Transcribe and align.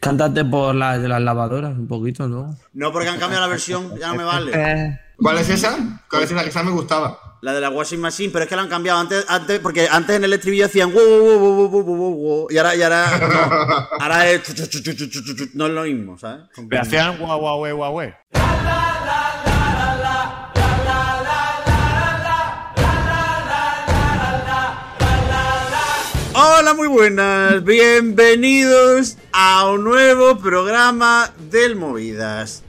Cántate 0.00 0.46
por 0.46 0.74
la, 0.74 0.98
de 0.98 1.08
las 1.08 1.20
lavadoras 1.20 1.76
un 1.76 1.86
poquito, 1.86 2.26
¿no? 2.26 2.56
No, 2.72 2.90
porque 2.90 3.10
han 3.10 3.18
cambiado 3.18 3.44
la 3.44 3.50
versión, 3.50 3.98
ya 3.98 4.08
no 4.08 4.14
me 4.14 4.24
vale. 4.24 4.52
Eh. 4.54 4.98
¿Cuál 5.16 5.36
es 5.36 5.50
esa? 5.50 5.76
¿Cuál 6.08 6.22
es 6.22 6.32
la 6.32 6.42
que 6.42 6.48
esa 6.48 6.62
me 6.62 6.70
gustaba? 6.70 7.36
La 7.42 7.52
de 7.52 7.60
la 7.60 7.68
washing 7.68 8.00
machine, 8.00 8.30
pero 8.32 8.44
es 8.44 8.48
que 8.48 8.56
la 8.56 8.62
han 8.62 8.70
cambiado 8.70 8.98
antes, 8.98 9.26
antes 9.28 9.60
porque 9.60 9.88
antes 9.90 10.16
en 10.16 10.24
el 10.24 10.32
estribillo 10.32 10.64
hacían 10.64 10.90
wow, 10.90 11.02
wow, 11.04 11.68
wow, 11.68 11.82
wow, 11.82 12.14
wow, 12.14 12.46
y 12.50 12.56
ahora, 12.56 12.74
y 12.76 12.82
ahora, 12.82 13.18
no. 13.20 14.02
ahora 14.02 14.30
es 14.30 15.54
no 15.54 15.66
es 15.66 15.72
lo 15.72 15.82
mismo, 15.82 16.16
¿sabes? 16.16 16.46
Pero 16.66 16.80
hacían 16.80 17.18
guau, 17.18 17.38
guau, 17.38 17.76
guau, 17.76 17.92
guau. 17.92 18.12
Hola, 26.32 26.72
muy 26.74 26.88
buenas. 26.88 27.62
Bienvenidos 27.64 29.18
a 29.42 29.70
un 29.70 29.84
nuevo 29.84 30.36
programa 30.36 31.32
del 31.50 31.74
Movidas. 31.74 32.62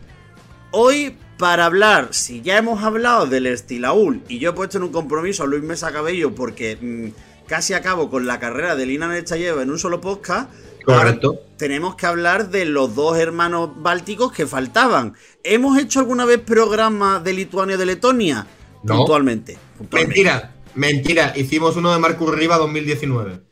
Hoy, 0.71 1.17
para 1.37 1.65
hablar, 1.65 2.13
si 2.13 2.41
ya 2.41 2.57
hemos 2.57 2.81
hablado 2.81 3.25
del 3.27 3.47
Estilaúl 3.47 4.23
y 4.29 4.39
yo 4.39 4.51
he 4.51 4.53
puesto 4.53 4.77
en 4.77 4.85
un 4.85 4.91
compromiso 4.93 5.43
a 5.43 5.47
Luis 5.47 5.63
Mesa 5.63 5.91
Cabello 5.91 6.33
porque 6.33 6.77
mm, 6.79 7.45
casi 7.45 7.73
acabo 7.73 8.09
con 8.09 8.25
la 8.25 8.39
carrera 8.39 8.77
de 8.77 8.85
Lina 8.85 9.09
Nechayeva 9.09 9.61
en 9.63 9.69
un 9.69 9.79
solo 9.79 9.99
podcast, 9.99 10.49
Correcto. 10.85 11.41
tenemos 11.57 11.95
que 11.95 12.05
hablar 12.05 12.51
de 12.51 12.63
los 12.63 12.95
dos 12.95 13.17
hermanos 13.17 13.71
bálticos 13.75 14.31
que 14.31 14.47
faltaban. 14.47 15.13
¿Hemos 15.43 15.77
hecho 15.77 15.99
alguna 15.99 16.23
vez 16.23 16.39
programa 16.39 17.19
de 17.19 17.33
Lituania 17.33 17.75
o 17.75 17.79
de 17.79 17.85
Letonia? 17.85 18.47
No. 18.83 18.99
Puntualmente. 18.99 19.57
puntualmente. 19.77 20.23
Mentira, 20.23 20.55
mentira. 20.75 21.33
Hicimos 21.35 21.75
uno 21.75 21.91
de 21.91 21.99
Marcus 21.99 22.33
Riva 22.33 22.57
2019. 22.57 23.50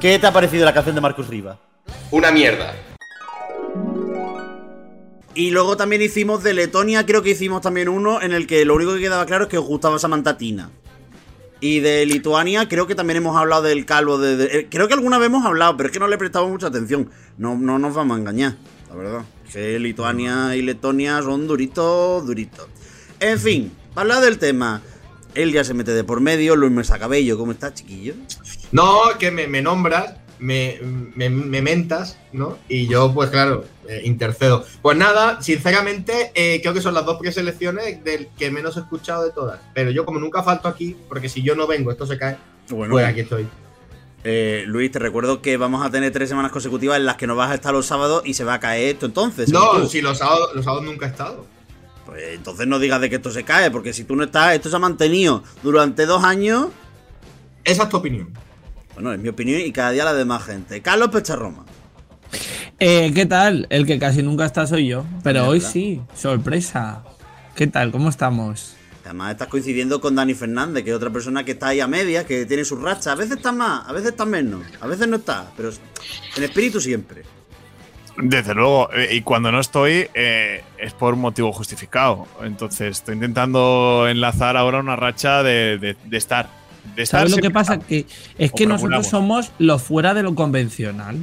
¿Qué 0.00 0.18
te 0.18 0.26
ha 0.26 0.32
parecido 0.32 0.64
la 0.64 0.72
canción 0.74 0.94
de 0.94 1.00
Marcus 1.00 1.26
Riva? 1.28 1.58
Una 2.10 2.30
mierda. 2.30 2.74
Y 5.34 5.50
luego 5.50 5.76
también 5.76 6.02
hicimos 6.02 6.42
de 6.42 6.54
Letonia, 6.54 7.06
creo 7.06 7.22
que 7.22 7.30
hicimos 7.30 7.60
también 7.62 7.88
uno 7.88 8.20
en 8.22 8.32
el 8.32 8.46
que 8.46 8.64
lo 8.64 8.74
único 8.74 8.94
que 8.94 9.00
quedaba 9.00 9.24
claro 9.26 9.44
es 9.44 9.50
que 9.50 9.58
os 9.58 9.64
gustaba 9.66 9.98
Samantha 9.98 10.36
Tina. 10.36 10.70
Y 11.60 11.80
de 11.80 12.06
Lituania 12.06 12.68
creo 12.68 12.86
que 12.86 12.94
también 12.94 13.16
hemos 13.18 13.36
hablado 13.36 13.62
del 13.62 13.84
calvo 13.84 14.18
de, 14.18 14.36
de- 14.36 14.58
eh, 14.60 14.66
Creo 14.70 14.86
que 14.86 14.94
alguna 14.94 15.18
vez 15.18 15.26
hemos 15.26 15.44
hablado, 15.44 15.76
pero 15.76 15.88
es 15.88 15.92
que 15.92 15.98
no 15.98 16.06
le 16.06 16.14
he 16.14 16.18
prestado 16.18 16.48
mucha 16.48 16.68
atención. 16.68 17.10
No, 17.36 17.56
no 17.56 17.78
nos 17.80 17.94
vamos 17.94 18.16
a 18.16 18.20
engañar, 18.20 18.54
la 18.88 18.94
verdad. 18.94 19.22
Que 19.52 19.78
Lituania 19.80 20.54
y 20.54 20.62
Letonia 20.62 21.20
son 21.22 21.48
duritos, 21.48 22.24
duritos. 22.26 22.68
En 23.18 23.38
fin, 23.40 23.72
para 23.94 24.02
hablar 24.16 24.24
del 24.24 24.38
tema. 24.38 24.82
Él 25.34 25.52
ya 25.52 25.62
se 25.62 25.74
mete 25.74 25.92
de 25.92 26.02
por 26.04 26.20
medio, 26.20 26.56
Luis 26.56 26.72
Mesa 26.72 26.98
Cabello, 26.98 27.36
¿cómo 27.38 27.52
estás, 27.52 27.74
chiquillo? 27.74 28.14
No, 28.72 29.00
que 29.18 29.30
me, 29.30 29.46
me 29.46 29.62
nombras, 29.62 30.14
me, 30.38 30.78
me, 31.14 31.30
me 31.30 31.62
mentas, 31.62 32.18
¿no? 32.32 32.58
Y 32.68 32.86
yo, 32.86 33.12
pues 33.14 33.30
claro, 33.30 33.64
eh, 33.88 34.02
intercedo. 34.04 34.64
Pues 34.82 34.96
nada, 34.96 35.40
sinceramente, 35.42 36.30
eh, 36.34 36.60
creo 36.62 36.74
que 36.74 36.80
son 36.82 36.94
las 36.94 37.04
dos 37.06 37.18
preselecciones 37.18 38.04
del 38.04 38.28
que 38.38 38.50
menos 38.50 38.76
he 38.76 38.80
escuchado 38.80 39.24
de 39.24 39.32
todas. 39.32 39.60
Pero 39.74 39.90
yo, 39.90 40.04
como 40.04 40.20
nunca 40.20 40.42
falto 40.42 40.68
aquí, 40.68 40.96
porque 41.08 41.28
si 41.28 41.42
yo 41.42 41.54
no 41.56 41.66
vengo, 41.66 41.90
esto 41.90 42.06
se 42.06 42.18
cae, 42.18 42.36
Bueno, 42.68 42.92
pues 42.92 43.06
aquí 43.06 43.20
estoy. 43.20 43.48
eh, 44.24 44.64
Luis, 44.66 44.90
te 44.92 44.98
recuerdo 44.98 45.40
que 45.40 45.56
vamos 45.56 45.84
a 45.84 45.90
tener 45.90 46.12
tres 46.12 46.28
semanas 46.28 46.52
consecutivas 46.52 46.98
en 46.98 47.06
las 47.06 47.16
que 47.16 47.26
no 47.26 47.34
vas 47.34 47.50
a 47.50 47.54
estar 47.54 47.72
los 47.72 47.86
sábados 47.86 48.22
y 48.26 48.34
se 48.34 48.44
va 48.44 48.54
a 48.54 48.60
caer 48.60 48.94
esto 48.94 49.06
entonces. 49.06 49.48
No, 49.50 49.86
si 49.86 50.00
los 50.02 50.18
sábados, 50.18 50.50
los 50.54 50.64
sábados 50.64 50.84
nunca 50.84 51.06
he 51.06 51.08
estado. 51.08 51.46
Pues 52.04 52.22
entonces 52.34 52.66
no 52.66 52.78
digas 52.78 53.00
de 53.00 53.10
que 53.10 53.16
esto 53.16 53.30
se 53.30 53.44
cae, 53.44 53.70
porque 53.70 53.92
si 53.92 54.04
tú 54.04 54.14
no 54.16 54.24
estás, 54.24 54.54
esto 54.54 54.70
se 54.70 54.76
ha 54.76 54.78
mantenido 54.78 55.42
durante 55.62 56.06
dos 56.06 56.22
años. 56.24 56.68
Esa 57.64 57.82
es 57.84 57.88
tu 57.90 57.96
opinión. 57.98 58.32
Bueno, 59.00 59.12
es 59.12 59.20
mi 59.20 59.28
opinión 59.28 59.60
y 59.60 59.70
cada 59.70 59.92
día 59.92 60.04
la 60.04 60.12
de 60.14 60.24
más 60.24 60.42
gente. 60.44 60.82
Carlos 60.82 61.10
Pecharroma. 61.10 61.64
eh, 62.80 63.12
¿Qué 63.14 63.26
tal? 63.26 63.66
El 63.70 63.86
que 63.86 63.98
casi 63.98 64.22
nunca 64.22 64.44
está 64.44 64.66
soy 64.66 64.88
yo. 64.88 65.04
Pero 65.22 65.46
hoy 65.46 65.60
sí, 65.60 66.00
sorpresa. 66.14 67.04
¿Qué 67.54 67.66
tal? 67.68 67.92
¿Cómo 67.92 68.08
estamos? 68.08 68.74
Además 69.04 69.32
estás 69.32 69.48
coincidiendo 69.48 70.00
con 70.00 70.14
Dani 70.16 70.34
Fernández, 70.34 70.84
que 70.84 70.90
es 70.90 70.96
otra 70.96 71.10
persona 71.10 71.44
que 71.44 71.52
está 71.52 71.68
ahí 71.68 71.80
a 71.80 71.86
medias, 71.86 72.24
que 72.24 72.44
tiene 72.44 72.64
sus 72.64 72.80
rachas. 72.82 73.06
A 73.06 73.14
veces 73.14 73.36
está 73.36 73.52
más, 73.52 73.88
a 73.88 73.92
veces 73.92 74.10
está 74.10 74.24
menos, 74.26 74.62
a 74.80 74.86
veces 74.86 75.06
no 75.08 75.16
está, 75.16 75.50
pero 75.56 75.70
en 76.36 76.42
espíritu 76.42 76.80
siempre. 76.80 77.22
Desde 78.18 78.52
luego, 78.52 78.92
eh, 78.92 79.14
y 79.14 79.22
cuando 79.22 79.50
no 79.52 79.60
estoy 79.60 80.08
eh, 80.12 80.62
es 80.76 80.92
por 80.92 81.14
un 81.14 81.20
motivo 81.20 81.52
justificado. 81.52 82.26
Entonces 82.42 82.98
estoy 82.98 83.14
intentando 83.14 84.06
enlazar 84.08 84.56
ahora 84.56 84.80
una 84.80 84.96
racha 84.96 85.42
de, 85.44 85.78
de- 85.78 85.96
de 86.04 86.16
estar. 86.16 86.57
De 86.96 87.02
estar 87.02 87.20
¿Sabes 87.20 87.36
lo 87.36 87.42
que 87.42 87.50
pasa? 87.50 87.78
Que 87.78 88.06
es 88.38 88.52
que 88.52 88.66
nosotros 88.66 89.06
somos 89.06 89.52
los 89.58 89.82
fuera 89.82 90.14
de 90.14 90.22
lo 90.22 90.34
convencional. 90.34 91.16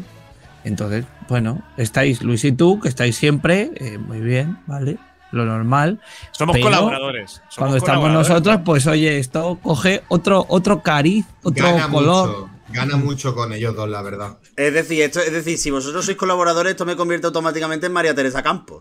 Entonces, 0.64 1.06
bueno, 1.30 1.62
estáis 1.78 2.22
Luis 2.24 2.44
y 2.44 2.52
tú, 2.52 2.80
que 2.80 2.88
estáis 2.90 3.16
siempre, 3.16 3.72
eh, 3.76 3.98
muy 3.98 4.20
bien, 4.20 4.58
¿vale? 4.66 4.98
Lo 5.32 5.46
normal. 5.46 6.00
Somos 6.32 6.54
pero 6.54 6.66
colaboradores. 6.68 7.32
somos 7.34 7.56
Cuando 7.58 7.78
estamos 7.78 8.02
colaboradores. 8.02 8.30
nosotros, 8.30 8.62
pues 8.66 8.88
oye, 8.88 9.20
esto 9.20 9.60
coge 9.62 10.04
otro, 10.08 10.46
otro 10.50 10.82
cariz, 10.82 11.26
otro 11.44 11.66
Gana 11.68 11.90
color. 11.90 12.28
mucho. 12.30 12.50
Gana 12.70 12.98
mucho 12.98 13.36
con 13.36 13.54
ellos 13.54 13.76
dos, 13.76 13.88
la 13.90 14.02
verdad. 14.02 14.38
Es 14.56 14.74
decir, 14.74 15.02
esto, 15.04 15.20
es 15.20 15.32
decir, 15.32 15.58
si 15.58 15.70
vosotros 15.72 16.04
sois 16.06 16.18
colaboradores, 16.18 16.72
esto 16.72 16.86
me 16.86 16.96
convierte 16.96 17.28
automáticamente 17.28 17.86
en 17.86 17.94
María 17.94 18.16
Teresa 18.16 18.42
Campos. 18.42 18.80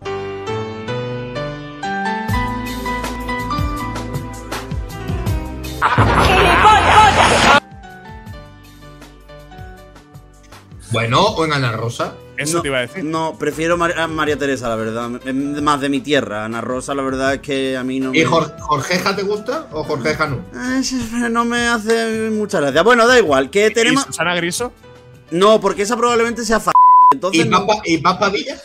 Bueno, 10.95 11.21
o 11.21 11.45
en 11.45 11.53
Ana 11.53 11.71
Rosa. 11.73 12.15
Eso 12.37 12.57
no, 12.57 12.61
te 12.63 12.67
iba 12.67 12.77
a 12.79 12.81
decir. 12.81 13.03
No, 13.05 13.37
prefiero 13.39 13.77
Mar- 13.77 13.97
a 13.97 14.07
María 14.07 14.37
Teresa, 14.37 14.67
la 14.67 14.75
verdad. 14.75 15.09
Es 15.25 15.33
más 15.33 15.79
de 15.79 15.87
mi 15.89 16.01
tierra. 16.01 16.43
Ana 16.45 16.59
Rosa, 16.61 16.93
la 16.93 17.01
verdad 17.03 17.35
es 17.35 17.39
que 17.41 17.77
a 17.77 17.83
mí 17.83 17.99
no 17.99 18.11
me. 18.11 18.17
¿Y 18.17 18.23
Jor- 18.25 18.53
Jorgeja 18.59 19.15
te 19.15 19.23
gusta 19.23 19.67
o 19.71 19.83
Jorgeja 19.83 20.27
no? 20.27 20.43
Ay, 20.53 20.83
No 21.31 21.45
me 21.45 21.67
hace 21.67 22.29
mucha 22.31 22.59
gracia. 22.59 22.83
Bueno, 22.83 23.07
da 23.07 23.17
igual. 23.17 23.49
Que 23.49 23.67
¿Y 23.67 23.73
tenemos. 23.73 24.03
Susana 24.03 24.35
Griso? 24.35 24.73
No, 25.31 25.61
porque 25.61 25.83
esa 25.83 25.95
probablemente 25.95 26.43
sea 26.43 26.59
fa. 26.59 26.71
Entonces. 27.13 27.45
¿Y 27.45 27.49
no- 27.49 27.65
Paz, 27.65 27.77
¿Y 27.85 27.97
Paz 27.99 28.17
Padilla? 28.17 28.55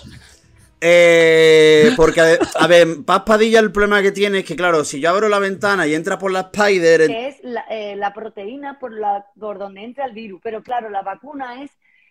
Eh, 0.83 1.93
porque, 1.97 2.39
a 2.59 2.67
ver, 2.67 3.05
Paz 3.05 3.23
Padilla, 3.27 3.61
el 3.61 3.71
problema 3.71 4.01
que 4.03 4.13
tiene 4.13 4.39
es 4.39 4.45
que, 4.47 4.57
claro, 4.57 4.83
si 4.85 4.99
yo 4.99 5.11
abro 5.11 5.29
la 5.29 5.39
ventana 5.39 5.87
y 5.87 5.95
entra 5.95 6.19
por 6.19 6.33
la 6.33 6.51
Spider. 6.53 7.07
que 7.07 7.29
es 7.29 7.37
la, 7.43 7.65
eh, 7.71 7.97
la 7.97 8.15
proteína 8.15 8.79
por, 8.79 8.93
la, 8.99 9.27
por 9.39 9.59
donde 9.59 9.85
entra 9.85 10.07
el 10.07 10.13
virus. 10.13 10.41
Pero 10.43 10.63
claro, 10.63 10.89
la 10.89 11.03
vacuna 11.03 11.63
es 11.63 11.71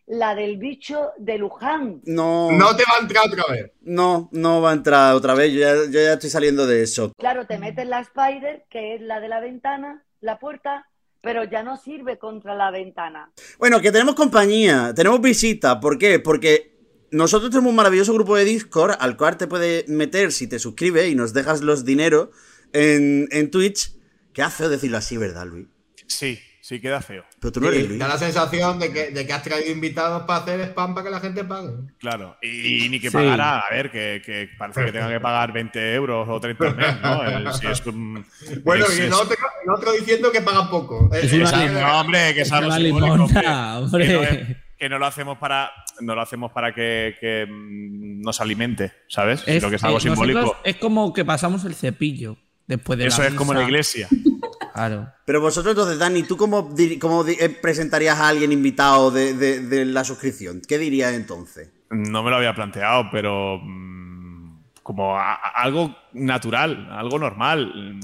la 0.09 0.34
del 0.36 0.58
bicho 0.58 1.12
de 1.20 1.38
Luján. 1.38 2.02
No, 2.06 2.52
No 2.52 2.75
te 2.75 2.84
va 2.84 2.97
a 2.97 3.02
entrar 3.02 3.24
otra 3.28 3.44
vez. 3.50 3.72
no, 3.81 4.28
no 4.34 4.59
va 4.62 4.72
a 4.72 4.74
entrar 4.74 5.14
otra 5.16 5.34
vez. 5.36 5.53
Yo 5.53 5.59
ya, 5.59 5.75
yo 5.86 6.00
ya 6.02 6.14
estoy 6.14 6.30
saliendo 6.31 6.66
de 6.68 6.81
eso. 6.84 7.14
Claro, 7.18 7.46
te 7.46 7.58
metes 7.59 7.88
la 7.88 8.02
Spider, 8.02 8.66
que 8.70 8.96
es 8.96 9.02
la 9.02 9.20
de 9.20 9.30
la 9.30 9.40
ventana, 9.40 10.03
la 10.20 10.40
puerta, 10.40 10.88
pero 11.22 11.44
ya 11.44 11.62
no 11.64 11.78
sirve 11.78 12.18
contra 12.18 12.56
la 12.56 12.72
ventana. 12.72 13.31
Bueno, 13.59 13.80
que 13.81 13.92
tenemos 13.92 14.16
compañía, 14.16 14.94
tenemos 14.96 15.22
visita. 15.22 15.80
¿Por 15.80 15.97
qué? 16.00 16.20
Porque 16.20 16.76
nosotros 17.12 17.52
tenemos 17.52 17.70
un 17.70 17.76
maravilloso 17.76 18.14
grupo 18.14 18.36
de 18.36 18.46
Discord 18.46 18.96
al 19.00 19.16
cual 19.16 19.38
te 19.38 19.46
puedes 19.47 19.88
meter 19.90 20.31
si 20.31 20.47
te 20.47 20.59
suscribes 20.59 21.08
y 21.09 21.16
nos 21.16 21.34
dejas 21.34 21.62
los 21.62 21.86
dinero 21.86 22.31
en, 22.74 23.28
en 23.31 23.52
Twitch. 23.52 23.94
Que 24.34 24.41
hace 24.44 24.70
decirlo 24.70 24.97
así, 24.97 25.18
¿verdad, 25.18 25.46
Luis? 25.47 25.68
Sí, 26.08 26.40
sí, 26.69 26.80
queda 26.80 27.02
feo. 27.02 27.24
Pero 27.40 27.52
tú 27.52 27.59
no 27.62 27.69
eres 27.69 27.88
Luis. 27.88 28.00
da 28.00 28.07
la 28.07 28.18
sensación 28.18 28.78
de 28.80 28.94
que, 28.94 29.09
de 29.12 29.25
que 29.25 29.34
has 29.34 29.41
traído 29.41 29.72
invitados 29.72 30.24
para 30.28 30.41
hacer 30.44 30.59
spam 30.62 30.94
para 30.94 31.06
que 31.06 31.12
la 31.12 31.19
gente 31.19 31.44
pague. 31.44 31.72
Claro. 31.97 32.38
Y, 32.44 32.88
ni 32.90 33.00
que 33.00 33.09
Sí. 33.09 33.18
pagara, 33.18 33.59
a 33.59 33.69
ver, 33.74 33.90
que, 33.91 34.22
que 34.24 34.50
parece 34.57 34.85
que 34.85 34.91
tenga 34.91 35.09
que 35.09 35.19
pagar 35.19 35.52
20 35.52 35.94
euros 35.96 36.28
o 36.29 36.40
30 36.40 36.68
al 36.68 36.75
mes, 36.75 37.02
¿no? 37.02 37.28
Eh, 37.28 37.53
si 37.59 37.68
es 37.68 37.85
un- 37.88 38.24
Bueno, 38.63 38.85
es- 38.85 39.00
y 39.00 39.02
el 39.02 39.13
otro, 39.13 39.35
el 39.66 39.69
otro 39.72 39.91
diciendo 39.94 40.31
que 40.31 40.41
pagan 40.41 40.69
poco. 40.69 41.09
Es 41.13 41.34
Eh, 41.34 41.38
una 41.38 41.46
esa- 41.46 41.66
limona. 41.66 41.81
No, 41.88 42.00
hombre, 42.02 42.34
que 42.35 42.41
es 42.41 42.52
algo 42.52 42.78
limona, 42.78 43.13
hombre. 43.13 43.41
Que 43.41 43.47
no, 43.47 43.79
hombre. 43.79 44.41
es- 44.52 44.58
que 44.78 44.88
no 44.90 44.97
lo 45.00 45.06
hacemos 45.08 45.38
para 45.40 45.72
no 46.02 46.16
lo 46.16 46.22
hacemos 46.22 46.53
para 46.53 46.73
que, 46.73 47.16
que, 47.20 47.46
mm, 47.46 48.22
nos 48.22 48.40
alimente, 48.40 48.94
¿sabes? 49.09 49.41
Es, 49.46 49.55
Sino 49.55 49.70
que 49.70 49.76
es 49.76 49.84
algo 49.84 49.97
eh, 49.97 50.02
simbólico. 50.02 50.55
es 50.64 50.78
como 50.78 51.11
que 51.11 51.26
pasamos 51.26 51.66
el 51.66 51.76
cepillo 51.76 52.38
después 52.67 52.97
de 52.97 53.08
Eso 53.08 53.22
la 53.23 53.28
es 53.28 53.34
como 53.34 53.52
en 53.52 53.58
la 53.59 53.66
misa. 53.66 53.70
iglesia. 53.72 54.08
Claro. 54.87 55.11
Pero 55.26 55.41
vosotros, 55.41 55.73
entonces, 55.73 55.99
Dani, 55.99 56.23
¿tú 56.23 56.37
cómo, 56.37 56.70
cómo 57.02 57.26
eh, 57.28 57.49
presentarías 57.61 58.17
a 58.17 58.29
alguien 58.29 58.52
invitado 58.53 59.11
de, 59.11 59.34
de- 59.34 59.59
de 59.59 59.84
la 59.85 60.05
suscripción? 60.05 60.61
¿Qué 60.66 60.78
dirías 60.78 61.14
entonces? 61.14 61.70
No 61.90 62.23
me 62.23 62.29
lo 62.29 62.37
había 62.37 62.55
planteado, 62.55 63.09
pero 63.11 63.58
mm, 63.61 64.59
como 64.81 65.17
a- 65.17 65.34
a- 65.34 65.61
algo 65.64 65.96
natural, 66.14 66.87
algo 66.91 67.20
normal, 67.20 67.99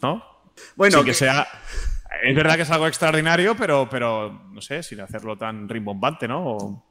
¿no? 0.00 0.22
Bueno, 0.76 0.96
Sin 0.98 1.04
que 1.04 1.10
que- 1.10 1.14
sea. 1.14 1.46
Es 2.22 2.34
verdad 2.34 2.56
que 2.56 2.62
es 2.62 2.70
algo 2.70 2.86
extraordinario, 2.86 3.54
pero, 3.56 3.86
pero 3.90 4.44
no 4.50 4.60
sé, 4.62 4.82
sin 4.82 5.00
hacerlo 5.00 5.36
tan 5.36 5.68
rimbombante, 5.68 6.26
¿no? 6.26 6.42
O- 6.46 6.86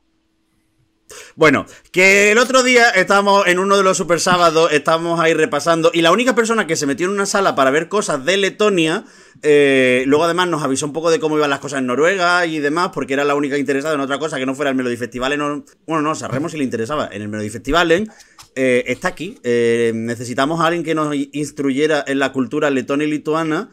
Bueno, 1.35 1.65
que 1.91 2.31
el 2.31 2.37
otro 2.37 2.63
día 2.63 2.89
estábamos 2.89 3.47
en 3.47 3.59
uno 3.59 3.77
de 3.77 3.83
los 3.83 3.97
super 3.97 4.19
sábados, 4.19 4.71
estábamos 4.71 5.19
ahí 5.19 5.33
repasando, 5.33 5.91
y 5.93 6.01
la 6.01 6.11
única 6.11 6.35
persona 6.35 6.67
que 6.67 6.75
se 6.75 6.85
metió 6.85 7.05
en 7.07 7.13
una 7.13 7.25
sala 7.25 7.55
para 7.55 7.71
ver 7.71 7.89
cosas 7.89 8.23
de 8.25 8.37
Letonia, 8.37 9.05
eh, 9.41 10.03
luego 10.07 10.23
además 10.23 10.47
nos 10.47 10.63
avisó 10.63 10.85
un 10.85 10.93
poco 10.93 11.11
de 11.11 11.19
cómo 11.19 11.37
iban 11.37 11.49
las 11.49 11.59
cosas 11.59 11.79
en 11.79 11.87
Noruega 11.87 12.45
y 12.45 12.59
demás, 12.59 12.91
porque 12.93 13.13
era 13.13 13.23
la 13.23 13.35
única 13.35 13.57
interesada 13.57 13.95
en 13.95 14.01
otra 14.01 14.19
cosa 14.19 14.37
que 14.37 14.45
no 14.45 14.55
fuera 14.55 14.69
el 14.69 14.77
Melody 14.77 14.97
Festival. 14.97 15.33
En, 15.33 15.65
bueno, 15.85 16.01
no, 16.01 16.15
sabemos 16.15 16.51
si 16.51 16.57
le 16.57 16.63
interesaba 16.63 17.09
en 17.11 17.21
el 17.21 17.29
Melody 17.29 17.49
Festival. 17.49 17.91
eh, 17.91 18.83
está 18.87 19.09
aquí. 19.09 19.37
Eh, 19.43 19.91
necesitamos 19.95 20.61
a 20.61 20.67
alguien 20.67 20.83
que 20.83 20.95
nos 20.95 21.13
instruyera 21.15 22.03
en 22.07 22.19
la 22.19 22.31
cultura 22.31 22.69
letona 22.69 23.03
y 23.03 23.07
lituana. 23.07 23.69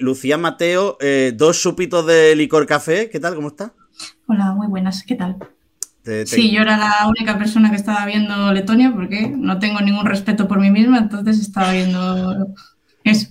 Lucía 0.00 0.36
Mateo, 0.36 0.98
dos 1.32 1.62
supitos 1.62 2.04
de 2.04 2.36
licor 2.36 2.66
café. 2.66 3.08
¿Qué 3.08 3.18
tal? 3.18 3.34
¿Cómo 3.34 3.48
está? 3.48 3.72
Hola, 4.26 4.52
muy 4.52 4.66
buenas. 4.66 5.02
¿Qué 5.06 5.14
tal? 5.14 5.38
Te- 6.02 6.24
te- 6.24 6.26
Sí, 6.26 6.50
yo 6.50 6.62
era 6.62 6.76
la 6.78 7.06
única 7.08 7.38
persona 7.38 7.70
que 7.70 7.76
estaba 7.76 8.06
viendo 8.06 8.52
Letonia 8.52 8.92
porque 8.94 9.28
no 9.28 9.58
tengo 9.58 9.80
ningún 9.80 10.06
respeto 10.06 10.48
por 10.48 10.58
mí 10.60 10.70
misma, 10.70 10.98
entonces 10.98 11.38
estaba 11.40 11.72
viendo 11.72 12.48
eso. 13.04 13.28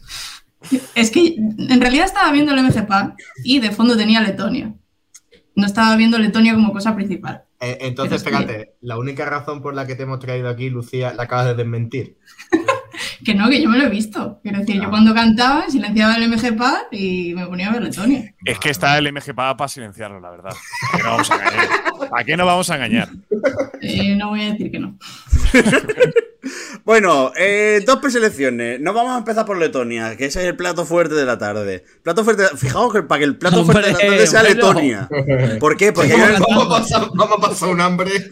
Es 0.96 1.10
que 1.12 1.36
en 1.38 1.82
realidad 1.82 2.06
estaba 2.06 2.32
viendo 2.32 2.52
el 2.52 2.60
MCPA 2.60 3.16
y 3.44 3.60
de 3.60 3.72
fondo 3.72 3.96
tenía 3.98 4.22
Letonia. 4.22 4.74
No 5.56 5.66
estaba 5.66 5.96
viendo 5.96 6.18
Letonia 6.20 6.54
como 6.54 6.72
cosa 6.72 6.96
principal. 6.96 7.44
Eh, 7.62 7.78
entonces, 7.82 8.24
fíjate, 8.24 8.76
la 8.82 8.98
única 8.98 9.26
razón 9.26 9.62
por 9.62 9.74
la 9.74 9.86
que 9.86 9.96
te 9.96 10.04
hemos 10.04 10.20
traído 10.20 10.48
aquí, 10.48 10.70
Lucía, 10.70 11.14
la 11.14 11.24
acabas 11.24 11.48
de 11.48 11.56
desmentir. 11.56 12.18
Que 13.26 13.34
no, 13.36 13.50
que 13.50 13.62
yo 13.62 13.70
me 13.70 13.78
lo 13.78 13.86
he 13.86 13.90
visto. 13.90 14.40
Quiero 14.44 14.60
decir, 14.60 14.76
yo 14.78 14.84
Ah. 14.88 14.90
cuando 14.90 15.14
cantaba 15.14 15.70
silenciaba 15.70 16.16
el 16.16 16.30
MGPA 16.30 16.84
y 16.92 17.34
me 17.36 17.46
ponía 17.48 17.70
a 17.70 17.74
ver 17.74 17.84
Letonia. 17.84 18.34
Es 18.46 18.60
que 18.60 18.70
está 18.70 18.98
el 18.98 19.08
MG 19.12 19.34
Paga 19.36 19.58
para 19.58 19.68
silenciarlo, 19.68 20.20
la 20.20 20.30
verdad. 20.30 20.52
¿A 20.94 20.98
qué 20.98 21.04
no 21.04 21.10
vamos 21.10 21.30
a 21.32 21.36
engañar? 21.36 21.68
¿A 22.18 22.24
qué 22.24 22.38
no 22.38 22.46
vamos 22.46 22.70
a 22.70 22.76
engañar? 22.76 23.10
Eh, 23.82 24.16
no 24.16 24.30
voy 24.30 24.44
a 24.44 24.52
decir 24.52 24.72
que 24.72 24.80
no. 24.80 24.98
Bueno, 26.86 27.32
eh, 27.38 27.84
dos 27.86 27.98
preselecciones. 28.00 28.80
No 28.80 28.94
vamos 28.94 29.14
a 29.14 29.18
empezar 29.20 29.46
por 29.46 29.58
Letonia, 29.58 30.16
que 30.16 30.26
ese 30.26 30.40
es 30.42 30.48
el 30.48 30.56
plato 30.56 30.86
fuerte 30.86 31.14
de 31.14 31.26
la 31.26 31.38
tarde. 31.38 31.84
Plato 32.02 32.24
fuerte. 32.24 32.46
Fijaos 32.56 32.92
que 32.94 33.04
para 33.04 33.20
que 33.20 33.26
el 33.26 33.38
plato 33.38 33.66
fuerte 33.66 33.88
de 33.90 33.94
la 33.94 34.00
tarde 34.00 34.28
sea. 34.28 34.44
Letonia. 34.44 35.10
¿Por 35.60 35.76
qué? 35.78 35.92
Porque 35.92 36.14
Vamos 36.16 36.66
a 36.66 36.70
pasar, 36.70 37.02
vamos 37.14 37.38
a 37.38 37.42
pasar 37.50 37.70
un 37.70 37.82
hambre. 37.82 38.12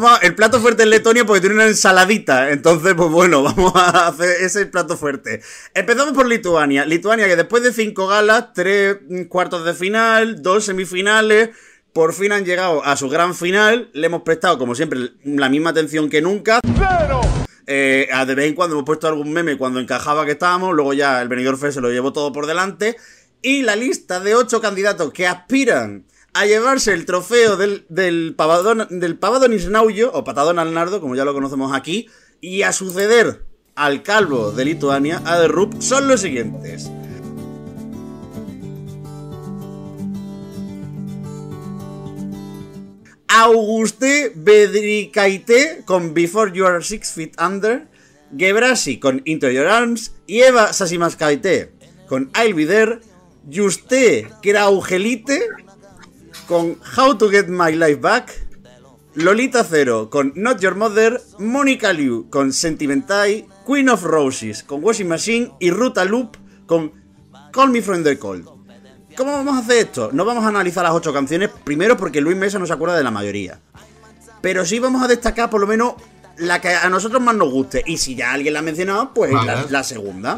vamos 0.00 0.18
a- 0.18 0.24
el 0.26 0.34
plato 0.34 0.60
fuerte 0.60 0.82
es 0.84 0.88
Letonia 0.88 1.24
porque 1.24 1.40
tiene 1.40 1.54
una 1.56 1.66
ensaladita. 1.66 2.50
Entonces, 2.50 2.94
pues 2.94 3.10
bueno, 3.10 3.42
vamos 3.56 3.72
a 3.74 4.08
hacer 4.08 4.42
ese 4.42 4.66
plato 4.66 4.96
fuerte. 4.96 5.40
Empezamos 5.74 6.14
por 6.14 6.26
Lituania. 6.26 6.84
Lituania 6.84 7.26
que 7.26 7.36
después 7.36 7.62
de 7.62 7.72
cinco 7.72 8.06
galas, 8.06 8.52
tres 8.54 8.96
cuartos 9.28 9.64
de 9.64 9.74
final, 9.74 10.42
dos 10.42 10.64
semifinales. 10.64 11.50
Por 11.92 12.14
fin 12.14 12.32
han 12.32 12.44
llegado 12.46 12.82
a 12.84 12.96
su 12.96 13.08
gran 13.10 13.34
final. 13.34 13.90
Le 13.92 14.06
hemos 14.06 14.22
prestado, 14.22 14.56
como 14.58 14.74
siempre, 14.74 15.10
la 15.24 15.48
misma 15.50 15.70
atención 15.70 16.08
que 16.08 16.22
nunca. 16.22 16.60
Eh, 17.66 18.08
a 18.12 18.24
de 18.26 18.34
vez 18.34 18.46
en 18.48 18.54
cuando 18.54 18.74
hemos 18.74 18.86
puesto 18.86 19.06
algún 19.06 19.32
meme 19.32 19.56
cuando 19.56 19.78
encajaba 19.78 20.24
que 20.24 20.32
estábamos, 20.32 20.74
luego 20.74 20.94
ya 20.94 21.22
el 21.22 21.28
Benidorm 21.28 21.58
Fest 21.58 21.74
se 21.74 21.80
lo 21.80 21.90
llevó 21.90 22.12
todo 22.12 22.32
por 22.32 22.46
delante. 22.46 22.96
Y 23.42 23.62
la 23.62 23.76
lista 23.76 24.20
de 24.20 24.34
ocho 24.34 24.60
candidatos 24.60 25.12
que 25.12 25.26
aspiran 25.26 26.04
a 26.34 26.46
llevarse 26.46 26.92
el 26.92 27.04
trofeo 27.04 27.56
del, 27.56 27.84
del 27.88 28.34
pavadón, 28.36 28.86
del 28.90 29.18
o 30.12 30.24
Patadón 30.24 30.58
al 30.58 30.74
Nardo, 30.74 31.00
como 31.00 31.14
ya 31.14 31.24
lo 31.24 31.34
conocemos 31.34 31.74
aquí, 31.74 32.08
y 32.40 32.62
a 32.62 32.72
suceder 32.72 33.44
al 33.74 34.02
calvo 34.02 34.52
de 34.52 34.64
Lituania, 34.64 35.22
a 35.24 35.46
Rup, 35.46 35.80
son 35.80 36.08
los 36.08 36.20
siguientes. 36.20 36.90
Auguste 43.28 44.32
Bedrikaite 44.34 45.82
con 45.86 46.12
Before 46.12 46.52
You 46.54 46.66
Are 46.66 46.82
Six 46.82 47.12
Feet 47.12 47.40
Under, 47.40 47.88
Gebrasi 48.36 48.98
con 48.98 49.22
Into 49.24 49.50
Your 49.50 49.66
Arms 49.66 50.12
y 50.26 50.40
Eva 50.40 50.72
Sasimaskaite 50.72 51.72
con 52.06 52.30
I'll 52.34 52.54
Be 52.54 52.66
There, 52.66 53.00
Juste 53.50 54.28
Kraugelite 54.42 55.48
con 56.52 56.76
How 56.98 57.16
to 57.16 57.30
Get 57.30 57.46
My 57.48 57.74
Life 57.74 57.96
Back, 57.96 58.46
Lolita 59.14 59.64
Cero 59.64 60.10
con 60.10 60.34
Not 60.36 60.60
Your 60.60 60.74
Mother, 60.74 61.18
Monica 61.38 61.94
Liu 61.94 62.28
con 62.28 62.52
Sentimentai, 62.52 63.48
Queen 63.66 63.88
of 63.88 64.02
Roses 64.02 64.62
con 64.62 64.84
Washing 64.84 65.08
Machine 65.08 65.50
y 65.60 65.70
Ruta 65.70 66.04
Loop 66.04 66.36
con 66.66 66.92
Call 67.54 67.70
Me 67.70 67.80
From 67.80 68.04
The 68.04 68.18
Cold. 68.18 68.46
¿Cómo 69.16 69.32
vamos 69.32 69.54
a 69.54 69.60
hacer 69.60 69.78
esto? 69.78 70.10
No 70.12 70.26
vamos 70.26 70.44
a 70.44 70.48
analizar 70.48 70.84
las 70.84 70.92
ocho 70.92 71.10
canciones, 71.10 71.48
primero 71.64 71.96
porque 71.96 72.20
Luis 72.20 72.36
Mesa 72.36 72.58
no 72.58 72.66
se 72.66 72.74
acuerda 72.74 72.98
de 72.98 73.04
la 73.04 73.10
mayoría. 73.10 73.58
Pero 74.42 74.66
sí 74.66 74.78
vamos 74.78 75.02
a 75.02 75.08
destacar 75.08 75.48
por 75.48 75.62
lo 75.62 75.66
menos 75.66 75.94
la 76.36 76.60
que 76.60 76.68
a 76.68 76.90
nosotros 76.90 77.22
más 77.22 77.34
nos 77.34 77.50
guste. 77.50 77.82
Y 77.86 77.96
si 77.96 78.14
ya 78.14 78.30
alguien 78.32 78.52
la 78.52 78.58
ha 78.58 78.62
mencionado, 78.62 79.14
pues 79.14 79.32
Vale. 79.32 79.46
la, 79.46 79.66
la 79.70 79.84
segunda. 79.84 80.36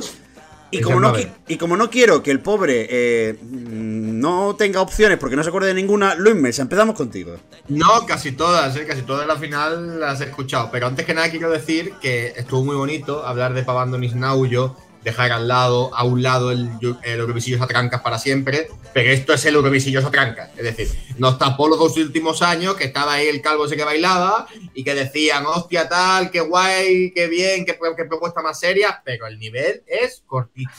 Y 0.78 0.80
como, 0.82 1.00
no, 1.00 1.12
y 1.46 1.56
como 1.56 1.76
no 1.76 1.90
quiero 1.90 2.22
que 2.22 2.30
el 2.30 2.40
pobre 2.40 2.86
eh, 2.90 3.38
mm, 3.40 4.20
no 4.20 4.56
tenga 4.56 4.80
opciones 4.80 5.18
porque 5.18 5.36
no 5.36 5.42
se 5.42 5.48
acuerde 5.48 5.68
de 5.68 5.74
ninguna, 5.74 6.14
Luis 6.14 6.34
Mesa, 6.34 6.62
empezamos 6.62 6.96
contigo. 6.96 7.36
No, 7.68 8.06
casi 8.06 8.32
todas, 8.32 8.74
¿eh? 8.76 8.84
casi 8.86 9.02
todas 9.02 9.26
la 9.26 9.36
final 9.36 10.00
las 10.00 10.20
he 10.20 10.24
escuchado. 10.24 10.70
Pero 10.72 10.86
antes 10.86 11.06
que 11.06 11.14
nada 11.14 11.30
quiero 11.30 11.50
decir 11.50 11.92
que 12.00 12.32
estuvo 12.36 12.64
muy 12.64 12.76
bonito 12.76 13.26
hablar 13.26 13.54
de 13.54 13.62
Pavandonis 13.62 14.14
Naujo, 14.14 14.76
dejar 15.04 15.30
al 15.30 15.46
lado, 15.46 15.94
a 15.94 16.02
un 16.02 16.22
lado 16.22 16.50
el, 16.50 16.70
el 17.02 17.20
Eurovisillos 17.20 17.60
a 17.60 17.66
trancas 17.66 18.00
para 18.00 18.18
siempre, 18.18 18.68
pero 18.92 19.10
esto 19.10 19.34
es 19.34 19.44
el 19.44 19.54
Eurovisillos 19.54 20.04
a 20.04 20.10
trancas. 20.10 20.50
Es 20.56 20.64
decir, 20.64 20.88
nos 21.18 21.38
tapó 21.38 21.68
los 21.68 21.78
dos 21.78 21.96
últimos 21.98 22.42
años 22.42 22.74
que 22.74 22.84
estaba 22.84 23.14
ahí 23.14 23.28
el 23.28 23.42
calvo 23.42 23.66
ese 23.66 23.76
que 23.76 23.84
bailaba 23.84 24.48
y 24.72 24.82
que 24.82 24.94
decían, 24.94 25.44
hostia 25.46 25.88
tal, 25.88 26.30
qué 26.30 26.40
guay, 26.40 27.12
qué 27.12 27.28
bien, 27.28 27.64
qué, 27.64 27.78
qué 27.96 28.04
propuesta 28.06 28.42
más 28.42 28.58
seria, 28.58 29.02
pero 29.04 29.26
el 29.26 29.38
nivel 29.38 29.82
es 29.86 30.22
cortito. 30.26 30.70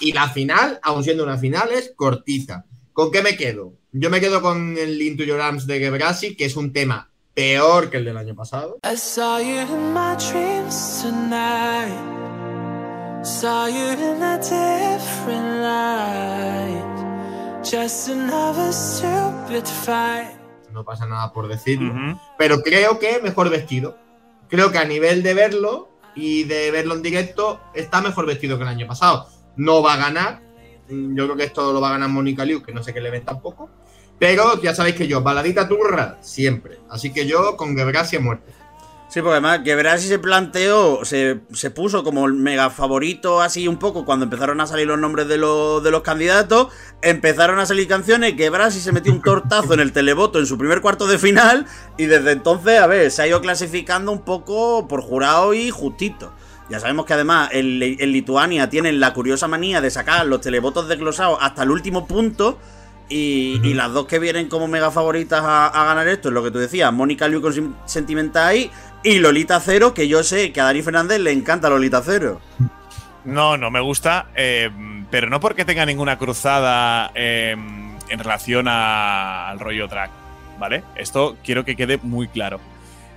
Y 0.00 0.12
la 0.12 0.28
final, 0.28 0.78
aun 0.82 1.02
siendo 1.02 1.24
una 1.24 1.38
final, 1.38 1.70
es 1.72 1.92
cortita. 1.96 2.66
¿Con 2.92 3.10
qué 3.10 3.22
me 3.22 3.36
quedo? 3.36 3.72
Yo 3.92 4.10
me 4.10 4.20
quedo 4.20 4.42
con 4.42 4.76
el 4.76 5.00
Into 5.00 5.24
Your 5.24 5.40
Arms 5.40 5.66
de 5.66 5.78
Gebrasi, 5.78 6.36
que 6.36 6.44
es 6.44 6.56
un 6.56 6.72
tema 6.72 7.10
peor 7.34 7.88
que 7.88 7.96
el 7.96 8.04
del 8.04 8.16
año 8.16 8.34
pasado. 8.34 8.78
I 8.84 8.96
saw 8.96 9.38
you 9.38 9.60
in 9.60 9.94
my 9.94 10.16
dreams 10.16 11.02
tonight. 11.02 12.21
Saw 13.22 13.68
you 13.68 13.92
in 13.92 14.20
a 14.20 14.36
different 14.38 15.62
light. 15.62 17.62
Just 17.62 18.08
another 18.08 18.72
stupid 18.72 19.64
fight. 19.64 20.36
No 20.72 20.84
pasa 20.84 21.06
nada 21.06 21.32
por 21.32 21.46
decirlo. 21.46 22.18
Pero 22.36 22.62
creo 22.62 22.98
que 22.98 23.20
mejor 23.22 23.48
vestido. 23.48 23.96
Creo 24.48 24.72
que 24.72 24.78
a 24.78 24.84
nivel 24.84 25.22
de 25.22 25.34
verlo 25.34 25.88
y 26.16 26.42
de 26.44 26.72
verlo 26.72 26.96
en 26.96 27.02
directo, 27.02 27.60
está 27.74 28.00
mejor 28.00 28.26
vestido 28.26 28.56
que 28.56 28.64
el 28.64 28.68
año 28.68 28.88
pasado. 28.88 29.28
No 29.54 29.84
va 29.84 29.94
a 29.94 29.98
ganar. 29.98 30.42
Yo 30.88 31.26
creo 31.26 31.36
que 31.36 31.44
esto 31.44 31.72
lo 31.72 31.80
va 31.80 31.90
a 31.90 31.92
ganar 31.92 32.08
Mónica 32.08 32.44
Liu, 32.44 32.60
que 32.60 32.72
no 32.72 32.82
sé 32.82 32.92
qué 32.92 33.00
le 33.00 33.10
ven 33.10 33.24
tampoco. 33.24 33.70
Pero 34.18 34.60
ya 34.60 34.74
sabéis 34.74 34.96
que 34.96 35.06
yo, 35.06 35.22
baladita 35.22 35.68
turra, 35.68 36.18
siempre. 36.20 36.80
Así 36.90 37.12
que 37.12 37.24
yo 37.24 37.56
con 37.56 37.76
Gebrasi 37.76 38.18
muerte. 38.18 38.52
Sí, 39.12 39.20
porque 39.20 39.32
además 39.32 39.58
que 39.58 39.74
Verasi 39.74 40.08
se 40.08 40.18
planteó, 40.18 41.04
se, 41.04 41.40
se 41.52 41.70
puso 41.70 42.02
como 42.02 42.24
el 42.24 42.32
mega 42.32 42.70
favorito 42.70 43.42
así 43.42 43.68
un 43.68 43.76
poco 43.76 44.06
cuando 44.06 44.24
empezaron 44.24 44.58
a 44.62 44.66
salir 44.66 44.86
los 44.86 44.98
nombres 44.98 45.28
de 45.28 45.36
los, 45.36 45.84
de 45.84 45.90
los 45.90 46.00
candidatos, 46.00 46.68
empezaron 47.02 47.58
a 47.58 47.66
salir 47.66 47.86
canciones, 47.86 48.32
que 48.32 48.48
Verasi 48.48 48.80
se 48.80 48.90
metió 48.90 49.12
un 49.12 49.20
tortazo 49.20 49.74
en 49.74 49.80
el 49.80 49.92
televoto 49.92 50.38
en 50.38 50.46
su 50.46 50.56
primer 50.56 50.80
cuarto 50.80 51.06
de 51.06 51.18
final 51.18 51.66
y 51.98 52.06
desde 52.06 52.32
entonces, 52.32 52.80
a 52.80 52.86
ver, 52.86 53.10
se 53.10 53.20
ha 53.20 53.26
ido 53.26 53.42
clasificando 53.42 54.12
un 54.12 54.22
poco 54.22 54.88
por 54.88 55.02
jurado 55.02 55.52
y 55.52 55.68
justito. 55.68 56.32
Ya 56.70 56.80
sabemos 56.80 57.04
que 57.04 57.12
además 57.12 57.50
en, 57.52 57.82
en 57.82 58.12
Lituania 58.12 58.70
tienen 58.70 58.98
la 58.98 59.12
curiosa 59.12 59.46
manía 59.46 59.82
de 59.82 59.90
sacar 59.90 60.24
los 60.24 60.40
televotos 60.40 60.88
desglosados 60.88 61.36
hasta 61.42 61.64
el 61.64 61.70
último 61.70 62.06
punto. 62.06 62.58
Y, 63.08 63.60
y 63.62 63.74
las 63.74 63.92
dos 63.92 64.06
que 64.06 64.18
vienen 64.18 64.48
como 64.48 64.68
mega 64.68 64.90
favoritas 64.90 65.42
a, 65.44 65.66
a 65.66 65.84
ganar 65.84 66.08
esto 66.08 66.28
es 66.28 66.34
lo 66.34 66.42
que 66.42 66.50
tú 66.50 66.58
decías, 66.58 66.90
Mónica 66.94 67.28
Liu 67.28 67.42
con 67.42 67.76
Sentimental 67.84 68.70
y 69.02 69.18
Lolita 69.18 69.60
Cero, 69.60 69.94
que 69.94 70.08
yo 70.08 70.22
sé 70.22 70.52
que 70.52 70.60
a 70.60 70.64
Dani 70.64 70.82
Fernández 70.82 71.20
le 71.20 71.32
encanta 71.32 71.68
Lolita 71.68 72.02
Cero. 72.04 72.40
No, 73.24 73.56
no 73.56 73.70
me 73.70 73.80
gusta, 73.80 74.26
eh, 74.34 74.70
pero 75.10 75.28
no 75.28 75.40
porque 75.40 75.64
tenga 75.64 75.86
ninguna 75.86 76.18
cruzada 76.18 77.12
eh, 77.14 77.52
en 77.52 78.18
relación 78.18 78.66
al 78.68 79.58
rollo 79.60 79.88
track, 79.88 80.10
¿vale? 80.58 80.82
Esto 80.96 81.36
quiero 81.44 81.64
que 81.64 81.76
quede 81.76 81.98
muy 82.02 82.28
claro. 82.28 82.60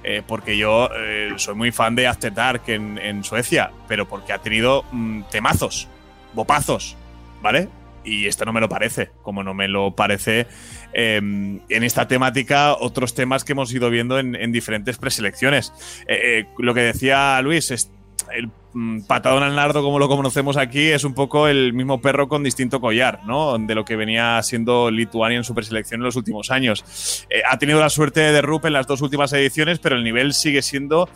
Eh, 0.07 0.21
porque 0.25 0.55
yo 0.55 0.87
soy 1.37 1.55
muy 1.55 1.71
fan 1.71 1.95
de 1.95 2.05
After 2.05 2.31
Dark 2.31 2.61
en, 2.67 2.99
en 2.99 3.23
Suecia, 3.23 3.71
pero 3.87 4.07
porque 4.07 4.33
ha 4.33 4.37
tenido 4.37 4.85
mm, 4.91 5.23
temazos, 5.31 5.87
bopazos, 6.33 6.95
¿vale? 7.41 7.69
Y 8.05 8.27
esto 8.27 8.45
no 8.45 8.53
me 8.53 8.61
lo 8.61 8.69
parece, 8.69 9.09
como 9.23 9.43
no 9.43 9.53
me 9.53 9.67
lo 9.67 9.95
parece 9.95 10.47
eh, 10.93 11.17
en 11.17 11.83
esta 11.83 12.07
temática 12.07 12.75
otros 12.75 13.13
temas 13.13 13.43
que 13.43 13.53
hemos 13.53 13.73
ido 13.73 13.89
viendo 13.89 14.19
en, 14.19 14.35
en 14.35 14.51
diferentes 14.51 14.97
preselecciones. 14.97 15.73
Eh, 16.07 16.39
eh, 16.39 16.45
lo 16.59 16.73
que 16.73 16.81
decía 16.81 17.41
Luis 17.41 17.71
el 18.33 18.49
mm, 18.73 19.01
patadón 19.01 19.43
al 19.43 19.55
nardo, 19.55 19.83
como 19.83 19.99
lo 19.99 20.07
conocemos 20.07 20.57
aquí, 20.57 20.89
es 20.89 21.03
un 21.03 21.13
poco 21.13 21.47
el 21.47 21.73
mismo 21.73 22.01
perro 22.01 22.27
con 22.27 22.43
distinto 22.43 22.79
collar, 22.79 23.21
¿no? 23.25 23.57
De 23.57 23.75
lo 23.75 23.85
que 23.85 23.95
venía 23.95 24.41
siendo 24.41 24.89
Lituania 24.89 25.37
en 25.37 25.43
su 25.43 25.53
preselección 25.53 26.01
en 26.01 26.05
los 26.05 26.15
últimos 26.15 26.51
años. 26.51 27.25
Eh, 27.29 27.41
ha 27.47 27.57
tenido 27.57 27.79
la 27.79 27.89
suerte 27.89 28.21
de 28.21 28.41
Rup 28.41 28.65
en 28.65 28.73
las 28.73 28.87
dos 28.87 29.01
últimas 29.01 29.31
ediciones, 29.33 29.79
pero 29.79 29.95
el 29.95 30.03
nivel 30.03 30.33
sigue 30.33 30.61
siendo, 30.61 31.09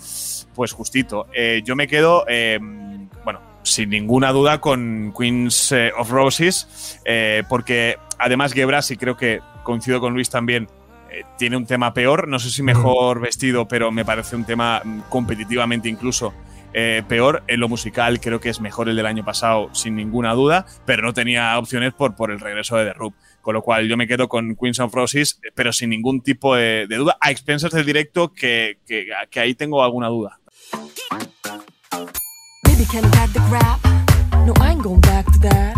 pues, 0.53 0.72
justito. 0.72 1.27
Yo 1.63 1.75
me 1.75 1.88
quedo, 1.88 2.25
bueno, 2.25 2.98
sin 3.63 3.89
ninguna 3.89 4.31
duda 4.31 4.59
con 4.61 5.13
Queens 5.17 5.71
eh, 5.71 5.91
of 5.97 6.09
Roses, 6.11 6.99
eh, 7.05 7.43
porque 7.49 7.97
además 8.17 8.53
Gebrasi 8.53 8.97
creo 8.97 9.15
que 9.17 9.41
coincido 9.63 9.99
con 9.99 10.13
Luis 10.13 10.29
también. 10.29 10.67
eh, 11.11 11.23
tiene 11.37 11.57
un 11.57 11.65
tema 11.65 11.93
peor, 11.93 12.27
no 12.27 12.37
sé 12.39 12.49
si 12.51 12.61
mejor 12.63 13.19
vestido, 13.19 13.67
pero 13.67 13.91
me 13.91 14.05
parece 14.05 14.35
un 14.35 14.45
tema 14.45 14.81
mm, 14.83 15.01
competitivamente 15.09 15.89
incluso 15.89 16.33
eh, 16.73 17.01
peor. 17.07 17.43
En 17.47 17.59
lo 17.59 17.67
musical 17.67 18.19
creo 18.19 18.39
que 18.39 18.49
es 18.49 18.61
mejor 18.61 18.89
el 18.89 18.95
del 18.95 19.05
año 19.07 19.25
pasado, 19.25 19.69
sin 19.73 19.95
ninguna 19.95 20.33
duda, 20.33 20.65
pero 20.85 21.01
no 21.01 21.13
tenía 21.13 21.57
opciones 21.57 21.93
por, 21.93 22.15
por 22.15 22.29
el 22.31 22.39
regreso 22.39 22.77
de 22.77 22.85
The 22.85 22.93
Roop. 22.93 23.15
Con 23.41 23.55
lo 23.55 23.61
cual 23.63 23.87
yo 23.87 23.97
me 23.97 24.05
quedo 24.07 24.27
con 24.27 24.55
Queens 24.55 24.79
of 24.79 24.93
Roses, 24.93 25.39
pero 25.55 25.73
sin 25.73 25.89
ningún 25.89 26.21
tipo 26.21 26.55
de, 26.55 26.85
de 26.87 26.95
duda, 26.97 27.17
a 27.19 27.31
expensas 27.31 27.71
del 27.71 27.85
directo, 27.85 28.31
que, 28.33 28.77
que, 28.85 29.07
que 29.31 29.39
ahí 29.39 29.55
tengo 29.55 29.83
alguna 29.83 30.09
duda. 30.09 30.39
Baby, 32.89 33.01
can 33.01 33.03
you 33.03 33.12
pack 33.12 33.34
the 33.34 33.39
crap? 33.50 33.84
No, 34.46 34.53
I 34.62 34.72
ain't 34.72 34.81
going 34.81 35.01
back 35.01 35.25
to 35.34 35.39
that. 35.39 35.75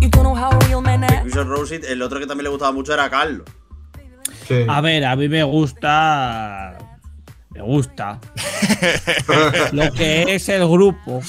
You 0.00 0.08
don't 0.08 0.24
know 0.24 0.34
how 0.34 0.50
a 0.50 0.66
real 0.66 0.80
man 0.80 1.04
acts. 1.04 1.22
Queens 1.22 1.36
of 1.36 1.48
Roses, 1.48 1.90
el 1.90 2.02
otro 2.02 2.18
que 2.18 2.26
también 2.26 2.44
le 2.44 2.50
gustaba 2.50 2.72
mucho 2.72 2.92
era 2.92 3.10
Carlos. 3.10 3.46
Sí. 4.46 4.64
A 4.68 4.80
ver, 4.80 5.04
a 5.04 5.16
mí 5.16 5.28
me 5.28 5.42
gusta. 5.42 6.78
Me 7.50 7.62
gusta. 7.62 8.20
Lo 9.72 9.92
que 9.92 10.34
es 10.34 10.48
el 10.48 10.66
grupo. 10.68 11.20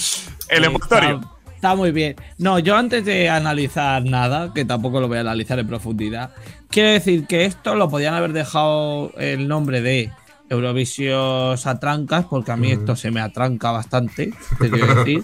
El 0.49 0.65
envoltorio. 0.65 1.15
Está, 1.15 1.51
está 1.55 1.75
muy 1.75 1.91
bien. 1.91 2.15
No, 2.37 2.59
yo 2.59 2.75
antes 2.75 3.03
de 3.05 3.29
analizar 3.29 4.03
nada, 4.03 4.53
que 4.53 4.65
tampoco 4.65 5.01
lo 5.01 5.07
voy 5.07 5.17
a 5.17 5.21
analizar 5.21 5.59
en 5.59 5.67
profundidad, 5.67 6.31
quiero 6.69 6.89
decir 6.89 7.25
que 7.27 7.45
esto 7.45 7.75
lo 7.75 7.89
podían 7.89 8.13
haber 8.13 8.33
dejado 8.33 9.11
el 9.17 9.47
nombre 9.47 9.81
de 9.81 10.11
Eurovisión 10.49 11.57
Atrancas, 11.65 12.25
porque 12.29 12.51
a 12.51 12.57
mí 12.57 12.71
esto 12.71 12.95
se 12.95 13.11
me 13.11 13.21
atranca 13.21 13.71
bastante, 13.71 14.33
te 14.59 14.69
quiero 14.69 14.95
decir. 14.95 15.23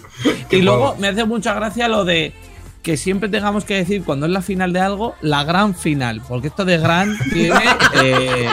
y 0.50 0.62
luego 0.62 0.96
me 0.98 1.08
hace 1.08 1.24
mucha 1.24 1.54
gracia 1.54 1.88
lo 1.88 2.04
de 2.04 2.32
que 2.82 2.96
siempre 2.98 3.30
tengamos 3.30 3.64
que 3.64 3.74
decir 3.74 4.04
cuando 4.04 4.26
es 4.26 4.32
la 4.32 4.42
final 4.42 4.72
de 4.74 4.80
algo, 4.80 5.14
la 5.22 5.42
gran 5.44 5.74
final, 5.74 6.20
porque 6.28 6.48
esto 6.48 6.64
de 6.64 6.78
gran 6.78 7.16
tiene... 7.32 7.64
eh, 8.02 8.48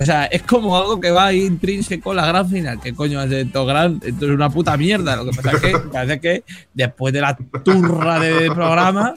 o 0.00 0.04
sea, 0.04 0.26
es 0.26 0.42
como 0.42 0.76
algo 0.76 1.00
que 1.00 1.10
va 1.10 1.26
ahí 1.26 1.44
intrínseco 1.44 2.14
la 2.14 2.26
gran 2.26 2.48
final. 2.48 2.78
¿Qué 2.80 2.94
coño 2.94 3.20
es 3.22 3.32
esto 3.32 3.66
gran? 3.66 4.00
Esto 4.04 4.26
es 4.26 4.30
una 4.30 4.48
puta 4.48 4.76
mierda. 4.76 5.16
Lo 5.16 5.24
que 5.24 5.36
pasa 5.36 5.56
es 5.56 5.60
que 5.60 5.78
parece 5.92 6.20
que 6.20 6.44
después 6.72 7.12
de 7.12 7.20
la 7.20 7.36
turra 7.64 8.20
de 8.20 8.50
programa. 8.52 9.14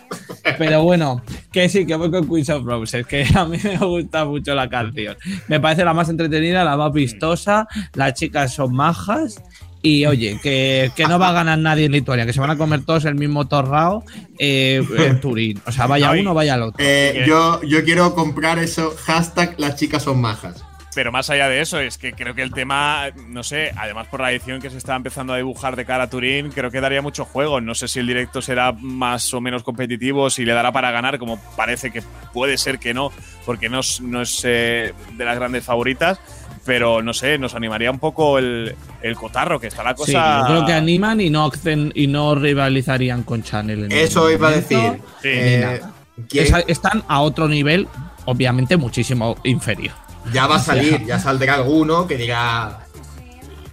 Pero 0.58 0.84
bueno, 0.84 1.22
que 1.52 1.68
sí, 1.70 1.86
que 1.86 1.96
voy 1.96 2.10
con 2.10 2.28
Queens 2.28 2.50
of 2.50 2.64
Roses, 2.64 3.06
que 3.06 3.26
a 3.36 3.46
mí 3.46 3.58
me 3.64 3.78
gusta 3.78 4.26
mucho 4.26 4.56
la 4.56 4.70
canción. 4.70 5.18
Me 5.48 5.60
parece 5.60 5.84
la 5.84 5.94
más 5.94 6.10
entretenida, 6.10 6.64
la 6.64 6.78
más 6.78 6.94
vistosa. 6.94 7.68
Las 7.94 8.14
chicas 8.14 8.54
son 8.54 8.74
majas. 8.74 9.42
Y 9.84 10.06
oye, 10.06 10.40
que, 10.44 10.92
que 10.96 11.08
no 11.08 11.18
va 11.18 11.30
a 11.30 11.34
ganar 11.34 11.58
nadie 11.58 11.86
en 11.86 11.92
Lituania, 11.92 12.26
que 12.28 12.34
se 12.34 12.40
van 12.40 12.52
a 12.52 12.58
comer 12.58 12.86
todos 12.86 13.04
el 13.06 13.16
mismo 13.16 13.48
torrao 13.48 14.04
eh, 14.38 14.84
en 14.96 15.20
Turín. 15.20 15.60
O 15.66 15.72
sea, 15.72 15.88
vaya 15.88 16.12
uno, 16.20 16.36
vaya 16.36 16.54
el 16.54 16.62
otro. 16.62 16.86
Eh, 16.86 17.26
yo, 17.28 17.62
yo 17.64 17.84
quiero 17.84 18.14
comprar 18.14 18.60
eso. 18.60 18.94
Hashtag 19.06 19.56
las 19.58 19.78
chicas 19.78 20.04
son 20.04 20.22
majas. 20.22 20.64
Pero 20.94 21.12
más 21.12 21.30
allá 21.30 21.48
de 21.48 21.62
eso, 21.62 21.80
es 21.80 21.98
que 21.98 22.12
creo 22.12 22.36
que 22.36 22.42
el 22.42 22.52
tema, 22.52 23.06
no 23.28 23.44
sé, 23.44 23.72
además 23.78 24.08
por 24.08 24.20
la 24.20 24.32
edición 24.32 24.60
que 24.62 24.70
se 24.70 24.78
está 24.78 24.96
empezando 24.96 25.32
a 25.34 25.38
dibujar 25.38 25.78
de 25.78 25.86
cara 25.86 26.04
a 26.04 26.10
Turín, 26.10 26.50
creo 26.52 26.70
que 26.70 26.82
daría 26.82 27.02
mucho 27.02 27.24
juego. 27.24 27.62
No 27.62 27.76
sé 27.76 27.88
si 27.88 28.00
el 28.00 28.08
directo 28.08 28.42
será 28.42 28.74
más 28.74 29.34
o 29.34 29.40
menos 29.40 29.64
competitivo, 29.64 30.30
si 30.30 30.44
le 30.44 30.52
dará 30.54 30.74
para 30.74 30.92
ganar, 30.92 31.18
como 31.18 31.40
parece 31.56 31.92
que 31.92 32.04
puede 32.34 32.58
ser 32.58 32.78
que 32.78 32.94
no, 32.94 33.10
porque 33.46 33.70
no 33.70 33.80
es, 33.80 34.02
no 34.02 34.22
es 34.22 34.42
eh, 34.44 34.94
de 35.14 35.26
las 35.26 35.36
grandes 35.38 35.64
favoritas. 35.64 36.20
Pero 36.66 37.02
no 37.02 37.12
sé, 37.14 37.40
nos 37.40 37.56
animaría 37.56 37.90
un 37.90 37.98
poco 37.98 38.38
el, 38.38 38.76
el 39.02 39.16
cotarro, 39.16 39.60
que 39.60 39.66
está 39.68 39.84
la 39.84 39.92
Sí, 39.92 39.96
cosa. 39.96 40.42
yo 40.42 40.46
creo 40.46 40.66
que 40.68 40.74
animan 40.74 41.20
y 41.20 41.30
no, 41.32 41.50
y 41.96 42.06
no 42.06 42.36
rivalizarían 42.36 43.24
con 43.24 43.42
Chanel. 43.42 43.86
en 43.86 43.92
Eso 43.92 44.30
iba 44.30 44.50
a 44.50 44.52
decir. 44.52 44.78
Sí. 45.24 45.30
Eh, 45.30 45.82
¿quién- 46.30 46.44
Esa- 46.46 46.60
están 46.68 47.04
a 47.08 47.22
otro 47.22 47.48
nivel, 47.48 47.88
obviamente 48.26 48.78
muchísimo 48.78 49.38
inferior. 49.44 49.94
Ya 50.34 50.48
va 50.48 50.56
a 50.56 50.60
salir, 50.64 51.06
ya 51.06 51.20
saldrá 51.20 51.56
alguno 51.56 52.08
que 52.08 52.18
diga. 52.18 52.80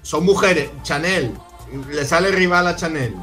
Son 0.03 0.25
mujeres, 0.25 0.71
Chanel. 0.83 1.35
¿Le 1.91 2.05
sale 2.05 2.31
rival 2.31 2.67
a 2.67 2.77
Chanel? 2.77 3.15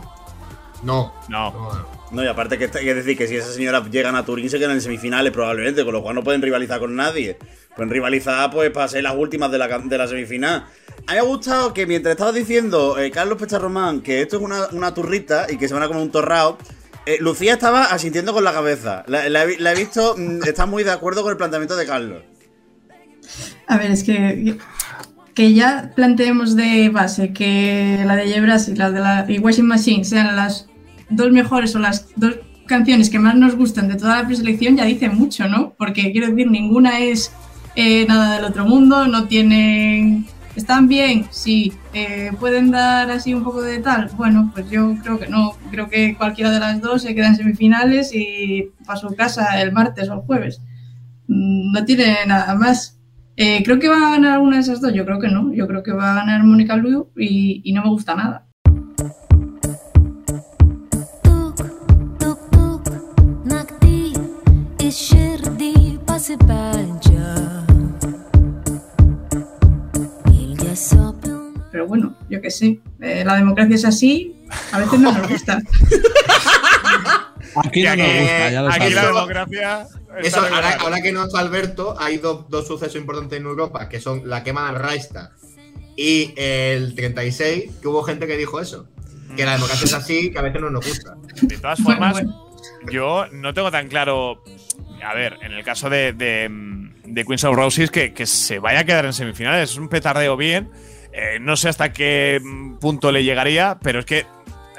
No. 0.84 1.13
No. 1.29 1.88
no, 2.12 2.24
y 2.24 2.27
aparte 2.27 2.60
que, 2.60 2.65
hay 2.65 2.86
que 2.86 2.94
decir 2.94 3.17
que 3.17 3.27
si 3.27 3.36
esas 3.36 3.55
señoras 3.55 3.89
llegan 3.89 4.15
a 4.15 4.24
Turín 4.24 4.50
se 4.50 4.60
quedan 4.60 4.72
en 4.72 4.82
semifinales 4.82 5.34
probablemente, 5.34 5.84
con 5.84 5.94
lo 5.94 6.03
cual 6.03 6.13
no 6.13 6.24
pueden 6.24 6.44
rivalizar 6.44 6.79
con 6.79 6.96
nadie. 6.96 7.39
Pueden 7.75 7.89
rivalizar 7.89 8.51
pues 8.51 8.70
para 8.70 8.88
ser 8.88 9.03
las 9.03 9.15
últimas 9.15 9.51
de 9.51 9.58
la, 9.58 9.67
de 9.67 9.98
la 9.98 10.08
semifinal. 10.08 10.65
A 11.08 11.12
mí 11.12 11.13
me 11.13 11.20
ha 11.20 11.24
gustado 11.24 11.74
que 11.74 11.88
mientras 11.88 12.12
estaba 12.12 12.32
diciendo 12.32 13.00
eh, 13.00 13.10
Carlos 13.10 13.39
Pecharromán 13.39 14.01
que 14.01 14.22
esto 14.22 14.38
es 14.38 14.44
una, 14.44 14.67
una 14.72 14.94
turrita 14.94 15.48
y 15.50 15.58
que 15.58 15.67
se 15.67 15.74
van 15.74 15.84
a 15.84 15.88
comer 15.88 16.03
un 16.03 16.12
torrao, 16.12 16.58
eh, 17.05 17.17
Lucía 17.20 17.53
estaba 17.53 17.86
asintiendo 17.86 18.34
con 18.34 18.44
la 18.44 18.53
cabeza. 18.53 19.03
La 19.08 19.44
he 19.44 19.75
visto, 19.75 20.15
mm, 20.17 20.44
está 20.44 20.65
muy 20.65 20.84
de 20.84 20.91
acuerdo 20.91 21.24
con 21.24 21.32
el 21.32 21.38
planteamiento 21.38 21.75
de 21.75 21.86
Carlos. 21.86 22.24
A 23.68 23.77
ver, 23.77 23.92
es 23.92 24.04
que, 24.04 24.58
que 25.34 25.54
ya 25.54 25.92
planteemos 25.96 26.56
de 26.56 26.89
base 26.89 27.34
que 27.34 28.04
la 28.06 28.15
de 28.15 28.27
Jebras 28.27 28.68
y 28.68 28.75
la 28.75 28.92
de 28.92 29.00
la 29.00 29.25
Washing 29.42 29.65
Machine 29.65 30.06
sean 30.06 30.36
las 30.36 30.68
dos 31.10 31.32
mejores 31.32 31.75
o 31.75 31.80
las 31.80 32.08
dos 32.15 32.36
canciones 32.65 33.10
que 33.10 33.20
más 33.20 33.36
nos 33.36 33.56
gustan 33.56 33.88
de 33.88 33.96
toda 33.96 34.22
la 34.22 34.27
preselección, 34.27 34.77
ya 34.77 34.86
dice 34.86 35.10
mucho, 35.10 35.48
¿no? 35.48 35.74
Porque 35.77 36.12
quiero 36.12 36.27
decir, 36.27 36.50
ninguna 36.50 37.00
es 37.00 37.32
eh, 37.75 38.06
nada 38.08 38.36
del 38.36 38.46
otro 38.46 38.65
mundo, 38.65 39.08
no 39.08 39.27
tienen. 39.27 40.25
¿Están 40.56 40.88
bien? 40.88 41.27
Sí. 41.32 41.74
Eh, 41.94 42.32
¿Pueden 42.39 42.72
dar 42.72 43.12
así 43.12 43.34
un 43.34 43.44
poco 43.44 43.62
de 43.62 43.80
tal? 43.80 44.10
Bueno, 44.15 44.51
pues 44.54 44.70
yo 44.70 44.96
creo 45.04 45.20
que 45.20 45.27
no. 45.27 45.51
Creo 45.70 45.89
que 45.89 46.15
cualquiera 46.15 46.50
de 46.50 46.60
las 46.62 46.80
dos 46.80 47.01
se 47.01 47.13
queda 47.13 47.27
en 47.27 47.36
semifinales 47.36 48.12
y 48.15 48.72
para 48.86 48.98
su 48.98 49.13
casa 49.15 49.62
el 49.62 49.74
martes 49.74 50.08
o 50.10 50.13
el 50.13 50.20
jueves. 50.22 50.62
Mm, 51.27 51.74
No 51.74 51.84
tiene 51.86 52.15
nada 52.25 52.56
más. 52.56 52.95
Eh, 53.38 53.63
creo 53.65 53.80
que 53.80 53.89
va 53.89 53.98
a 53.98 54.12
ganar 54.12 54.39
una 54.39 54.56
de 54.56 54.62
esas 54.62 54.80
dos, 54.80 54.94
yo 54.94 55.06
creo 55.06 55.20
que 55.20 55.27
no. 55.27 55.54
Yo 55.54 55.68
creo 55.68 55.84
que 55.84 55.92
va 55.92 56.12
a 56.12 56.15
ganar 56.15 56.42
Mónica 56.44 56.77
Luiu 56.77 57.10
y, 57.18 57.72
no 57.74 57.84
me 57.84 57.89
gusta 57.89 58.15
nada. 58.15 58.48
Pero 71.72 71.88
bueno, 71.88 72.15
yo 72.30 72.42
qué 72.42 72.50
sé, 72.50 72.80
eh, 73.01 73.24
la 73.25 73.36
democracia 73.36 73.75
es 73.75 73.84
así, 73.84 74.34
a 74.72 74.80
veces 74.80 74.98
no 74.98 75.12
nos 75.12 75.27
gusta. 75.27 75.62
Aquí 77.64 77.84
no 77.84 77.92
aquí- 77.92 78.02
nos 78.02 78.20
gusta, 78.20 78.50
ya 78.52 78.62
lo 78.62 78.68
aquí 78.70 78.78
sabes. 78.80 78.94
la 78.96 79.06
democracia. 79.08 79.88
Eso, 80.24 80.40
ahora, 80.82 81.02
que 81.02 81.12
no 81.12 81.26
está 81.26 81.40
Alberto, 81.40 81.96
hay 82.00 82.18
dos, 82.18 82.50
dos 82.50 82.68
sucesos 82.68 82.96
importantes 82.96 83.40
en 83.40 83.46
Europa, 83.46 83.90
que 83.90 84.00
son 84.00 84.28
la 84.30 84.44
quema 84.44 84.72
del 84.72 84.82
Reichstag 84.82 85.32
y 85.98 86.34
el 86.38 86.96
36, 86.96 87.72
que 87.82 87.88
hubo 87.88 88.04
gente 88.04 88.28
que 88.28 88.38
dijo 88.38 88.60
eso. 88.60 88.88
Que 89.36 89.44
la 89.46 89.54
democracia 89.54 89.86
es 89.86 89.94
así, 89.94 90.32
que 90.32 90.40
a 90.40 90.42
veces 90.42 90.62
no 90.62 90.70
nos 90.70 90.86
gusta. 90.86 91.16
De 91.42 91.58
todas 91.58 91.80
formas, 91.82 92.14
bueno. 92.14 92.50
yo 92.92 93.26
no 93.32 93.54
tengo 93.54 93.72
tan 93.72 93.88
claro. 93.90 94.42
A 95.04 95.14
ver, 95.14 95.38
en 95.42 95.52
el 95.52 95.64
caso 95.64 95.90
de, 95.90 96.14
de, 96.14 96.48
de 97.04 97.26
Queens 97.26 97.44
of 97.44 97.56
Roses, 97.56 97.92
que, 97.92 98.14
que 98.14 98.26
se 98.26 98.60
vaya 98.60 98.80
a 98.80 98.84
quedar 98.86 99.06
en 99.06 99.14
semifinales. 99.14 99.72
Es 99.72 99.78
un 99.78 99.90
petardeo 99.90 100.36
bien. 100.38 100.72
Eh, 101.12 101.38
no 101.40 101.56
sé 101.58 101.70
hasta 101.70 101.92
qué 101.94 102.42
punto 102.80 103.12
le 103.12 103.24
llegaría, 103.24 103.78
pero 103.82 104.00
es 104.00 104.06
que 104.06 104.26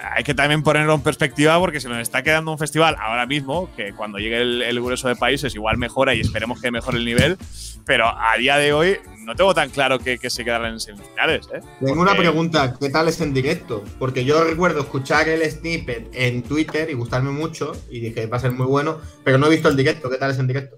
hay 0.02 0.24
que 0.24 0.34
también 0.34 0.62
ponerlo 0.62 0.94
en 0.94 1.02
perspectiva 1.02 1.58
porque 1.58 1.80
se 1.80 1.88
nos 1.88 1.98
está 1.98 2.22
quedando 2.22 2.50
un 2.52 2.58
festival 2.58 2.96
ahora 2.98 3.26
mismo, 3.26 3.70
que 3.76 3.92
cuando 3.92 4.18
llegue 4.18 4.40
el, 4.40 4.62
el 4.62 4.80
grueso 4.80 5.08
de 5.08 5.16
países 5.16 5.54
igual 5.54 5.78
mejora 5.78 6.14
y 6.14 6.20
esperemos 6.20 6.60
que 6.60 6.70
mejore 6.70 6.98
el 6.98 7.04
nivel, 7.04 7.38
pero 7.84 8.06
a 8.06 8.36
día 8.36 8.56
de 8.56 8.72
hoy 8.72 8.98
no 9.26 9.34
tengo 9.34 9.54
tan 9.54 9.70
claro 9.70 9.98
que, 9.98 10.18
que 10.18 10.30
se 10.30 10.44
quedarán 10.44 10.74
en 10.74 10.80
semifinales. 10.80 11.48
¿eh? 11.52 11.60
Tengo 11.84 12.00
una 12.00 12.14
pregunta, 12.14 12.76
¿qué 12.78 12.90
tal 12.90 13.08
es 13.08 13.20
en 13.20 13.34
directo? 13.34 13.84
Porque 13.98 14.24
yo 14.24 14.42
recuerdo 14.44 14.80
escuchar 14.80 15.28
el 15.28 15.48
snippet 15.50 16.08
en 16.12 16.42
Twitter 16.42 16.88
y 16.90 16.94
gustarme 16.94 17.30
mucho, 17.30 17.72
y 17.90 18.00
dije, 18.00 18.26
va 18.26 18.36
a 18.36 18.40
ser 18.40 18.52
muy 18.52 18.66
bueno, 18.66 19.00
pero 19.24 19.38
no 19.38 19.46
he 19.46 19.50
visto 19.50 19.68
el 19.68 19.76
directo, 19.76 20.08
¿qué 20.10 20.16
tal 20.16 20.30
es 20.30 20.38
en 20.38 20.46
directo? 20.46 20.76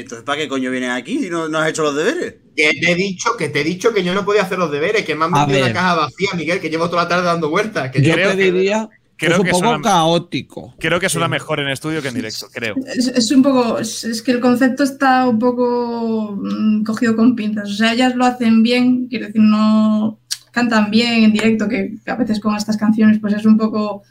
Entonces, 0.00 0.24
¿para 0.24 0.38
qué 0.38 0.48
coño 0.48 0.70
vienes 0.70 0.90
aquí 0.90 1.18
si 1.20 1.30
no, 1.30 1.48
no 1.48 1.58
has 1.58 1.68
hecho 1.70 1.82
los 1.82 1.94
deberes? 1.94 2.34
Que 2.56 2.70
te 2.80 2.92
he 2.92 2.94
dicho, 2.94 3.30
que 3.38 3.48
te 3.48 3.60
he 3.60 3.64
dicho 3.64 3.92
que 3.94 4.02
yo 4.04 4.14
no 4.14 4.24
podía 4.24 4.42
hacer 4.42 4.58
los 4.58 4.70
deberes, 4.70 5.04
que 5.04 5.14
me 5.14 5.24
han 5.24 5.32
metido 5.32 5.60
la 5.60 5.72
caja 5.72 5.94
vacía, 5.94 6.28
Miguel, 6.36 6.60
que 6.60 6.70
llevo 6.70 6.88
toda 6.90 7.04
la 7.04 7.08
tarde 7.08 7.24
dando 7.24 7.48
vueltas. 7.50 7.90
Que 7.90 8.02
Yo 8.02 8.12
creo 8.14 8.30
te 8.32 8.36
que- 8.36 8.52
diría 8.52 8.88
que 9.16 9.26
creo 9.26 9.32
es 9.36 9.38
un 9.40 9.44
que 9.46 9.50
poco 9.52 9.64
suena- 9.66 9.82
caótico. 9.82 10.74
Creo 10.78 10.98
que 11.00 11.08
suena 11.08 11.28
mejor 11.28 11.60
en 11.60 11.68
estudio 11.68 12.02
que 12.02 12.08
en 12.08 12.14
directo, 12.14 12.46
creo. 12.52 12.74
Es, 12.86 13.06
es 13.08 13.30
un 13.30 13.42
poco. 13.42 13.78
Es, 13.78 14.04
es 14.04 14.20
que 14.22 14.32
el 14.32 14.40
concepto 14.40 14.82
está 14.82 15.28
un 15.28 15.38
poco 15.38 16.36
mm, 16.42 16.82
cogido 16.84 17.14
con 17.16 17.36
pinzas. 17.36 17.70
O 17.70 17.74
sea, 17.74 17.92
ellas 17.92 18.14
lo 18.16 18.24
hacen 18.24 18.62
bien, 18.62 19.06
quiero 19.08 19.26
decir, 19.26 19.40
no. 19.42 20.18
cantan 20.50 20.90
bien 20.90 21.24
en 21.24 21.32
directo, 21.32 21.68
que 21.68 21.94
a 22.06 22.16
veces 22.16 22.38
con 22.40 22.54
estas 22.56 22.76
canciones 22.76 23.18
pues 23.20 23.32
es 23.34 23.46
un 23.46 23.56
poco 23.56 24.02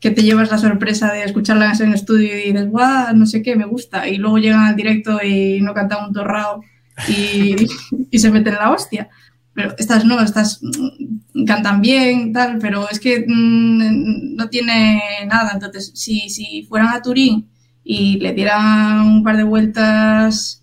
que 0.00 0.10
te 0.10 0.22
llevas 0.22 0.50
la 0.50 0.58
sorpresa 0.58 1.12
de 1.12 1.24
escucharlas 1.24 1.80
en 1.80 1.92
estudio 1.92 2.38
y 2.38 2.52
dices, 2.52 2.68
guau, 2.68 3.14
no 3.16 3.26
sé 3.26 3.42
qué, 3.42 3.56
me 3.56 3.66
gusta. 3.66 4.08
Y 4.08 4.16
luego 4.16 4.38
llegan 4.38 4.64
al 4.64 4.76
directo 4.76 5.18
y 5.22 5.60
no 5.60 5.74
cantan 5.74 6.06
un 6.06 6.12
torrao 6.12 6.62
y, 7.08 7.56
y 8.10 8.18
se 8.18 8.30
meten 8.30 8.54
en 8.54 8.60
la 8.60 8.70
hostia. 8.70 9.08
Pero 9.54 9.74
estas 9.76 10.04
no, 10.04 10.20
estas 10.20 10.60
mm, 10.62 11.44
cantan 11.44 11.80
bien, 11.80 12.32
tal, 12.32 12.58
pero 12.58 12.88
es 12.88 13.00
que 13.00 13.24
mm, 13.26 14.36
no 14.36 14.48
tiene 14.48 15.02
nada. 15.26 15.50
Entonces, 15.54 15.90
si, 15.94 16.28
si 16.28 16.64
fueran 16.68 16.94
a 16.94 17.02
Turín 17.02 17.48
y 17.82 18.18
le 18.20 18.32
dieran 18.34 19.00
un 19.00 19.24
par 19.24 19.36
de 19.36 19.42
vueltas, 19.42 20.62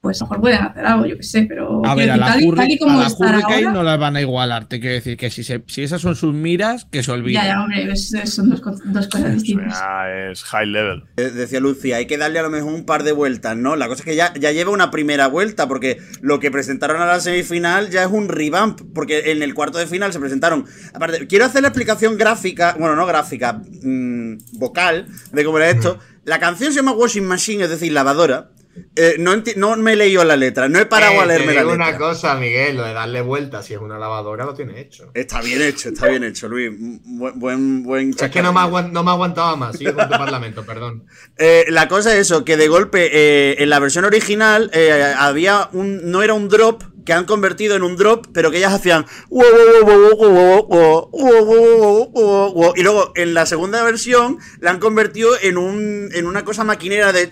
pues 0.00 0.22
a 0.22 0.24
lo 0.24 0.28
mejor 0.30 0.40
pueden 0.42 0.62
hacer 0.62 0.86
algo, 0.86 1.06
yo 1.06 1.16
qué 1.16 1.22
sé, 1.24 1.42
pero 1.48 1.84
A 1.84 1.94
ver, 1.96 2.08
a 2.12 2.16
la, 2.16 2.26
tal, 2.26 2.54
tal 2.54 2.70
y 2.70 2.78
como 2.78 2.98
a 2.98 3.02
la 3.02 3.06
están 3.08 3.34
Hurricane 3.34 3.54
ahora- 3.66 3.72
no 3.72 3.82
las 3.82 3.98
van 3.98 4.14
a 4.14 4.20
igualar. 4.20 4.66
Te 4.66 4.78
quiero 4.78 4.94
decir 4.94 5.16
que 5.16 5.28
si, 5.28 5.42
se- 5.42 5.64
si 5.66 5.82
esas 5.82 6.00
son 6.00 6.14
sus 6.14 6.32
miras, 6.32 6.84
que 6.84 7.02
se 7.02 7.10
olviden. 7.10 7.42
Ya, 7.42 7.48
ya, 7.48 7.60
hombre, 7.62 7.90
es- 7.92 8.14
es- 8.14 8.32
son 8.32 8.48
dos, 8.48 8.60
co- 8.60 8.76
dos 8.84 9.08
cosas 9.08 9.34
distintas. 9.34 9.72
ya 9.80 10.30
es 10.30 10.44
high 10.44 10.66
level. 10.66 11.02
Eh, 11.16 11.30
Decía 11.30 11.58
Lucía, 11.58 11.96
hay 11.96 12.06
que 12.06 12.16
darle 12.16 12.38
a 12.38 12.42
lo 12.42 12.50
mejor 12.50 12.72
un 12.72 12.86
par 12.86 13.02
de 13.02 13.10
vueltas, 13.10 13.56
¿no? 13.56 13.74
La 13.74 13.88
cosa 13.88 14.02
es 14.02 14.04
que 14.04 14.14
ya, 14.14 14.32
ya 14.34 14.52
lleva 14.52 14.70
una 14.70 14.92
primera 14.92 15.26
vuelta, 15.26 15.66
porque 15.66 15.98
lo 16.20 16.38
que 16.38 16.52
presentaron 16.52 17.02
a 17.02 17.06
la 17.06 17.18
semifinal 17.18 17.90
ya 17.90 18.04
es 18.04 18.08
un 18.10 18.28
revamp, 18.28 18.80
porque 18.94 19.32
en 19.32 19.42
el 19.42 19.52
cuarto 19.52 19.78
de 19.78 19.88
final 19.88 20.12
se 20.12 20.20
presentaron. 20.20 20.64
Aparte, 20.94 21.26
quiero 21.26 21.44
hacer 21.44 21.62
la 21.62 21.68
explicación 21.68 22.16
gráfica, 22.16 22.76
bueno, 22.78 22.94
no 22.94 23.04
gráfica, 23.04 23.60
mm, 23.82 24.36
vocal, 24.60 25.08
de 25.32 25.44
cómo 25.44 25.58
era 25.58 25.70
esto. 25.70 25.98
La 26.24 26.38
canción 26.38 26.70
se 26.72 26.76
llama 26.76 26.92
Washing 26.92 27.24
Machine, 27.24 27.64
es 27.64 27.70
decir, 27.70 27.90
lavadora. 27.90 28.50
Eh, 28.96 29.16
no, 29.18 29.34
enti- 29.34 29.54
no 29.56 29.76
me 29.76 29.92
he 29.92 29.96
leído 29.96 30.24
la 30.24 30.36
letra, 30.36 30.68
no 30.68 30.78
he 30.78 30.86
parado 30.86 31.14
Eh, 31.14 31.18
a 31.20 31.26
leerme 31.26 31.54
la 31.54 31.62
letra. 31.62 31.74
una 31.74 31.96
cosa, 31.96 32.34
Miguel, 32.36 32.76
lo 32.76 32.84
de 32.84 32.92
darle 32.92 33.20
vueltas 33.20 33.66
si 33.66 33.74
es 33.74 33.80
una 33.80 33.98
lavadora 33.98 34.44
lo 34.44 34.54
tiene 34.54 34.80
hecho. 34.80 35.10
Está 35.14 35.40
bien 35.40 35.62
hecho, 35.62 35.88
está 35.90 36.08
bien 36.08 36.24
hecho, 36.24 36.48
Luis. 36.48 36.70
Buen, 36.78 37.38
buen, 37.38 37.82
buen 37.82 38.10
Es 38.18 38.30
que 38.30 38.42
no 38.42 38.52
me, 38.52 38.60
no 38.90 39.02
me 39.04 39.10
aguantaba 39.10 39.56
más, 39.56 39.76
sigue 39.76 39.92
con 39.94 40.04
tu 40.08 40.16
parlamento, 40.18 40.64
perdón. 40.64 41.06
Eh, 41.40 41.66
la 41.68 41.86
cosa 41.88 42.12
es 42.14 42.20
eso, 42.20 42.44
que 42.44 42.56
de 42.56 42.66
golpe 42.68 43.10
eh, 43.12 43.56
en 43.62 43.70
la 43.70 43.78
versión 43.78 44.04
original 44.04 44.70
eh, 44.74 45.14
había 45.16 45.68
un. 45.72 46.10
no 46.10 46.22
era 46.22 46.34
un 46.34 46.48
drop 46.48 46.82
que 47.08 47.14
han 47.14 47.24
convertido 47.24 47.74
en 47.74 47.82
un 47.84 47.96
drop, 47.96 48.26
pero 48.34 48.50
que 48.50 48.58
ellas 48.58 48.74
hacían. 48.74 49.06
Y 49.30 49.40
luego 52.82 53.12
en 53.14 53.32
la 53.32 53.46
segunda 53.46 53.82
versión 53.82 54.36
la 54.60 54.72
han 54.72 54.78
convertido 54.78 55.30
en, 55.40 55.56
un, 55.56 56.10
en 56.12 56.26
una 56.26 56.44
cosa 56.44 56.64
maquinera 56.64 57.14
de. 57.14 57.30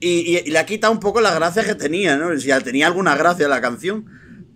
Y, 0.00 0.08
y, 0.08 0.38
y, 0.38 0.50
le 0.50 0.58
ha 0.58 0.66
quitado 0.66 0.92
un 0.92 0.98
poco 0.98 1.20
la 1.20 1.32
gracia 1.32 1.62
que 1.62 1.76
tenía, 1.76 2.16
¿no? 2.16 2.36
Si 2.36 2.48
ya 2.48 2.60
tenía 2.60 2.88
alguna 2.88 3.16
gracia 3.16 3.46
la 3.46 3.60
canción. 3.60 4.06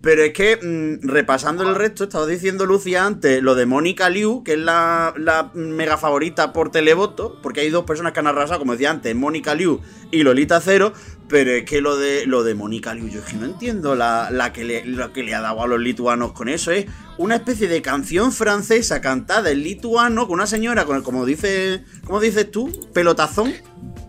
Pero 0.05 0.21
es 0.21 0.33
que, 0.33 0.99
repasando 1.01 1.63
el 1.63 1.73
resto, 1.73 2.03
estaba 2.03 2.27
diciendo 2.27 2.67
Lucia 2.67 3.07
antes 3.07 3.41
lo 3.41 3.55
de 3.55 3.65
Mónica 3.65 4.07
Liu, 4.07 4.43
que 4.43 4.53
es 4.53 4.59
la, 4.59 5.15
la, 5.17 5.49
mega 5.55 5.97
favorita 5.97 6.53
por 6.53 6.69
televoto, 6.69 7.39
porque 7.41 7.61
hay 7.61 7.71
dos 7.71 7.85
personas 7.85 8.13
que 8.13 8.19
han 8.19 8.27
arrasado, 8.27 8.59
como 8.59 8.73
decía 8.73 8.91
antes, 8.91 9.15
Mónica 9.15 9.55
Liu 9.55 9.81
y 10.11 10.21
Lolita 10.21 10.61
Cero, 10.61 10.93
pero 11.27 11.51
es 11.51 11.63
que 11.63 11.81
lo 11.81 11.97
de, 11.97 12.25
lo 12.25 12.43
de 12.43 12.53
Mónica 12.55 12.93
Liu, 12.93 13.07
yo 13.07 13.19
es 13.19 13.25
que 13.25 13.35
no 13.37 13.45
entiendo 13.45 13.95
la, 13.95 14.29
la 14.31 14.53
que 14.53 14.63
le, 14.63 14.85
lo 14.85 15.11
que 15.11 15.23
le 15.23 15.33
ha 15.33 15.41
dado 15.41 15.63
a 15.63 15.67
los 15.67 15.79
lituanos 15.79 16.33
con 16.33 16.49
eso. 16.49 16.71
Es 16.71 16.85
una 17.17 17.35
especie 17.35 17.67
de 17.67 17.81
canción 17.81 18.31
francesa 18.31 19.01
cantada 19.01 19.49
en 19.49 19.63
lituano 19.63 20.27
con 20.27 20.35
una 20.35 20.47
señora, 20.47 20.85
con 20.85 20.97
el, 20.97 21.03
como, 21.03 21.25
dice, 21.25 21.83
como 22.03 22.19
dices 22.19 22.51
tú, 22.51 22.71
pelotazón. 22.93 23.53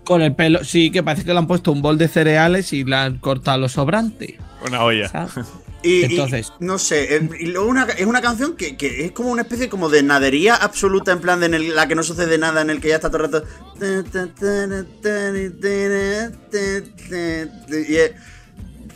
Con 0.04 0.22
el 0.22 0.34
pelo, 0.34 0.62
sí, 0.64 0.90
que 0.90 1.02
parece 1.02 1.24
que 1.24 1.32
le 1.32 1.38
han 1.38 1.46
puesto 1.46 1.72
un 1.72 1.82
bol 1.82 1.98
de 1.98 2.08
cereales 2.08 2.72
y 2.72 2.84
le 2.84 2.96
han 2.96 3.18
cortado 3.18 3.58
los 3.58 3.72
sobrantes. 3.72 4.34
Una 4.66 4.84
olla. 4.84 5.08
¿sabes? 5.08 5.46
Y, 5.86 6.00
y 6.00 6.04
Entonces- 6.04 6.52
no 6.58 6.78
sé, 6.78 7.20
y 7.38 7.46
luego 7.46 7.68
una- 7.68 7.84
es 7.84 8.06
una 8.06 8.20
canción 8.20 8.56
que, 8.56 8.76
que 8.76 9.04
es 9.04 9.12
como 9.12 9.30
una 9.30 9.42
especie 9.42 9.68
como 9.68 9.88
de 9.88 10.02
nadería 10.02 10.56
absoluta, 10.56 11.12
en 11.12 11.20
plan 11.20 11.38
de 11.40 11.46
en 11.46 11.54
el- 11.54 11.74
la 11.76 11.86
que 11.86 11.94
no 11.94 12.02
sucede 12.02 12.38
nada, 12.38 12.60
en 12.62 12.70
el 12.70 12.80
que 12.80 12.88
ya 12.88 12.96
está 12.96 13.08
todo 13.10 13.24
el 13.24 13.32
rato. 13.32 13.46
Y 17.88 17.96
es- 17.96 18.12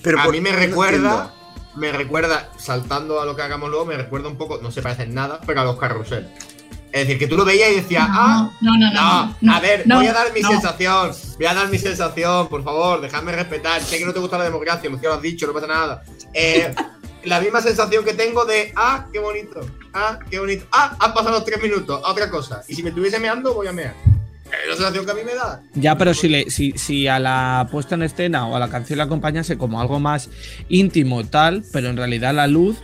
Pero 0.03 0.21
a 0.21 0.25
por- 0.25 0.33
mí 0.33 0.41
me 0.41 0.51
no 0.53 0.57
recuerda, 0.59 1.35
me 1.77 1.93
recuerda, 1.93 2.51
saltando 2.59 3.21
a 3.21 3.27
lo 3.27 3.37
que 3.37 3.43
hagamos 3.43 3.69
luego, 3.71 3.85
me 3.87 3.97
recuerda 3.97 4.29
un 4.29 4.37
poco, 4.39 4.59
no 4.63 4.71
se 4.71 4.83
parece 4.83 5.03
en 5.05 5.15
nada, 5.15 5.41
pero 5.47 5.61
a 5.61 5.65
los 5.65 5.79
carrusel. 5.79 6.29
Es 6.93 7.07
decir, 7.07 7.19
que 7.19 7.27
tú 7.27 7.37
lo 7.37 7.45
veías 7.45 7.71
y 7.71 7.77
decías, 7.77 8.05
ah, 8.09 8.51
No, 8.61 8.77
no, 8.77 8.93
no. 8.93 9.27
no, 9.27 9.37
no, 9.41 9.55
a 9.55 9.61
ver, 9.61 9.87
no, 9.87 9.97
voy 9.97 10.07
a 10.07 10.13
dar 10.13 10.33
mi 10.33 10.41
no. 10.41 10.49
sensación, 10.51 11.13
voy 11.37 11.47
a 11.47 11.55
dar 11.55 11.69
mi 11.69 11.79
sensación, 11.79 12.49
por 12.49 12.65
favor, 12.65 13.01
dejadme 13.01 13.33
respetar. 13.33 13.81
Sé 13.81 13.99
que 13.99 14.07
no 14.07 14.13
te 14.13 14.19
gusta 14.19 14.39
la 14.39 14.45
democracia, 14.45 14.91
ya 14.91 15.09
lo 15.09 15.15
has 15.15 15.23
dicho, 15.23 15.47
no 15.47 15.53
pasa 15.53 15.69
nada. 15.69 16.03
Eh, 16.35 16.75
la 17.25 17.41
misma 17.41 17.61
sensación 17.61 18.05
que 18.05 18.15
tengo 18.15 18.45
de, 18.45 18.73
ah, 18.75 19.07
qué 19.13 19.19
bonito, 19.21 19.61
ah, 19.93 20.19
qué 20.31 20.41
bonito, 20.41 20.67
ah, 20.73 20.97
han 20.99 21.15
pasado 21.15 21.33
los 21.37 21.45
tres 21.45 21.63
minutos, 21.63 22.03
a 22.05 22.11
otra 22.11 22.29
cosa. 22.29 22.63
Y 22.67 22.75
si 22.75 22.83
me 22.83 22.89
estuviese 22.89 23.21
meando, 23.21 23.55
voy 23.55 23.69
a 23.69 23.73
mear. 23.73 23.95
Es 24.51 24.69
la 24.69 24.75
sensación 24.75 25.05
que 25.05 25.11
a 25.13 25.15
mí 25.15 25.21
me 25.25 25.35
da. 25.35 25.63
Ya, 25.75 25.97
pero 25.97 26.13
si, 26.13 26.29
le, 26.29 26.51
si, 26.51 26.73
si 26.73 27.07
a 27.07 27.21
la 27.21 27.69
puesta 27.71 27.95
en 27.95 28.03
escena 28.03 28.49
o 28.49 28.57
a 28.57 28.59
la 28.59 28.69
canción 28.69 28.97
le 28.97 29.05
acompañase 29.05 29.57
como 29.57 29.81
algo 29.81 30.01
más 30.01 30.29
íntimo, 30.69 31.25
tal, 31.25 31.63
pero 31.73 31.89
en 31.89 31.97
realidad 31.97 32.35
la 32.35 32.49
luz 32.49 32.77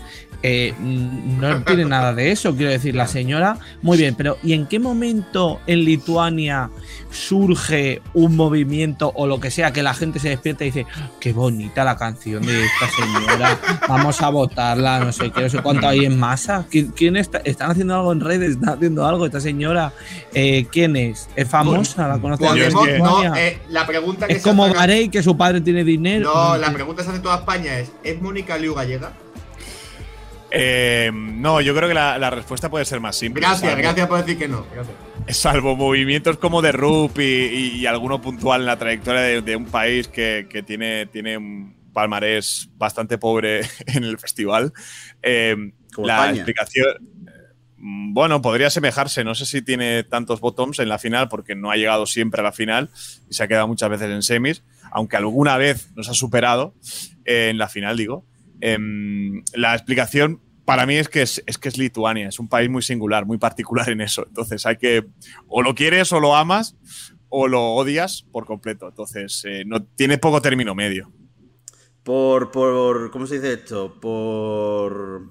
eh, 0.49 0.75
no 0.81 1.63
tiene 1.65 1.85
nada 1.85 2.15
de 2.15 2.31
eso. 2.31 2.55
Quiero 2.55 2.71
decir, 2.71 2.95
la 2.95 3.07
señora, 3.09 3.59
muy 3.83 3.99
bien, 3.99 4.15
pero 4.15 4.39
¿y 4.43 4.53
en 4.53 4.67
qué 4.67 4.79
momento 4.79 5.61
en 5.67 5.85
Lituania 5.85 6.71
surge 7.11 8.03
un 8.15 8.37
movimiento 8.37 9.11
o 9.15 9.27
lo 9.27 9.41
que 9.41 9.51
sea 9.51 9.73
que 9.73 9.83
la 9.83 9.95
gente 9.95 10.19
se 10.21 10.29
despierta 10.29 10.65
y 10.65 10.69
dice, 10.69 10.87
"Ah, 10.97 11.09
qué 11.21 11.33
bonita 11.33 11.83
la 11.85 11.97
canción 11.97 12.45
de 12.45 12.65
esta 12.65 12.89
señora, 12.91 13.59
vamos 13.89 14.21
a 14.23 14.29
votarla, 14.29 15.01
no 15.01 15.13
sé 15.13 15.31
qué, 15.31 15.43
no 15.43 15.49
sé 15.49 15.59
cuánto 15.63 15.89
hay 15.89 16.05
en 16.05 16.19
masa? 16.19 16.67
¿Quién, 16.71 16.89
quién 16.89 17.17
está? 17.17 17.39
¿Están 17.39 17.71
haciendo 17.71 17.95
algo 17.97 18.13
en 18.13 18.21
redes? 18.21 18.51
¿Están 18.53 18.75
haciendo 18.77 19.07
algo 19.07 19.27
esta 19.27 19.41
señora? 19.41 19.93
Eh, 20.35 20.67
¿Quién 20.71 20.97
es? 20.97 21.29
¿Es 21.37 21.49
famosa? 21.49 22.07
¿La 22.09 22.19
conoce 22.19 22.45
Podemos, 22.45 22.87
no, 22.99 23.35
eh, 23.35 23.59
la 23.71 23.87
pregunta 23.87 24.27
que 24.27 24.35
Es 24.35 24.43
se 24.43 24.49
como 24.49 24.65
hace- 24.67 24.75
Garey, 24.75 25.09
que 25.09 25.23
su 25.23 25.37
padre 25.37 25.61
tiene 25.61 25.83
dinero. 25.85 26.33
No, 26.35 26.57
la 26.57 26.73
pregunta 26.73 26.99
que 27.01 27.05
se 27.05 27.09
hace 27.11 27.17
en 27.17 27.23
toda 27.23 27.37
España 27.37 27.79
es: 27.79 27.91
¿es 28.05 28.21
Mónica 28.21 28.59
Liu 28.59 28.75
gallega? 28.75 29.13
Eh, 30.51 31.11
no, 31.13 31.61
yo 31.61 31.75
creo 31.75 31.89
que 31.89 31.95
la, 31.95 32.19
la 32.19 32.31
respuesta 32.31 32.71
puede 32.71 32.85
ser 32.85 33.01
más 33.01 33.17
simple. 33.17 33.41
Gracias, 33.41 33.73
salvo- 33.73 33.79
gracias 33.83 34.07
por 34.09 34.19
decir 34.19 34.39
que 34.39 34.49
no. 34.49 34.67
Gracias. 34.73 34.97
Salvo 35.37 35.75
movimientos 35.77 36.39
como 36.39 36.63
de 36.63 36.73
RUP 36.73 37.19
y, 37.19 37.23
y- 37.23 37.77
y 37.79 37.87
alguno 37.87 38.21
puntual 38.21 38.61
en 38.61 38.67
la 38.67 38.79
trayectoria 38.79 39.21
de, 39.23 39.43
de 39.43 39.57
un 39.57 39.67
país 39.67 40.07
que, 40.09 40.47
que 40.49 40.63
tiene, 40.63 41.07
tiene 41.07 41.37
un 41.37 41.75
palmarés 41.93 42.69
bastante 42.77 43.19
pobre 43.19 43.61
en 43.87 44.05
el 44.05 44.19
festival. 44.19 44.73
eh, 45.23 45.57
Como 45.95 46.07
la 46.07 46.15
España. 46.17 46.37
explicación. 46.37 46.87
eh, 47.27 47.31
Bueno, 47.79 48.41
podría 48.41 48.69
asemejarse. 48.69 49.25
No 49.25 49.35
sé 49.35 49.47
si 49.47 49.63
tiene 49.63 50.05
tantos 50.05 50.41
bottoms 50.41 50.79
en 50.79 50.89
la 50.89 50.99
final, 50.99 51.29
porque 51.29 51.57
no 51.57 51.71
ha 51.73 51.77
llegado 51.77 52.07
siempre 52.07 52.41
a 52.41 52.45
la 52.45 52.53
final 52.53 52.91
y 53.29 53.35
se 53.35 53.43
ha 53.43 53.49
quedado 53.49 53.67
muchas 53.67 53.91
veces 53.91 54.11
en 54.11 54.23
semis, 54.23 54.63
aunque 54.93 55.17
alguna 55.17 55.57
vez 55.57 55.91
nos 55.97 56.09
ha 56.09 56.15
superado 56.15 56.75
eh, 57.25 57.49
en 57.51 57.59
la 57.59 57.69
final, 57.69 57.97
digo. 57.97 58.25
Em, 58.61 59.43
la 59.55 59.75
explicación 59.75 60.41
para 60.65 60.85
mí 60.85 60.97
es 60.97 61.09
que 61.09 61.23
es, 61.23 61.43
es 61.47 61.59
que 61.59 61.69
es 61.69 61.79
Lituania, 61.79 62.29
es 62.29 62.39
un 62.41 62.49
país 62.49 62.69
muy 62.69 62.83
singular, 62.83 63.25
muy 63.25 63.39
particular 63.39 63.89
en 63.89 64.01
eso. 64.01 64.25
Entonces 64.27 64.67
hay 64.67 64.77
que, 64.77 65.07
o 65.47 65.63
lo 65.63 65.75
quieres 65.75 66.13
o 66.13 66.21
lo 66.21 66.35
amas, 66.35 66.77
o 67.29 67.49
lo 67.49 67.63
odias 67.75 68.27
por 68.33 68.47
completo. 68.47 68.89
Entonces 68.89 69.43
eh, 69.47 69.65
no 69.67 69.83
tiene 69.83 70.19
poco 70.19 70.43
término 70.43 70.75
medio. 70.75 71.13
Por, 72.03 72.51
por. 72.51 73.11
¿Cómo 73.11 73.27
se 73.27 73.37
dice 73.37 73.55
esto? 73.55 73.99
Por. 74.01 75.29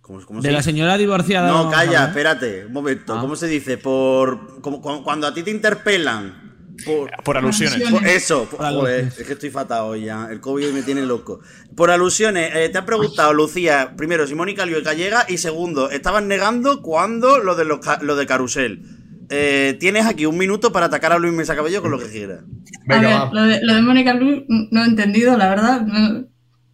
¿Cómo, 0.00 0.24
cómo 0.26 0.40
se 0.40 0.48
de 0.48 0.52
la 0.52 0.58
dice? 0.58 0.70
señora 0.70 0.96
divorciada. 0.96 1.50
No, 1.50 1.70
calla, 1.70 2.06
espérate, 2.06 2.66
un 2.66 2.72
momento. 2.72 3.14
Ah. 3.14 3.20
¿Cómo 3.20 3.34
se 3.34 3.48
dice? 3.48 3.78
Por. 3.78 4.60
como 4.60 4.80
cuando 4.80 5.26
a 5.26 5.34
ti 5.34 5.42
te 5.42 5.50
interpelan. 5.50 6.43
Por, 6.84 7.10
Por 7.22 7.36
alusiones. 7.36 7.88
por 7.90 8.06
eso, 8.06 8.44
por- 8.50 8.58
joder, 8.60 9.04
es 9.16 9.26
que 9.26 9.32
estoy 9.34 9.50
fatal 9.50 9.82
hoy 9.84 10.04
ya. 10.06 10.28
El 10.30 10.40
COVID 10.40 10.72
me 10.72 10.82
tiene 10.82 11.06
loco. 11.06 11.40
Por 11.76 11.90
alusiones, 11.90 12.50
eh, 12.54 12.68
te 12.68 12.78
han 12.78 12.84
preguntado, 12.86 13.32
Lucía, 13.32 13.94
primero, 13.96 14.26
si 14.26 14.34
Mónica 14.34 14.66
Liu 14.66 14.78
es 14.78 14.84
gallega, 14.84 15.24
y 15.28 15.38
segundo, 15.38 15.90
estaban 15.90 16.26
negando 16.28 16.82
cuando 16.82 17.38
lo 17.38 17.54
de, 17.54 17.64
los 17.64 17.78
lo 18.02 18.16
de 18.16 18.26
Carusel. 18.26 18.82
Eh, 19.30 19.76
tienes 19.80 20.04
aquí 20.06 20.26
un 20.26 20.36
minuto 20.36 20.72
para 20.72 20.86
atacar 20.86 21.12
a 21.12 21.18
Luis 21.18 21.32
Mesa 21.32 21.54
Cabello 21.56 21.80
con 21.80 21.90
lo 21.90 21.98
que 21.98 22.10
quieras. 22.10 22.40
A 22.88 22.98
ver, 23.00 23.32
lo 23.32 23.42
de, 23.44 23.60
lo 23.62 23.74
de 23.74 23.82
Mónica 23.82 24.12
Lu 24.14 24.44
no 24.48 24.82
he 24.82 24.86
entendido, 24.86 25.36
la 25.38 25.48
verdad. 25.48 25.82
no- 25.82 26.26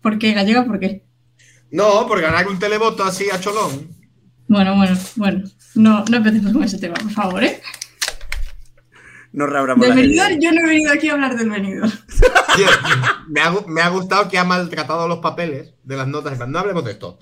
¿Por 0.03 0.19
qué 0.19 0.33
gallega? 0.33 0.65
¿Por 0.65 0.81
qué? 0.81 1.05
No, 1.71 2.07
por 2.09 2.21
ganar 2.21 2.49
un 2.49 2.59
televoto 2.59 3.05
así 3.05 3.27
a 3.31 3.39
Cholón. 3.39 3.89
Bueno, 4.49 4.75
bueno, 4.77 4.97
bueno. 5.17 5.45
No, 5.77 6.05
no 6.11 6.17
empecemos 6.17 6.53
con 6.53 6.65
ese 6.65 6.79
tema, 6.79 6.95
por 6.95 7.11
favor, 7.13 7.45
¿eh? 7.45 7.61
No 9.33 9.47
reabramos 9.47 9.87
Del 9.87 10.17
yo 10.41 10.51
no 10.53 10.61
he 10.61 10.67
venido 10.67 10.93
aquí 10.93 11.09
a 11.09 11.13
hablar 11.13 11.37
del 11.37 11.51
venidor. 11.51 11.89
Tío, 12.57 12.67
me, 13.29 13.41
ha, 13.41 13.53
me 13.69 13.81
ha 13.81 13.89
gustado 13.89 14.29
que 14.29 14.39
ha 14.39 14.45
maltratado 14.45 15.07
los 15.07 15.19
papeles 15.21 15.73
de 15.85 15.97
las 15.97 16.09
notas. 16.09 16.37
No 16.49 16.59
hablemos 16.59 16.85
de 16.85 16.91
esto. 16.93 17.17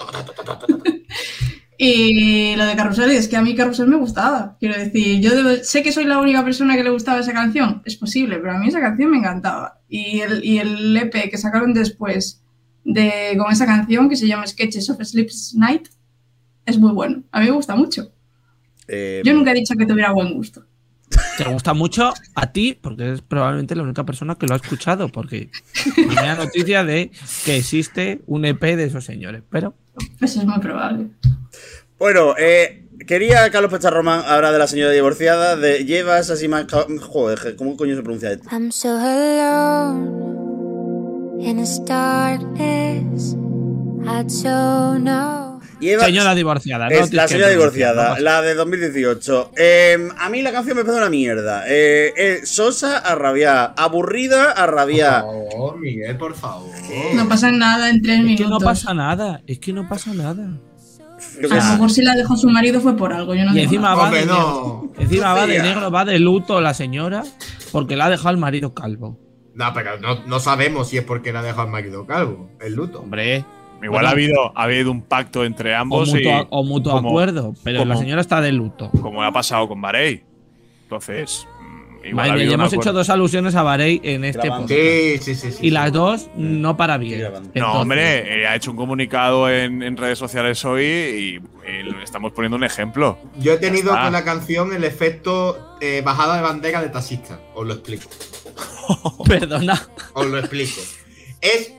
Y 1.80 2.56
lo 2.56 2.66
de 2.66 2.74
Carrusel, 2.74 3.10
es 3.12 3.28
que 3.28 3.36
a 3.36 3.42
mí 3.42 3.54
Carrusel 3.54 3.86
me 3.86 3.96
gustaba. 3.96 4.56
Quiero 4.58 4.76
decir, 4.76 5.20
yo 5.20 5.30
debo- 5.30 5.62
sé 5.62 5.82
que 5.82 5.92
soy 5.92 6.04
la 6.04 6.18
única 6.18 6.42
persona 6.44 6.74
que 6.76 6.82
le 6.82 6.90
gustaba 6.90 7.20
esa 7.20 7.32
canción. 7.32 7.82
Es 7.84 7.94
posible, 7.96 8.38
pero 8.38 8.52
a 8.52 8.58
mí 8.58 8.66
esa 8.68 8.80
canción 8.80 9.10
me 9.12 9.18
encantaba. 9.18 9.80
Y 9.88 10.20
el, 10.20 10.44
y 10.44 10.58
el 10.58 10.96
EP 10.96 11.30
que 11.30 11.38
sacaron 11.38 11.72
después 11.74 12.42
de, 12.84 13.36
con 13.38 13.52
esa 13.52 13.64
canción 13.66 14.08
que 14.08 14.16
se 14.16 14.26
llama 14.26 14.46
Sketches 14.46 14.90
of 14.90 15.00
Sleeps 15.04 15.54
Night. 15.56 15.88
Es 16.66 16.78
muy 16.78 16.92
bueno. 16.92 17.22
A 17.30 17.38
mí 17.40 17.46
me 17.46 17.52
gusta 17.52 17.76
mucho. 17.76 18.10
Eh, 18.88 19.22
Yo 19.24 19.32
nunca 19.32 19.52
he 19.52 19.54
dicho 19.54 19.74
que 19.78 19.86
tuviera 19.86 20.10
buen 20.12 20.34
gusto. 20.34 20.64
Te 21.36 21.44
gusta 21.44 21.72
mucho 21.74 22.12
a 22.34 22.52
ti, 22.52 22.78
porque 22.80 23.04
eres 23.04 23.22
probablemente 23.22 23.74
la 23.74 23.82
única 23.82 24.04
persona 24.04 24.34
que 24.34 24.46
lo 24.46 24.54
ha 24.54 24.56
escuchado, 24.56 25.08
porque 25.08 25.50
tenía 25.94 26.34
noticia 26.34 26.84
de 26.84 27.10
que 27.44 27.56
existe 27.56 28.20
un 28.26 28.44
EP 28.44 28.60
de 28.60 28.84
esos 28.84 29.04
señores, 29.04 29.42
pero 29.50 29.74
Pues 30.18 30.36
es 30.36 30.44
muy 30.44 30.58
probable. 30.60 31.06
Bueno, 31.98 32.34
eh, 32.38 32.86
quería 33.06 33.50
Carlos 33.50 33.72
Pecharromán 33.72 34.22
hablar 34.26 34.52
de 34.52 34.58
la 34.58 34.66
señora 34.66 34.92
divorciada, 34.92 35.56
de 35.56 35.84
llevas 35.84 36.30
así 36.30 36.48
más... 36.48 36.66
Joder, 37.00 37.56
¿cómo 37.56 37.76
coño 37.76 37.96
se 37.96 38.02
pronuncia 38.02 38.32
esto? 38.32 38.48
I'm 38.50 38.70
so 38.70 38.90
alone 38.90 40.28
in 41.40 41.56
this 41.56 41.80
darkness. 41.84 43.34
I 44.06 44.22
don't 44.42 45.04
know. 45.04 45.47
Lleva- 45.80 46.04
señora 46.06 46.34
divorciada, 46.34 46.88
¿no? 46.88 46.94
Es 46.96 47.12
la 47.12 47.22
que 47.22 47.28
señora 47.28 47.50
divorciada, 47.50 48.14
¿no? 48.14 48.20
la 48.20 48.42
de 48.42 48.54
2018. 48.54 49.52
Eh, 49.56 50.08
a 50.18 50.28
mí 50.28 50.42
la 50.42 50.50
canción 50.52 50.76
me 50.76 50.82
parece 50.84 51.00
una 51.00 51.10
mierda. 51.10 51.64
Eh, 51.68 52.12
eh, 52.16 52.40
sosa 52.44 52.98
a 52.98 53.14
rabiar, 53.14 53.74
aburrida 53.76 54.50
a 54.52 54.66
Por 54.66 54.74
rabiar. 54.74 55.20
favor, 55.22 55.78
Miguel, 55.78 56.16
por 56.16 56.34
favor. 56.34 56.70
No 57.14 57.28
pasa 57.28 57.50
nada 57.52 57.90
en 57.90 58.02
tres 58.02 58.16
Es 58.16 58.22
que 58.22 58.26
minutos. 58.28 58.50
no 58.50 58.58
pasa 58.60 58.94
nada, 58.94 59.42
es 59.46 59.58
que 59.58 59.72
no 59.72 59.88
pasa 59.88 60.12
nada. 60.14 60.48
A 61.42 61.42
lo 61.42 61.48
mejor 61.72 61.90
si 61.90 62.02
la 62.02 62.14
dejó 62.14 62.36
su 62.36 62.48
marido 62.48 62.80
fue 62.80 62.96
por 62.96 63.12
algo. 63.12 63.34
Yo 63.34 63.44
no 63.44 63.56
Y 63.56 63.60
encima 63.60 63.94
va 63.94 64.10
de 64.10 64.24
no. 64.26 64.34
negro. 64.34 64.92
Encima 64.98 65.34
va 65.34 65.46
de 65.46 65.62
negro, 65.62 65.90
va 65.90 66.04
de 66.04 66.18
luto 66.18 66.60
la 66.60 66.74
señora, 66.74 67.24
porque 67.72 67.96
la 67.96 68.06
ha 68.06 68.10
dejado 68.10 68.30
el 68.30 68.36
marido 68.38 68.72
calvo. 68.74 69.18
No, 69.54 69.72
pero 69.74 69.98
no, 69.98 70.24
no 70.26 70.38
sabemos 70.38 70.88
si 70.88 70.98
es 70.98 71.04
porque 71.04 71.32
le 71.32 71.38
ha 71.38 71.42
dejado 71.42 71.62
al 71.62 71.70
marido 71.70 72.06
calvo, 72.06 72.50
el 72.60 72.74
luto. 72.74 73.00
Hombre, 73.00 73.44
Igual 73.82 73.90
Bueno. 73.90 74.08
ha, 74.08 74.10
habido, 74.10 74.52
ha 74.58 74.62
habido 74.64 74.90
un 74.90 75.02
pacto 75.02 75.44
entre 75.44 75.72
o 75.74 75.78
ambos 75.78 76.08
mutuo, 76.12 76.20
y 76.42 76.46
o 76.50 76.64
mutuo 76.64 76.92
como- 76.94 77.08
acuerdo, 77.10 77.54
pero 77.62 77.84
la 77.84 77.96
señora 77.96 78.20
está 78.20 78.40
de 78.40 78.50
luto. 78.52 78.90
como 79.02 79.22
ha 79.22 79.30
pasado 79.32 79.68
con 79.68 79.80
Barey. 79.80 80.24
Entonces, 80.84 81.46
mm, 81.60 82.06
igual 82.06 82.14
Vale, 82.14 82.28
ha 82.30 82.32
habido 82.32 82.48
ya 82.50 82.54
hemos 82.54 82.66
acuerdo. 82.72 82.82
hecho 82.90 82.92
dos 82.94 83.10
alusiones 83.10 83.54
a 83.54 83.62
Bahrein 83.62 84.00
en 84.02 84.24
este 84.24 84.48
podcast. 84.48 84.68
Sí, 84.68 85.18
sí, 85.20 85.34
sí. 85.36 85.52
sí 85.52 85.66
Y 85.66 85.70
las 85.70 85.86
sí. 85.86 85.90
dos 85.92 86.28
no 86.36 86.76
para 86.76 86.98
bien. 86.98 87.22
No, 87.54 87.72
hombre, 87.82 88.40
eh, 88.42 88.46
ha 88.48 88.56
hecho 88.56 88.70
un 88.72 88.76
comunicado 88.76 89.48
en, 89.50 89.82
en 89.82 89.96
redes 89.96 90.18
sociales 90.18 90.64
hoy 90.64 90.82
y, 90.84 91.36
eh, 91.64 91.84
le 91.84 92.02
estamos 92.02 92.32
poniendo 92.32 92.56
un 92.56 92.64
ejemplo. 92.64 93.16
Yo 93.38 93.52
he 93.52 93.58
tenido 93.58 93.90
con 93.92 94.12
la 94.12 94.24
canción 94.24 94.72
el 94.72 94.82
efecto 94.84 95.76
eh, 95.80 96.02
bajada 96.04 96.36
de 96.36 96.42
bandera 96.42 96.80
de 96.82 96.88
taxista. 96.88 97.38
Os 97.54 97.64
lo 97.66 97.74
explico. 97.74 98.08
Perdona. 99.28 99.80
Os 100.14 100.26
lo 100.26 100.38
explico. 100.38 100.80
Es 101.40 101.74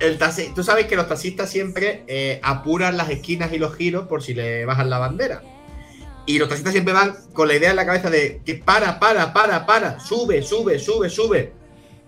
el 0.00 0.18
taxi- 0.18 0.52
Tú 0.54 0.62
sabes 0.64 0.86
que 0.86 0.96
los 0.96 1.08
taxistas 1.08 1.50
siempre 1.50 2.04
eh, 2.06 2.40
apuran 2.42 2.96
las 2.96 3.10
esquinas 3.10 3.52
y 3.52 3.58
los 3.58 3.74
giros 3.76 4.06
por 4.06 4.22
si 4.22 4.34
le 4.34 4.64
bajan 4.64 4.90
la 4.90 4.98
bandera. 4.98 5.42
Y 6.26 6.38
los 6.38 6.48
taxistas 6.48 6.72
siempre 6.72 6.94
van 6.94 7.14
con 7.32 7.48
la 7.48 7.54
idea 7.56 7.70
en 7.70 7.76
la 7.76 7.86
cabeza 7.86 8.10
de 8.10 8.40
que 8.44 8.54
para, 8.56 8.98
para, 9.00 9.32
para, 9.32 9.66
para, 9.66 10.00
sube, 10.00 10.42
sube, 10.42 10.78
sube, 10.78 11.08
sube. 11.10 11.52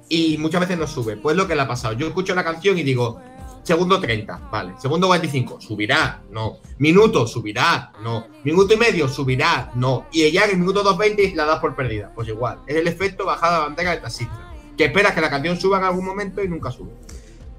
Y 0.08 0.36
muchas 0.38 0.60
veces 0.60 0.78
no 0.78 0.86
sube. 0.86 1.16
Pues 1.16 1.36
lo 1.36 1.46
que 1.48 1.54
le 1.54 1.62
ha 1.62 1.68
pasado. 1.68 1.94
Yo 1.94 2.06
escucho 2.06 2.34
la 2.34 2.44
canción 2.44 2.76
y 2.78 2.82
digo, 2.82 3.20
segundo 3.62 3.98
30, 4.00 4.48
vale. 4.50 4.74
Segundo 4.80 5.06
45, 5.06 5.60
subirá, 5.60 6.22
no. 6.30 6.58
Minuto, 6.78 7.26
subirá, 7.26 7.92
no. 8.02 8.26
Minuto 8.44 8.74
y 8.74 8.76
medio, 8.76 9.08
subirá, 9.08 9.72
no. 9.74 10.06
Y 10.12 10.30
ya 10.30 10.44
en 10.44 10.50
el 10.52 10.58
minuto 10.58 10.84
2.20 10.84 11.34
la 11.34 11.44
das 11.46 11.60
por 11.60 11.74
perdida. 11.74 12.12
Pues 12.14 12.28
igual. 12.28 12.58
Es 12.66 12.76
el 12.76 12.86
efecto 12.86 13.24
bajada 13.24 13.58
de 13.60 13.64
bandera 13.64 13.90
de 13.92 13.96
taxista. 13.98 14.52
Que 14.76 14.84
esperas 14.84 15.14
que 15.14 15.20
la 15.20 15.30
canción 15.30 15.58
suba 15.58 15.78
en 15.78 15.84
algún 15.84 16.04
momento 16.04 16.42
y 16.44 16.48
nunca 16.48 16.70
sube. 16.70 16.92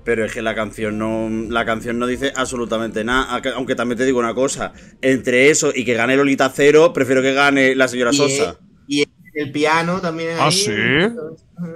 Pero 0.03 0.25
es 0.25 0.33
que 0.33 0.41
la 0.41 0.53
canción 0.55 0.97
no 0.97 1.29
la 1.49 1.65
canción 1.65 1.97
no 1.99 2.07
dice 2.07 2.33
absolutamente 2.35 3.03
nada. 3.03 3.41
Aunque- 3.55 3.75
también 3.75 3.97
te 3.97 4.05
digo 4.05 4.19
una 4.19 4.33
cosa. 4.33 4.73
Entre 5.01 5.49
eso 5.49 5.71
y 5.73 5.85
que 5.85 5.93
gane 5.93 6.15
Lolita 6.17 6.51
Cero, 6.53 6.91
prefiero 6.93 7.21
que 7.21 7.33
gane 7.33 7.75
la 7.75 7.87
señora 7.87 8.11
Y, 8.11 8.17
Sosa. 8.17 8.59
y 8.87 9.05
el 9.33 9.51
piano 9.51 9.99
también. 10.01 10.35
¿Ah, 10.39 10.47
ahí. 10.47 10.51
sí? 10.51 10.71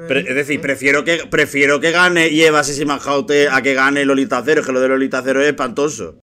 Pre- 0.07 0.25
es 0.27 0.35
decir, 0.35 0.59
prefiero 0.59 1.03
que, 1.03 1.21
prefiero 1.29 1.79
que 1.79 1.91
gane 1.91 2.29
Lleva 2.29 2.63
Sissy 2.63 2.85
Jaute 2.85 3.47
a 3.49 3.61
que 3.61 3.73
gane 3.73 4.03
Lolita 4.05 4.41
Cero. 4.45 4.61
Es 4.61 4.67
que 4.67 4.73
lo 4.73 4.81
de 4.81 4.89
Lolita 4.89 5.21
Cero 5.23 5.41
es 5.41 5.47
espantoso. 5.47 6.19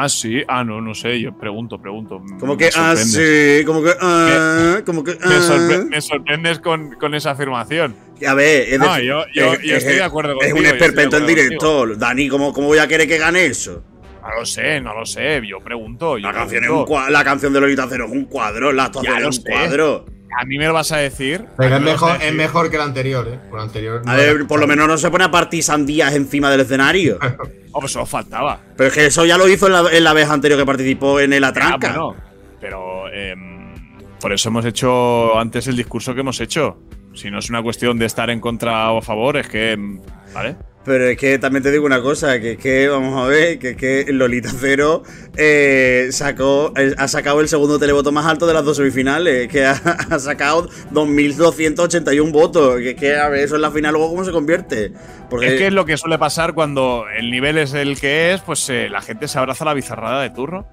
Ah, 0.00 0.08
sí. 0.08 0.42
Ah, 0.46 0.62
no, 0.64 0.80
no 0.80 0.94
sé. 0.94 1.20
Yo 1.20 1.32
pregunto, 1.36 1.80
pregunto. 1.80 2.22
Como 2.38 2.52
Me 2.54 2.58
que, 2.58 2.70
ah, 2.76 2.94
sí, 2.96 3.64
como 3.64 3.82
que, 3.82 3.90
ah, 4.00 4.80
como 4.86 5.02
que, 5.02 5.12
Me, 5.14 5.34
ah. 5.34 5.40
sorpre- 5.40 5.84
me 5.88 6.00
sorprendes 6.00 6.60
con, 6.60 6.92
con 6.94 7.14
esa 7.14 7.32
afirmación. 7.32 7.94
A 8.26 8.34
ver, 8.34 8.68
es 8.74 8.78
No, 8.78 8.98
yo- 9.00 9.24
yo- 9.34 9.52
es- 9.54 9.62
yo 9.62 9.76
estoy 9.76 9.92
es- 9.92 9.98
de 9.98 10.02
acuerdo 10.04 10.32
Es 10.32 10.36
contigo, 10.38 10.58
un 10.58 10.64
estoy 10.66 10.78
de 10.78 10.86
esperpento 10.86 11.16
en 11.18 11.26
directo. 11.26 11.86
Dani, 11.96 12.28
¿cómo, 12.28 12.52
¿cómo 12.52 12.66
voy 12.68 12.78
a 12.78 12.86
querer 12.88 13.08
que 13.08 13.18
gane 13.18 13.46
eso? 13.46 13.82
No 14.22 14.34
lo 14.40 14.44
sé, 14.44 14.80
no 14.80 14.92
lo 14.94 15.06
sé. 15.06 15.40
Yo 15.48 15.58
pregunto. 15.60 16.18
Yo 16.18 16.26
La 16.26 16.34
canción, 16.34 16.62
es 16.64 16.70
un 16.70 16.84
pregunto. 16.84 17.10
la 17.10 17.24
canción 17.24 17.52
de 17.52 17.60
Lolita 17.60 17.86
Cero 17.88 18.04
es 18.06 18.12
un 18.12 18.24
cuadro, 18.26 18.72
la 18.72 18.84
actuación 18.84 19.18
es 19.18 19.24
un 19.26 19.32
sé. 19.32 19.42
cuadro. 19.42 20.04
A 20.36 20.44
mí 20.44 20.58
me 20.58 20.66
lo 20.66 20.72
vas 20.72 20.92
a 20.92 20.98
decir. 20.98 21.46
a 21.52 21.56
Pero 21.56 21.70
mí 21.70 21.86
es 21.86 21.92
mejor, 21.92 22.12
es 22.12 22.18
decir. 22.20 22.34
mejor 22.36 22.70
que 22.70 22.78
la 22.78 22.84
anterior, 22.84 23.28
¿eh? 23.28 23.38
Por 23.50 23.60
anterior. 23.60 24.02
no 24.04 24.12
A 24.12 24.16
ver, 24.16 24.46
por 24.46 24.60
lo 24.60 24.66
menos 24.66 24.86
no 24.88 24.98
se 24.98 25.10
pone 25.10 25.24
a 25.24 25.30
partir 25.30 25.62
sandías 25.62 26.14
encima 26.14 26.50
del 26.50 26.60
escenario. 26.60 27.18
Oh, 27.70 27.80
pues 27.80 27.92
eso 27.92 28.04
faltaba. 28.06 28.58
Pero 28.76 28.88
es 28.88 28.94
que 28.94 29.06
eso 29.06 29.26
ya 29.26 29.36
lo 29.36 29.46
hizo 29.46 29.66
en 29.66 29.72
la, 29.74 29.84
en 29.92 30.02
la 30.02 30.12
vez 30.14 30.28
anterior 30.28 30.58
que 30.58 30.64
participó 30.66 31.20
en 31.20 31.34
el 31.34 31.44
Ah, 31.44 31.48
Atranca. 31.48 31.88
bueno, 31.88 32.16
pero 32.60 33.08
em, 33.12 33.74
por 34.18 34.32
eso 34.32 34.48
hemos 34.48 34.64
hecho 34.64 35.38
antes 35.38 35.66
el 35.68 35.76
discurso 35.76 36.14
que 36.14 36.20
hemos 36.22 36.40
hecho. 36.40 36.78
Si 37.14 37.30
no 37.30 37.38
es 37.38 37.50
una 37.50 37.62
cuestión 37.62 37.98
de 37.98 38.06
estar 38.06 38.30
en 38.30 38.40
contra 38.40 38.90
o 38.90 38.98
a 38.98 39.02
favor, 39.02 39.36
es 39.36 39.48
que. 39.48 39.72
em, 39.72 40.00
¿Vale? 40.34 40.56
Pero 40.88 41.04
es 41.06 41.18
que 41.18 41.38
también 41.38 41.62
te 41.62 41.70
digo 41.70 41.84
una 41.86 42.00
cosa, 42.00 42.40
que 42.40 42.52
es 42.52 42.58
que, 42.58 42.88
vamos 42.88 43.14
a 43.22 43.28
ver, 43.28 43.58
que 43.58 43.70
es 43.70 43.76
que 43.76 44.06
Lolita 44.10 44.48
Cero 44.58 45.02
eh, 45.36 46.08
sacó, 46.10 46.72
ha 46.96 47.06
sacado 47.08 47.40
el 47.42 47.48
segundo 47.48 47.78
televoto 47.78 48.10
más 48.10 48.24
alto 48.26 48.46
de 48.46 48.54
las 48.54 48.64
dos 48.64 48.78
semifinales, 48.78 49.48
que 49.48 49.66
ha, 49.66 49.72
ha 50.10 50.18
sacado 50.18 50.68
2.281 50.92 52.32
votos, 52.32 52.78
que 52.78 52.90
es 52.90 52.96
que, 52.96 53.16
a 53.16 53.28
ver, 53.28 53.44
eso 53.44 53.56
en 53.56 53.62
la 53.62 53.70
final 53.70 53.92
luego 53.92 54.08
cómo 54.08 54.24
se 54.24 54.32
convierte. 54.32 54.92
Porque 55.28 55.46
Es 55.48 55.54
que 55.60 55.66
es 55.68 55.72
lo 55.72 55.84
que 55.84 55.96
suele 55.96 56.18
pasar 56.18 56.54
cuando 56.54 57.04
el 57.16 57.30
nivel 57.30 57.58
es 57.58 57.74
el 57.74 58.00
que 58.00 58.32
es, 58.32 58.40
pues 58.40 58.68
eh, 58.70 58.88
la 58.88 59.02
gente 59.02 59.28
se 59.28 59.38
abraza 59.38 59.64
a 59.64 59.66
la 59.66 59.74
bizarrada 59.74 60.22
de 60.22 60.30
turno. 60.30 60.66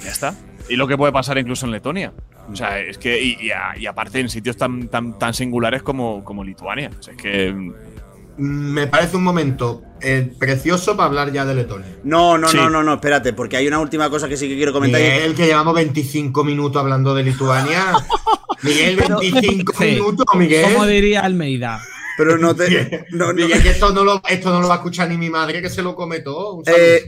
Ya 0.00 0.10
está. 0.10 0.34
Y 0.68 0.76
lo 0.76 0.86
que 0.88 0.96
puede 0.96 1.12
pasar 1.12 1.38
incluso 1.38 1.66
en 1.66 1.72
Letonia. 1.72 2.12
O 2.50 2.56
sea, 2.56 2.80
es 2.80 2.98
que. 2.98 3.22
Y, 3.22 3.36
y 3.40 3.50
a- 3.52 3.76
y 3.78 3.86
aparte 3.86 4.18
en 4.18 4.28
sitios 4.28 4.56
tan, 4.56 4.88
tan, 4.88 5.16
tan 5.18 5.34
singulares 5.34 5.82
como, 5.82 6.24
como 6.24 6.42
Lituania. 6.42 6.90
O 6.98 7.02
sea, 7.02 7.14
es 7.14 7.20
que. 7.22 7.72
Me 8.36 8.86
parece 8.86 9.16
un 9.16 9.22
momento 9.22 9.82
eh, 10.00 10.32
precioso 10.38 10.96
para 10.96 11.08
hablar 11.08 11.32
ya 11.32 11.44
de 11.44 11.54
Letonia. 11.54 11.86
No, 12.04 12.38
no, 12.38 12.48
Sí. 12.48 12.56
no, 12.56 12.70
no, 12.70 12.82
no, 12.82 12.94
espérate, 12.94 13.32
porque 13.32 13.56
hay 13.56 13.68
una 13.68 13.78
última 13.80 14.08
cosa 14.08 14.28
que 14.28 14.36
sí 14.36 14.48
que 14.48 14.56
quiero 14.56 14.72
comentar. 14.72 15.00
Miguel, 15.00 15.34
que 15.34 15.46
llevamos 15.46 15.74
25 15.74 16.42
minutos 16.44 16.80
hablando 16.80 17.14
de 17.14 17.22
Lituania. 17.24 17.92
Miguel, 18.62 18.96
Pero, 18.98 19.18
25 19.20 19.72
sí. 19.78 19.84
minutos, 19.84 20.26
Miguel. 20.34 20.72
Como 20.72 20.86
diría 20.86 21.20
Almeida. 21.20 21.80
Pero 22.18 22.36
no 22.36 22.54
te. 22.54 23.06
No, 23.12 23.28
no- 23.28 23.32
Miguel, 23.34 23.62
que 23.62 23.70
esto 23.70 23.92
no, 23.92 24.04
lo, 24.04 24.20
esto 24.28 24.50
no 24.50 24.60
lo 24.60 24.68
va 24.68 24.74
a 24.74 24.76
escuchar 24.78 25.08
ni 25.08 25.16
mi 25.16 25.30
madre, 25.30 25.62
que 25.62 25.70
se 25.70 25.82
lo 25.82 25.94
come 25.94 26.20
todo. 26.20 26.62
Eh, 26.66 27.02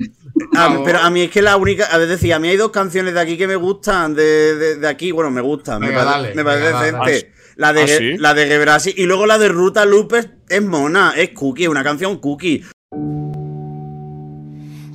a- 0.57 0.81
pero 0.83 1.01
a 1.01 1.11
mí 1.11 1.23
es 1.23 1.31
que 1.31 1.43
la 1.43 1.57
única. 1.59 1.85
A 1.87 1.99
ver, 1.99 2.09
decía, 2.09 2.37
a 2.37 2.39
mí 2.39 2.49
hay 2.49 2.57
dos 2.57 2.71
canciones 2.71 3.13
de 3.13 3.21
aquí 3.21 3.37
que 3.37 3.47
me 3.47 3.57
gustan. 3.57 4.15
De, 4.15 4.55
de- 4.57 4.77
de 4.77 4.89
aquí, 4.89 5.13
bueno, 5.13 5.31
me 5.31 5.43
gustan. 5.43 5.81
me 5.81 5.89
Venga, 5.89 6.05
dale, 6.05 6.35
me 6.35 6.43
parece 6.45 6.71
dale. 6.71 6.87
decente. 6.93 7.33
La 7.63 7.73
de, 7.73 7.83
¿Ah, 7.85 7.87
sí? 7.87 8.17
la 8.19 8.35
de 8.35 8.47
Gebrasi. 8.49 8.93
Y 8.97 9.05
luego 9.07 9.25
la 9.25 9.39
de 9.39 9.47
Ruta 9.47 9.85
Lupes 9.85 10.29
es 10.49 10.63
mona, 10.63 11.13
es 11.17 11.29
cookie, 11.31 11.69
una 11.69 11.85
canción 11.85 12.19
cookie. 12.19 12.65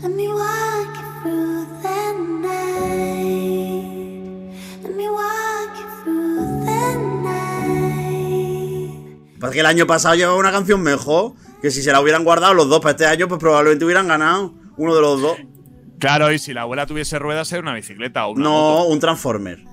Let 0.02 0.10
me 0.10 0.28
walk 0.28 0.94
you 0.94 1.02
through 1.24 1.66
the 1.82 2.14
night. 2.42 3.84
Let 4.84 4.94
me 4.96 5.10
walk 5.10 5.78
you 5.80 5.86
through 6.04 6.66
the 6.66 6.98
night. 7.24 8.92
Pasa 9.40 9.54
que 9.54 9.60
el 9.62 9.66
año 9.66 9.88
pasado 9.88 10.16
llevaba 10.16 10.38
una 10.38 10.52
canción 10.52 10.82
mejor. 10.82 11.36
Que 11.62 11.72
si 11.72 11.82
se 11.82 11.94
la 11.94 12.02
hubieran 12.02 12.26
guardado 12.26 12.54
los 12.54 12.68
dos 12.68 12.82
para 12.82 12.92
este 12.92 13.06
año, 13.06 13.30
pues 13.30 13.40
probablemente 13.40 13.86
hubieran 13.86 14.10
ganado. 14.10 14.54
Uno 14.76 14.94
de 14.94 15.02
los 15.02 15.22
dos. 15.22 15.38
claro, 16.00 16.34
y 16.34 16.38
si 16.38 16.54
la 16.54 16.64
abuela 16.64 16.86
tuviese 16.86 17.18
ruedas, 17.18 17.48
sería 17.48 17.62
una 17.62 17.74
bicicleta 17.74 18.28
o 18.28 18.34
una 18.34 18.44
No, 18.44 18.50
moto. 18.52 18.84
un 18.90 19.00
Transformer. 19.00 19.64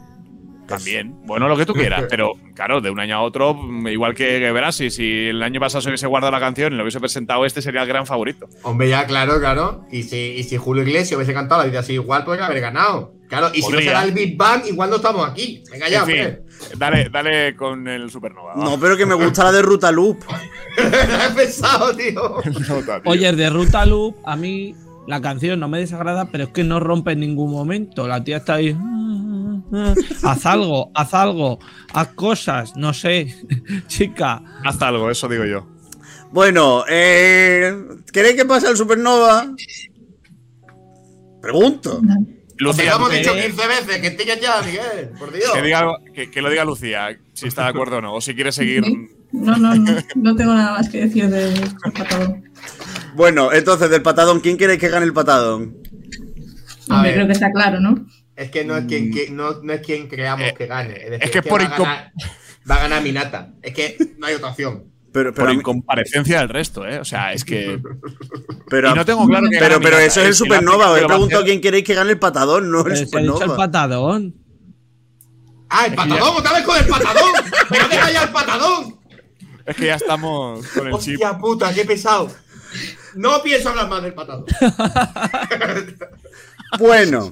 También. 0.69 1.15
Bueno, 1.25 1.49
lo 1.49 1.57
que 1.57 1.67
tú 1.67 1.75
quieras, 1.75 2.05
pero 2.11 2.33
claro, 2.55 2.81
de 2.81 2.91
un 2.91 3.01
año 3.01 3.17
a 3.17 3.23
otro, 3.23 3.55
mm, 3.55 3.89
igual 3.89 4.15
que, 4.15 4.39
que 4.39 4.53
verás, 4.53 4.77
si, 4.77 4.91
si 4.91 5.29
el 5.29 5.43
año 5.43 5.61
pasado 5.61 5.83
se 5.83 5.89
hubiese 5.89 6.07
guardado 6.07 6.33
la 6.33 6.41
canción 6.41 6.73
y 6.73 6.77
lo 6.77 6.83
hubiese 6.83 7.01
presentado 7.01 7.45
este, 7.45 7.63
sería 7.63 7.83
el 7.83 7.89
gran 7.89 8.07
favorito. 8.07 8.49
Hombre, 8.63 8.89
ya, 8.89 9.07
claro, 9.07 9.39
claro. 9.41 9.85
Y 9.91 10.05
si, 10.05 10.17
y 10.17 10.43
si 10.45 10.57
Julio 10.57 10.83
Iglesias 10.83 11.17
hubiese 11.17 11.35
cantado 11.35 11.63
la 11.63 11.69
vida 11.69 11.81
así, 11.81 11.95
igual 11.95 12.25
podría 12.25 12.47
haber 12.47 12.61
ganado. 12.61 13.15
Claro, 13.29 13.51
y 13.55 13.63
si 13.63 13.73
no 13.73 13.79
se 13.79 13.91
da 13.91 14.05
el 14.05 14.13
Big 14.13 14.37
Bang, 14.37 14.65
igual 14.67 14.91
no 14.91 14.97
estamos 14.97 15.29
aquí. 15.29 15.63
Venga 15.71 15.89
ya, 15.89 16.01
en 16.01 16.07
fin, 16.07 16.21
hombre. 16.21 16.43
dale, 16.77 17.09
dale 17.11 17.57
con 17.57 17.89
el 17.89 18.11
Supernova. 18.11 18.55
va. 18.55 18.65
No, 18.65 18.79
pero 18.79 18.97
que 18.97 19.07
me 19.07 19.15
gusta 19.15 19.45
la 19.45 19.53
de 19.53 19.63
Ruta 19.63 19.91
Loop. 19.91 20.19
He 20.77 21.35
pensado, 21.35 21.95
tío. 21.97 22.41
Nota, 22.69 23.01
tío. 23.01 23.11
Oye, 23.11 23.29
el 23.29 23.37
de 23.37 23.51
Ruta 23.51 23.85
Loop, 23.87 24.17
a 24.25 24.37
mí 24.37 24.75
la 25.07 25.21
canción 25.21 25.59
no 25.59 25.69
me 25.69 25.79
desagrada, 25.79 26.27
pero 26.31 26.45
es 26.45 26.51
que 26.51 26.65
no 26.65 26.81
rompe 26.81 27.13
en 27.13 27.21
ningún 27.21 27.51
momento. 27.51 28.07
La 28.07 28.23
tía 28.23 28.39
está 28.39 28.55
ahí. 28.55 28.77
Haz 30.23 30.47
algo, 30.47 30.91
haz 30.95 31.15
algo, 31.15 31.59
haz 31.93 32.09
cosas, 32.15 32.77
no 32.77 32.93
sé. 32.95 33.35
Chica, 33.89 34.43
Haz 34.65 34.81
algo, 34.83 35.11
eso 35.11 35.29
digo 35.29 35.45
yo. 35.45 35.67
Bueno, 36.33 36.85
eh, 36.89 37.73
¿queréis 38.13 38.37
que 38.37 38.45
pase 38.45 38.69
el 38.69 38.77
Supernova? 38.77 39.47
Pregunto. 41.41 42.01
Te 42.01 42.63
Lucía, 42.65 42.91
lo 42.91 42.97
hemos 42.97 43.13
dicho 43.13 43.33
15 43.35 43.67
veces, 43.67 43.99
que 44.01 44.11
tires 44.13 44.41
ya, 44.41 44.63
Miguel, 44.63 45.11
por 45.19 45.33
Dios. 45.33 45.51
que 45.53 45.63
diga 45.63 45.81
algo- 45.81 45.99
que- 46.15 46.31
que 46.31 46.41
lo 46.41 46.49
diga 46.51 46.65
Lucía, 46.65 47.19
si 47.33 47.49
está 47.49 47.65
de 47.65 47.69
acuerdo 47.71 47.97
o 47.99 48.01
no. 48.01 48.15
O 48.15 48.21
si 48.21 48.35
quiere 48.35 48.53
seguir. 48.53 48.85
No, 49.35 49.57
no, 49.57 49.75
no. 49.75 49.97
No 50.15 50.37
tengo 50.37 50.55
nada 50.55 50.79
más 50.79 50.89
que 50.89 51.07
decir 51.07 51.29
del 51.29 51.61
patadón. 51.93 52.45
Bueno, 53.17 53.53
entonces, 53.53 53.91
del 53.91 54.01
patadón, 54.01 54.39
¿quién 54.39 54.57
queréis 54.57 54.79
que 54.79 54.89
gane 54.89 55.05
el 55.07 55.13
patadón? 55.13 55.77
A 56.89 56.95
Hombre, 56.99 57.09
ver. 57.11 57.15
creo 57.15 57.27
que 57.27 57.33
está 57.33 57.51
claro, 57.51 57.81
¿no? 57.81 58.07
Es 58.37 58.51
que 58.51 58.65
no 58.65 58.77
es 58.77 58.85
quien, 58.87 59.13
que- 59.13 59.31
no, 59.31 59.63
no 59.63 59.73
es 59.73 59.81
quien 59.81 60.09
creamos 60.09 60.47
Eh, 60.49 60.55
que 60.57 60.67
gane. 60.67 60.95
Es, 60.95 61.11
decir, 61.11 61.19
es 61.25 61.31
que 61.31 61.43
por 61.43 61.61
va, 61.61 61.67
a 61.67 61.69
incom- 61.71 61.83
ganar, 61.85 62.13
va 62.71 62.75
a 62.75 62.79
ganar 62.81 63.03
Minata. 63.03 63.53
Es 63.63 63.75
que 63.75 63.97
no 64.19 64.27
hay 64.27 64.35
otra 64.35 64.49
opción. 64.51 64.85
Pero, 65.13 65.33
pero, 65.33 65.47
Por 65.47 65.55
incomparecencia 65.55 66.41
del 66.41 66.49
resto, 66.49 66.85
¿eh? 66.85 66.99
O 66.99 67.05
sea, 67.05 67.33
es 67.33 67.45
que. 67.45 67.81
pero, 68.69 68.91
y 68.91 68.95
no 68.95 69.05
tengo 69.05 69.25
claro 69.29 69.49
que 69.49 69.59
pero, 69.61 69.81
pero 69.81 69.99
eso 69.99 70.07
es 70.09 70.17
el 70.17 70.23
¿eh? 70.25 70.29
Hace, 70.31 70.39
Supernova. 70.39 70.91
Os 70.91 71.01
he 71.01 71.07
preguntado 71.07 71.45
quién 71.45 71.61
queréis 71.61 71.85
que 71.85 71.95
gane 71.95 72.11
el 72.11 72.19
patadón, 72.19 72.69
no 72.73 72.81
el 72.81 72.85
dicho 72.87 73.03
el 73.03 73.07
Supernova. 73.07 73.57
patadón. 73.57 74.35
¡Ah, 75.69 75.87
el 75.87 75.95
patadón! 75.95 76.37
¡Otra 76.37 76.53
vez 76.55 76.63
con 76.65 76.77
el 76.77 76.87
patadón! 76.87 77.33
¡Pero 77.69 77.89
deja 77.89 78.11
ya 78.11 78.23
el 78.25 78.29
patadón! 78.31 78.97
Es 79.67 79.77
que 79.77 79.87
ya 79.87 79.95
estamos 79.95 80.67
con 80.69 80.87
el 80.89 80.93
chip. 80.99 81.15
¡Hostia 81.15 81.39
puta, 81.39 81.73
qué 81.73 81.85
pesado! 81.85 82.31
No 83.15 83.41
pienso 83.43 83.69
hablar 83.71 83.89
más 83.89 84.03
del 84.03 84.15
patadón. 84.15 84.47
Bueno, 86.79 87.31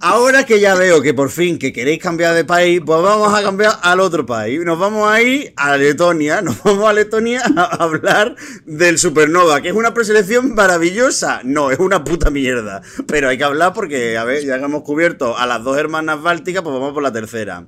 ahora 0.00 0.44
que 0.44 0.60
ya 0.60 0.74
veo 0.74 1.02
que 1.02 1.14
por 1.14 1.30
fin 1.30 1.58
que 1.58 1.72
queréis 1.72 2.02
cambiar 2.02 2.34
de 2.34 2.44
país, 2.44 2.80
pues 2.84 3.02
vamos 3.02 3.32
a 3.32 3.42
cambiar 3.42 3.78
al 3.82 4.00
otro 4.00 4.26
país. 4.26 4.60
Nos 4.64 4.78
vamos 4.78 5.10
a 5.10 5.20
ir 5.22 5.52
a 5.56 5.76
Letonia, 5.76 6.42
nos 6.42 6.62
vamos 6.62 6.88
a 6.88 6.92
Letonia 6.92 7.42
a 7.56 7.64
hablar 7.82 8.36
del 8.64 8.98
Supernova, 8.98 9.60
que 9.60 9.68
es 9.68 9.74
una 9.74 9.94
preselección 9.94 10.54
maravillosa. 10.54 11.40
No, 11.44 11.70
es 11.70 11.78
una 11.78 12.04
puta 12.04 12.30
mierda. 12.30 12.82
Pero 13.06 13.28
hay 13.28 13.38
que 13.38 13.44
hablar 13.44 13.72
porque, 13.72 14.16
a 14.16 14.24
ver, 14.24 14.44
ya 14.44 14.58
que 14.58 14.64
hemos 14.64 14.82
cubierto 14.82 15.36
a 15.36 15.46
las 15.46 15.62
dos 15.62 15.76
hermanas 15.76 16.22
bálticas, 16.22 16.62
pues 16.62 16.72
vamos 16.72 16.92
por 16.92 17.02
la 17.02 17.12
tercera. 17.12 17.66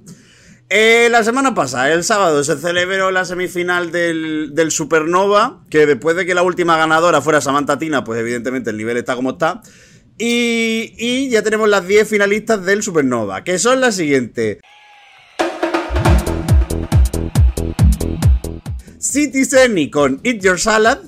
Eh, 0.73 1.09
la 1.11 1.25
semana 1.25 1.53
pasada, 1.53 1.93
el 1.93 2.05
sábado, 2.05 2.45
se 2.45 2.57
celebró 2.57 3.11
la 3.11 3.25
semifinal 3.25 3.91
del, 3.91 4.51
del 4.55 4.71
Supernova, 4.71 5.65
que 5.69 5.85
después 5.85 6.15
de 6.15 6.25
que 6.25 6.33
la 6.33 6.43
última 6.43 6.77
ganadora 6.77 7.21
fuera 7.21 7.41
Samantha 7.41 7.77
Tina, 7.77 8.05
pues 8.05 8.21
evidentemente 8.21 8.71
el 8.71 8.77
nivel 8.77 8.97
está 8.97 9.17
como 9.17 9.31
está. 9.31 9.63
Y, 10.23 10.93
y 10.99 11.31
ya 11.31 11.43
tenemos 11.43 11.67
las 11.67 11.89
10 11.89 12.07
finalistas 12.07 12.63
del 12.67 12.83
Supernova, 12.83 13.43
que 13.43 13.59
son 13.59 13.81
las 13.81 13.97
siguientes. 13.97 14.59
Citizenny 18.99 19.89
con 19.89 20.21
Eat 20.23 20.43
Your 20.43 20.61
Salad, 20.61 20.99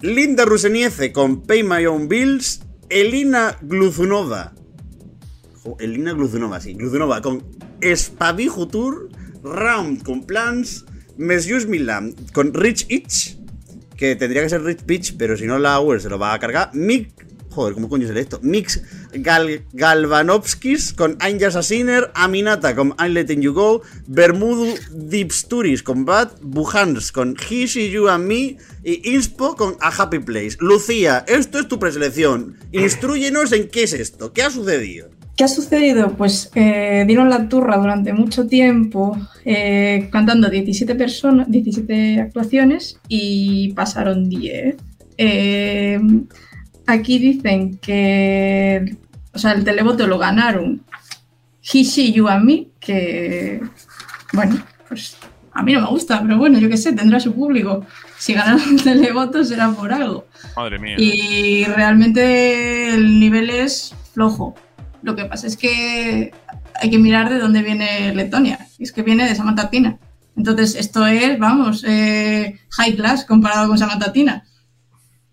Linda 0.00 0.44
Ruseniece 0.46 1.12
con 1.12 1.42
Pay 1.42 1.62
My 1.62 1.86
Own 1.86 2.08
Bills, 2.08 2.62
Elina 2.88 3.56
Gluzunova. 3.62 4.52
Jo, 5.62 5.76
Elina 5.78 6.12
Gluzunova, 6.12 6.60
sí, 6.60 6.74
Gluzunova 6.74 7.22
con 7.22 7.44
Spavijo 7.80 8.66
Tour, 8.66 9.10
Round 9.44 10.02
con 10.02 10.26
Plans, 10.26 10.86
Mesius 11.16 11.66
Milan 11.66 12.16
con 12.32 12.52
Rich 12.52 12.86
Itch, 12.88 13.36
que 13.96 14.16
tendría 14.16 14.42
que 14.42 14.48
ser 14.48 14.64
Rich 14.64 14.82
Pitch, 14.82 15.16
pero 15.16 15.36
si 15.36 15.46
no 15.46 15.56
la 15.60 15.74
Auer 15.74 16.00
se 16.00 16.08
lo 16.08 16.18
va 16.18 16.34
a 16.34 16.38
cargar. 16.40 16.74
Mick, 16.74 17.29
joder, 17.50 17.74
¿cómo 17.74 17.88
coño 17.88 18.08
es 18.08 18.16
esto? 18.16 18.40
Mix 18.42 18.82
Gal, 19.12 19.64
Galvanovskis 19.72 20.92
con 20.92 21.18
I'm 21.20 21.38
Just 21.40 21.56
a 21.56 21.62
Sinner, 21.62 22.10
Aminata 22.14 22.74
con 22.74 22.94
I'm 22.98 23.12
Letting 23.12 23.42
You 23.42 23.52
Go, 23.52 23.82
Bermudu 24.06 24.74
Dipsturis 24.92 25.82
con 25.82 26.04
Bad, 26.04 26.30
Buhans 26.40 27.12
con 27.12 27.36
He, 27.36 27.66
She, 27.66 27.90
You 27.90 28.08
and 28.08 28.26
Me 28.26 28.56
y 28.84 29.14
Inspo 29.14 29.56
con 29.56 29.76
A 29.80 29.88
Happy 29.88 30.20
Place. 30.20 30.56
Lucía, 30.60 31.24
esto 31.26 31.58
es 31.58 31.68
tu 31.68 31.78
preselección. 31.78 32.56
Instruyenos 32.72 33.52
en 33.52 33.68
qué 33.68 33.82
es 33.82 33.92
esto, 33.92 34.32
qué 34.32 34.42
ha 34.42 34.50
sucedido. 34.50 35.08
¿Qué 35.36 35.44
ha 35.44 35.48
sucedido? 35.48 36.16
Pues 36.16 36.50
eh, 36.54 37.04
dieron 37.06 37.30
la 37.30 37.48
turra 37.48 37.78
durante 37.78 38.12
mucho 38.12 38.46
tiempo 38.46 39.16
eh, 39.44 40.08
cantando 40.12 40.50
17 40.50 40.94
personas, 40.96 41.50
17 41.50 42.20
actuaciones 42.20 43.00
y 43.08 43.72
pasaron 43.72 44.28
10. 44.28 44.76
Eh, 45.16 45.98
aquí 46.90 47.18
dicen 47.18 47.78
que 47.78 48.96
o 49.32 49.38
sea, 49.38 49.52
el 49.52 49.64
televoto 49.64 50.06
lo 50.06 50.18
ganaron 50.18 50.82
He, 51.62 51.82
She, 51.84 52.12
You 52.12 52.28
and 52.28 52.44
Me, 52.44 52.68
que 52.80 53.60
bueno, 54.32 54.58
pues 54.88 55.16
a 55.52 55.62
mí 55.62 55.72
no 55.72 55.82
me 55.82 55.88
gusta, 55.88 56.20
pero 56.22 56.38
bueno, 56.38 56.58
yo 56.58 56.68
qué 56.68 56.76
sé, 56.76 56.92
tendrá 56.92 57.20
su 57.20 57.34
público. 57.34 57.84
Si 58.18 58.32
ganaron 58.32 58.62
el 58.70 58.82
televoto 58.82 59.44
será 59.44 59.70
por 59.70 59.92
algo. 59.92 60.26
Madre 60.56 60.78
mía. 60.78 60.96
Y 60.98 61.64
realmente 61.64 62.94
el 62.94 63.20
nivel 63.20 63.50
es 63.50 63.94
flojo. 64.12 64.54
Lo 65.02 65.14
que 65.14 65.26
pasa 65.26 65.46
es 65.46 65.56
que 65.56 66.32
hay 66.74 66.90
que 66.90 66.98
mirar 66.98 67.30
de 67.30 67.38
dónde 67.38 67.62
viene 67.62 68.14
Letonia. 68.14 68.66
Y 68.78 68.84
es 68.84 68.92
que 68.92 69.02
viene 69.02 69.28
de 69.28 69.34
Samantha 69.34 69.70
Tina. 69.70 69.98
Entonces, 70.36 70.74
esto 70.74 71.06
es, 71.06 71.38
vamos, 71.38 71.84
eh, 71.86 72.58
high 72.70 72.96
class 72.96 73.24
comparado 73.24 73.68
con 73.68 73.78
Samantha 73.78 74.12
Tina. 74.12 74.44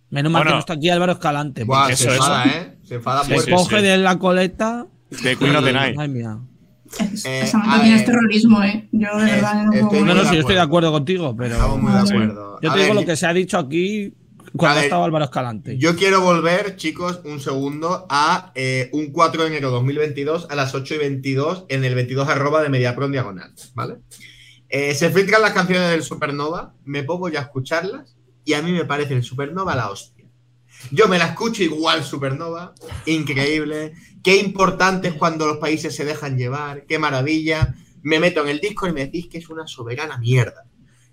Menos 0.10 0.32
mal 0.32 0.42
que 0.42 0.46
Bueno. 0.46 0.56
no 0.56 0.60
está 0.60 0.74
aquí 0.74 0.90
Álvaro 0.90 1.12
Escalante. 1.14 1.64
Buah, 1.64 1.88
se 1.88 1.94
eso, 1.94 2.12
enfada, 2.14 2.46
¿eh? 2.46 2.78
Se 2.84 2.96
enfada 2.96 3.24
Sí, 3.26 3.34
se 3.34 3.40
sí, 3.42 3.52
coge 3.52 3.78
sí. 3.80 3.84
de 3.86 3.98
la 3.98 4.18
coleta. 4.18 4.88
De 5.10 5.36
Queen 5.38 5.56
of 5.56 5.66
the 5.66 5.74
Night. 5.74 5.98
Ay, 6.00 6.08
mía. 6.10 6.38
Es- 7.00 7.26
Eh, 7.26 7.46
Samantha 7.46 7.76
a 7.76 7.82
Tina 7.82 7.90
ver. 7.94 8.00
es 8.00 8.06
terrorismo, 8.06 8.64
¿eh? 8.64 8.88
Yo 8.94 9.18
de 9.18 9.26
Es- 9.26 9.32
verdad 9.36 9.64
no 9.66 9.74
estoy 9.74 10.00
No, 10.04 10.14
no, 10.16 10.24
sí, 10.26 10.36
yo 10.36 10.40
estoy 10.42 10.56
de 10.56 10.62
acuerdo. 10.62 10.92
contigo, 10.92 11.36
pero. 11.36 11.56
Estamos 11.56 11.82
muy 11.82 11.92
de 11.92 12.08
Sí. 12.08 12.14
acuerdo. 12.14 12.60
Yo 12.62 12.72
A 12.72 12.74
te 12.74 12.80
digo 12.80 12.94
ver, 12.94 13.02
lo 13.04 13.06
que 13.08 13.16
se 13.18 13.26
ha 13.28 13.34
dicho 13.34 13.58
aquí 13.58 14.14
cuando 14.56 14.76
ver, 14.78 14.86
estado 14.86 15.04
Álvaro 15.04 15.26
Escalante. 15.26 15.78
Yo 15.78 15.96
quiero 15.98 16.22
volver, 16.22 16.78
chicos, 16.78 17.20
un 17.26 17.42
segundo, 17.42 18.06
a 18.10 18.52
eh, 18.56 18.90
un 18.94 19.12
4 19.12 19.42
de 19.44 19.50
enero 19.50 19.70
2022 19.72 20.48
a 20.50 20.56
las 20.56 20.74
8 20.74 20.96
y 20.96 20.98
22 21.00 21.66
en 21.68 21.84
el 21.84 21.94
22 21.96 22.30
arroba 22.30 22.64
de 22.64 22.70
Mediapro 22.70 23.06
en 23.06 23.12
diagonal, 23.12 23.52
¿vale? 23.76 23.96
Eh, 24.70 24.94
se 24.96 25.10
filtran 25.10 25.42
las 25.42 25.52
canciones 25.52 25.90
del 25.92 26.04
Supernova, 26.04 26.74
me 26.86 27.04
pongo 27.04 27.30
ya 27.30 27.40
a 27.40 27.44
escucharlas 27.44 28.17
y 28.48 28.54
a 28.54 28.62
mí 28.62 28.72
me 28.72 28.86
parece 28.86 29.14
el 29.14 29.24
Supernova 29.24 29.76
la 29.76 29.92
hostia. 29.92 30.26
Yo 30.92 31.10
me 31.10 31.18
la 31.18 31.26
escucho 31.26 31.64
igual 31.64 32.06
Supernova, 32.06 32.74
increíble, 33.06 33.92
qué 34.24 34.38
importante 34.38 35.10
es 35.10 35.16
cuando 35.16 35.46
los 35.46 35.58
países 35.58 35.94
se 35.94 36.06
dejan 36.06 36.38
llevar, 36.38 36.86
qué 36.86 36.98
maravilla. 36.98 37.76
Me 38.04 38.22
meto 38.22 38.42
en 38.42 38.48
el 38.48 38.62
disco 38.62 38.88
y 38.88 38.94
me 38.94 39.02
decís 39.02 39.28
que 39.28 39.40
es 39.40 39.50
una 39.50 39.68
soberana 39.68 40.18
mierda. 40.18 40.64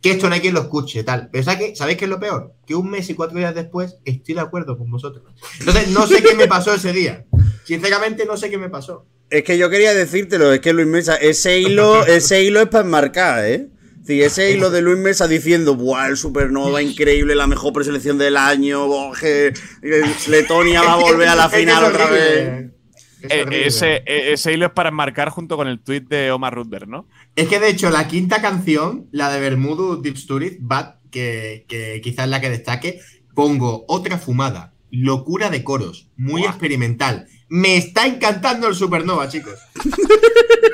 Que 0.01 0.13
esto 0.13 0.29
no 0.29 0.37
hay 0.37 0.41
quien 0.41 0.55
lo 0.55 0.61
escuche, 0.61 1.03
tal. 1.03 1.29
Pero 1.33 1.43
¿sabes 1.43 1.59
qué, 1.59 1.77
¿sabéis 1.77 1.99
qué 1.99 2.05
es 2.05 2.11
lo 2.11 2.21
peor? 2.21 2.55
Que 2.65 2.77
un 2.77 2.89
mes 2.89 3.11
y 3.11 3.15
cuatro 3.15 3.37
días 3.37 3.53
después 3.53 3.97
estoy 4.05 4.37
de 4.37 4.41
acuerdo 4.41 4.79
con 4.79 4.89
vosotros. 4.89 5.25
Entonces, 5.59 5.89
no 5.89 6.07
sé 6.07 6.23
qué 6.23 6.37
me 6.37 6.47
pasó 6.47 6.73
ese 6.73 6.93
día. 6.93 7.25
Sinceramente, 7.65 8.27
no 8.27 8.37
sé 8.37 8.49
qué 8.49 8.59
me 8.59 8.69
pasó. 8.69 9.07
Es 9.29 9.43
que 9.43 9.59
yo 9.59 9.71
quería 9.71 9.93
decírtelo, 9.93 10.53
es 10.53 10.61
que 10.61 10.73
Luis 10.73 10.87
Mesa, 10.87 11.17
ese 11.17 11.59
hilo, 11.59 12.07
ese 12.07 12.45
hilo 12.45 12.61
es 12.61 12.69
para 12.69 12.85
enmarcar, 12.85 13.45
¿eh? 13.45 13.71
Sí, 14.07 14.21
ese 14.23 14.53
hilo 14.53 14.71
de 14.71 14.83
Luis 14.83 14.99
Mesa 14.99 15.27
diciendo, 15.27 15.75
¡buah, 15.77 16.09
el 16.09 16.17
Supernova, 16.17 16.83
increíble, 16.83 17.35
la 17.35 17.47
mejor 17.47 17.73
preselección 17.73 18.19
del 18.19 18.37
año! 18.37 19.13
que- 19.19 19.55
que 19.81 20.03
Letonia 20.29 20.83
va 20.83 20.93
a 20.95 20.97
volver 20.97 21.29
a 21.29 21.35
la 21.35 21.49
final 21.51 21.85
otra 21.85 22.11
vez. 22.11 22.71
Es 23.23 23.31
Eh, 23.31 23.67
ese, 23.67 23.95
eh, 24.05 24.33
ese 24.35 24.53
hilo 24.53 24.67
es 24.67 24.73
para 24.73 24.91
enmarcar 24.91 25.31
junto 25.31 25.57
con 25.57 25.67
el 25.69 25.81
tweet 25.81 26.03
de 26.03 26.31
Omar 26.31 26.55
Rutberg, 26.55 26.87
¿no? 26.87 27.09
Es 27.35 27.49
que 27.49 27.59
de 27.59 27.71
hecho 27.71 27.89
la 27.89 28.07
quinta 28.07 28.43
canción, 28.43 29.07
la 29.13 29.33
de 29.33 29.41
Bermudo 29.41 29.97
Deep 29.97 30.19
Studies, 30.19 30.57
Bad, 30.61 30.97
que, 31.11 31.65
que 31.67 32.03
quizás 32.03 32.27
es 32.27 32.31
la 32.31 32.43
que 32.43 32.51
destaque, 32.51 33.01
pongo 33.35 33.87
otra 33.89 34.19
fumada, 34.19 34.75
locura 34.91 35.49
de 35.49 35.65
coros, 35.65 36.11
muy 36.19 36.43
experimental. 36.45 37.27
Me 37.49 37.79
está 37.79 38.07
encantando 38.07 38.69
el 38.69 38.75
Supernova, 38.75 39.29
chicos. 39.31 39.55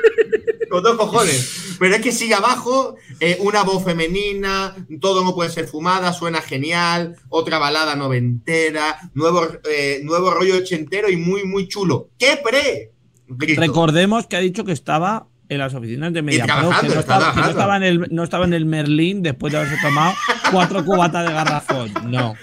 Con 0.71 0.83
dos 0.83 0.95
cojones. 0.97 1.75
Pero 1.79 1.95
es 1.95 2.01
que 2.01 2.11
sigue 2.11 2.33
abajo, 2.33 2.95
eh, 3.19 3.37
una 3.41 3.63
voz 3.63 3.83
femenina, 3.83 4.75
todo 4.99 5.23
no 5.23 5.35
puede 5.35 5.49
ser 5.49 5.67
fumada, 5.67 6.13
suena 6.13 6.41
genial, 6.41 7.15
otra 7.29 7.57
balada 7.59 7.95
noventera, 7.95 8.97
nuevo, 9.13 9.47
eh, 9.69 9.99
nuevo 10.03 10.31
rollo 10.31 10.57
ochentero 10.57 11.09
y 11.09 11.17
muy, 11.17 11.43
muy 11.43 11.67
chulo. 11.67 12.09
¡Qué 12.17 12.39
pre! 12.43 12.91
Grito. 13.27 13.61
Recordemos 13.61 14.27
que 14.27 14.35
ha 14.37 14.39
dicho 14.39 14.63
que 14.63 14.71
estaba 14.71 15.27
en 15.49 15.57
las 15.57 15.73
oficinas 15.73 16.13
de 16.13 16.19
que, 16.23 16.25
no 16.25 16.31
estaba, 16.31 16.81
que 16.81 16.87
no 16.87 17.03
trabajando. 17.03 17.49
estaba 17.49 17.77
en 17.77 17.83
el, 17.83 18.07
no 18.11 18.23
estaba 18.23 18.45
en 18.45 18.53
el 18.53 18.65
Merlín 18.65 19.21
después 19.21 19.51
de 19.51 19.59
haberse 19.59 19.77
tomado 19.81 20.13
cuatro 20.51 20.85
cubatas 20.85 21.27
de 21.27 21.33
garrafón. 21.33 21.91
No. 22.09 22.35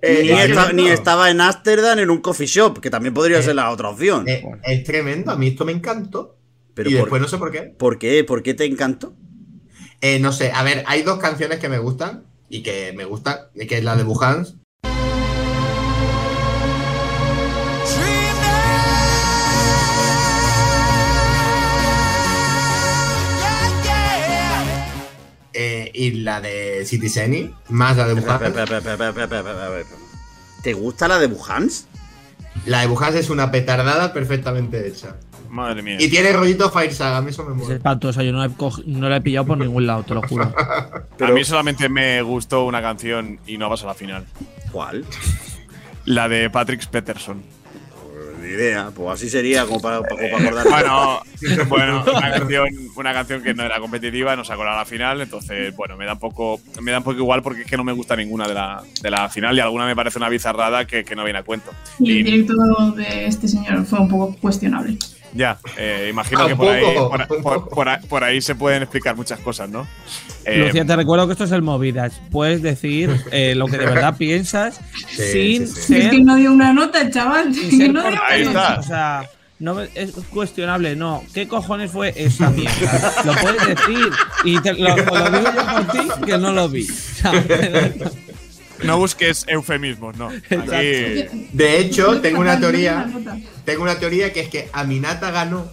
Eh, 0.00 0.20
Ni, 0.24 0.30
es 0.30 0.48
esta- 0.50 0.64
tremendo. 0.66 0.82
ni 0.82 0.88
estaba 0.88 1.30
en 1.30 1.40
Ámsterdam 1.40 1.98
en 1.98 2.10
un 2.10 2.18
coffee 2.18 2.46
shop, 2.46 2.80
que 2.80 2.90
también 2.90 3.12
podría 3.14 3.38
Eh, 3.38 3.42
ser 3.42 3.54
la 3.54 3.70
otra 3.70 3.90
opción. 3.90 4.26
Eh, 4.28 4.42
es 4.64 4.82
tremendo, 4.84 5.30
a 5.30 5.36
mí 5.36 5.48
esto 5.48 5.64
me 5.64 5.72
encantó. 5.72 6.36
Pero 6.74 6.90
y 6.90 6.94
después 6.94 7.20
no 7.20 7.28
sé 7.28 7.38
por 7.38 7.52
qué. 7.52 7.62
¿Por 7.62 7.98
qué? 7.98 8.24
¿Por 8.24 8.42
qué 8.42 8.54
te 8.54 8.64
encantó? 8.64 9.14
Eh, 10.00 10.18
no 10.18 10.32
sé, 10.32 10.50
a 10.52 10.62
ver, 10.62 10.82
hay 10.86 11.02
dos 11.02 11.18
canciones 11.18 11.58
que 11.60 11.68
me 11.68 11.78
gustan 11.78 12.24
y 12.48 12.62
que 12.62 12.92
me 12.92 13.04
gustan, 13.04 13.38
que 13.54 13.78
es 13.78 13.84
la 13.84 13.96
de 13.96 14.02
Bujans 14.02 14.56
eh, 25.54 25.90
y 25.94 26.10
la 26.22 26.40
de 26.40 26.84
Citizen, 26.84 27.54
más 27.68 27.96
la 27.96 28.08
de 28.08 28.14
Bujans. 28.14 28.54
¿Te 30.62 30.72
gusta 30.72 31.06
la 31.08 31.18
de 31.18 31.28
Bujans? 31.28 31.86
La 32.66 32.80
de 32.80 32.86
Bujans 32.88 33.14
es 33.14 33.30
una 33.30 33.50
petardada 33.50 34.12
perfectamente 34.12 34.86
hecha. 34.86 35.16
Madre 35.52 35.82
mía. 35.82 35.96
Y 36.00 36.08
tiene 36.08 36.32
rollito 36.32 36.70
Fire 36.70 36.92
Saga, 36.94 37.18
a 37.18 37.20
mí 37.20 37.28
eso 37.28 37.44
me 37.44 37.52
Es 37.52 37.58
mola. 37.62 37.74
espantosa, 37.76 38.22
yo 38.22 38.32
no 38.32 38.38
la, 38.38 38.46
he 38.46 38.50
no 38.86 39.08
la 39.10 39.16
he 39.16 39.20
pillado 39.20 39.46
por 39.46 39.58
ningún 39.58 39.86
lado, 39.86 40.02
te 40.02 40.14
lo 40.14 40.22
juro. 40.22 40.50
Pero- 41.18 41.32
A 41.32 41.34
mí 41.34 41.44
solamente 41.44 41.90
me 41.90 42.22
gustó 42.22 42.64
una 42.64 42.80
canción 42.80 43.38
y 43.46 43.58
no 43.58 43.68
vas 43.68 43.82
a 43.84 43.86
la 43.88 43.94
final. 43.94 44.24
¿Cuál? 44.72 45.04
La 46.06 46.26
de 46.28 46.48
Patrick 46.48 46.86
Peterson. 46.86 47.42
Ni 48.40 48.48
idea, 48.48 48.90
pues 48.92 49.08
así 49.10 49.28
sería 49.30 49.64
como 49.66 49.80
para, 49.80 49.98
como 49.98 50.20
para 50.20 50.36
acordar. 50.62 50.66
Bueno, 50.68 51.20
bueno, 51.68 52.04
una 52.10 52.30
canción, 52.32 52.68
una 52.96 53.12
canción 53.12 53.42
que 53.42 53.54
no 53.54 53.62
era 53.62 53.78
competitiva, 53.78 54.34
no 54.34 54.44
se 54.44 54.54
colado 54.54 54.76
a 54.76 54.80
la 54.80 54.84
final, 54.86 55.20
entonces, 55.20 55.76
bueno, 55.76 55.96
me 55.96 56.06
da 56.06 56.14
un 56.14 56.18
poco, 56.18 56.60
me 56.80 56.90
da 56.90 56.98
un 56.98 57.04
poco 57.04 57.18
igual 57.18 57.42
porque 57.42 57.60
es 57.60 57.66
que 57.68 57.76
no 57.76 57.84
me 57.84 57.92
gusta 57.92 58.16
ninguna 58.16 58.48
de 58.48 58.54
la, 58.54 58.82
de 59.00 59.10
la 59.10 59.28
final 59.28 59.56
y 59.56 59.60
alguna 59.60 59.86
me 59.86 59.94
parece 59.94 60.18
una 60.18 60.28
bizarrada 60.28 60.86
que, 60.86 61.04
que 61.04 61.14
no 61.14 61.22
viene 61.24 61.38
a 61.38 61.42
cuento. 61.44 61.70
Y 62.00 62.18
el 62.18 62.24
directo 62.24 62.54
de 62.96 63.26
este 63.26 63.46
señor 63.46 63.84
fue 63.84 64.00
un 64.00 64.08
poco 64.08 64.34
cuestionable. 64.40 64.96
Ya, 65.34 65.58
eh, 65.76 66.08
imagino 66.10 66.46
que 66.46 66.56
por 66.56 66.68
ahí, 66.68 66.84
por, 66.94 67.42
por- 67.42 67.68
por 67.68 67.88
ahí- 67.88 68.06
por 68.08 68.24
ahí 68.24 68.40
se 68.40 68.54
pueden 68.54 68.82
explicar 68.82 69.16
muchas 69.16 69.40
cosas, 69.40 69.68
¿no? 69.70 69.86
Eh, 70.44 70.64
Lucía, 70.66 70.84
te 70.84 70.96
recuerdo 70.96 71.26
que 71.26 71.32
esto 71.32 71.44
es 71.44 71.52
el 71.52 71.62
Movidas. 71.62 72.20
Puedes 72.30 72.62
decir 72.62 73.10
eh, 73.30 73.54
lo 73.54 73.66
que 73.66 73.78
de 73.78 73.86
verdad 73.86 74.16
piensas 74.16 74.80
Sí, 75.08 75.58
sin 75.58 75.66
sí, 75.68 75.80
sí. 75.82 75.96
Es 75.96 76.10
que 76.10 76.20
no 76.20 76.36
dio 76.36 76.52
una 76.52 76.72
nota 76.72 77.08
chaval. 77.10 77.54
sin 77.54 77.70
que 77.70 77.76
ser 77.76 77.92
no 77.92 78.02
dio 78.08 78.18
Ahí 78.28 78.42
está. 78.42 78.78
O 78.78 78.82
sea, 78.82 79.30
no 79.58 79.74
me- 79.74 79.88
es 79.94 80.10
cuestionable, 80.30 80.96
no. 80.96 81.22
¿Qué 81.32 81.46
cojones 81.46 81.92
fue 81.92 82.12
esa 82.16 82.50
mierda? 82.50 83.12
Lo 83.24 83.32
puedes 83.36 83.66
decir. 83.68 84.10
Y 84.44 84.60
te, 84.60 84.72
lo, 84.74 84.88
lo 84.96 85.30
digo 85.30 85.52
yo 85.54 85.66
por 85.66 85.86
ti 85.92 86.08
que 86.26 86.38
no 86.38 86.52
lo 86.52 86.68
vi. 86.68 86.86
no 88.84 88.98
busques 88.98 89.44
eufemismos, 89.48 90.16
no. 90.16 90.28
Aquí, 90.50 91.48
De 91.52 91.78
hecho, 91.78 92.20
tengo 92.20 92.40
una 92.40 92.54
No 92.54 92.60
teoría. 92.60 93.10
Tengo 93.64 93.82
una 93.82 93.98
teoría 93.98 94.32
que 94.32 94.40
es 94.40 94.48
que 94.48 94.68
Aminata 94.72 95.30
ganó 95.30 95.70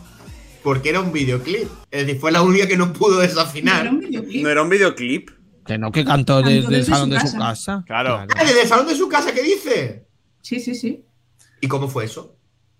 porque 0.63 0.89
era 0.89 0.99
un 0.99 1.11
videoclip. 1.11 1.67
Es 1.91 2.05
decir, 2.05 2.19
fue 2.19 2.31
la 2.31 2.41
única 2.41 2.67
que 2.67 2.77
no 2.77 2.91
pudo 2.93 3.21
Era 3.21 3.29
desafinar. 3.29 3.87
un 3.89 3.99
videoclip. 3.99 4.43
¿No 4.43 4.49
era 4.49 4.61
un 4.61 4.69
videoclip? 4.69 5.29
que 5.65 5.77
no, 5.77 5.91
que 5.91 6.03
cantó 6.03 6.41
desde 6.41 6.77
el 6.77 6.85
salón 6.85 7.09
su 7.09 7.13
de 7.15 7.19
su 7.19 7.25
casa. 7.25 7.37
casa. 7.37 7.83
Claro. 7.85 8.25
¡Ah, 8.35 8.43
desde 8.43 8.63
el 8.63 8.67
salón 8.67 8.87
de 8.87 8.95
su 8.95 9.07
casa! 9.07 9.31
¿Qué 9.33 9.43
dice? 9.43 10.07
Sí, 10.41 10.59
sí, 10.59 10.73
sí. 10.73 11.05
¿Y 11.61 11.67
cómo 11.67 11.87
fue 11.87 12.05
eso? 12.05 12.35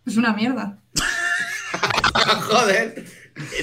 Es 0.08 0.18
una 0.18 0.34
mierda. 0.34 0.80
Joder. 2.42 3.06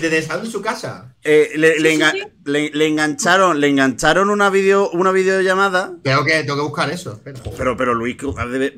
Desde 0.00 0.22
salón 0.22 0.44
de 0.44 0.50
su 0.50 0.62
casa. 0.62 1.14
Eh, 1.22 1.50
le, 1.56 1.78
le 1.80 1.90
Sí, 1.90 1.96
sí, 1.96 2.02
enga- 2.02 2.12
sí. 2.12 2.22
le- 2.44 2.70
le 2.70 2.86
engancharon, 2.86 3.60
le 3.60 3.68
engancharon 3.68 4.30
una 4.30 4.48
video, 4.50 4.90
una 4.90 5.12
videollamada. 5.12 5.92
Tengo 6.02 6.24
que, 6.24 6.42
tengo 6.44 6.56
que 6.56 6.62
buscar 6.62 6.90
eso. 6.90 7.12
espera. 7.12 7.40
Pero, 7.56 7.76
pero 7.76 7.94
Luis, 7.94 8.16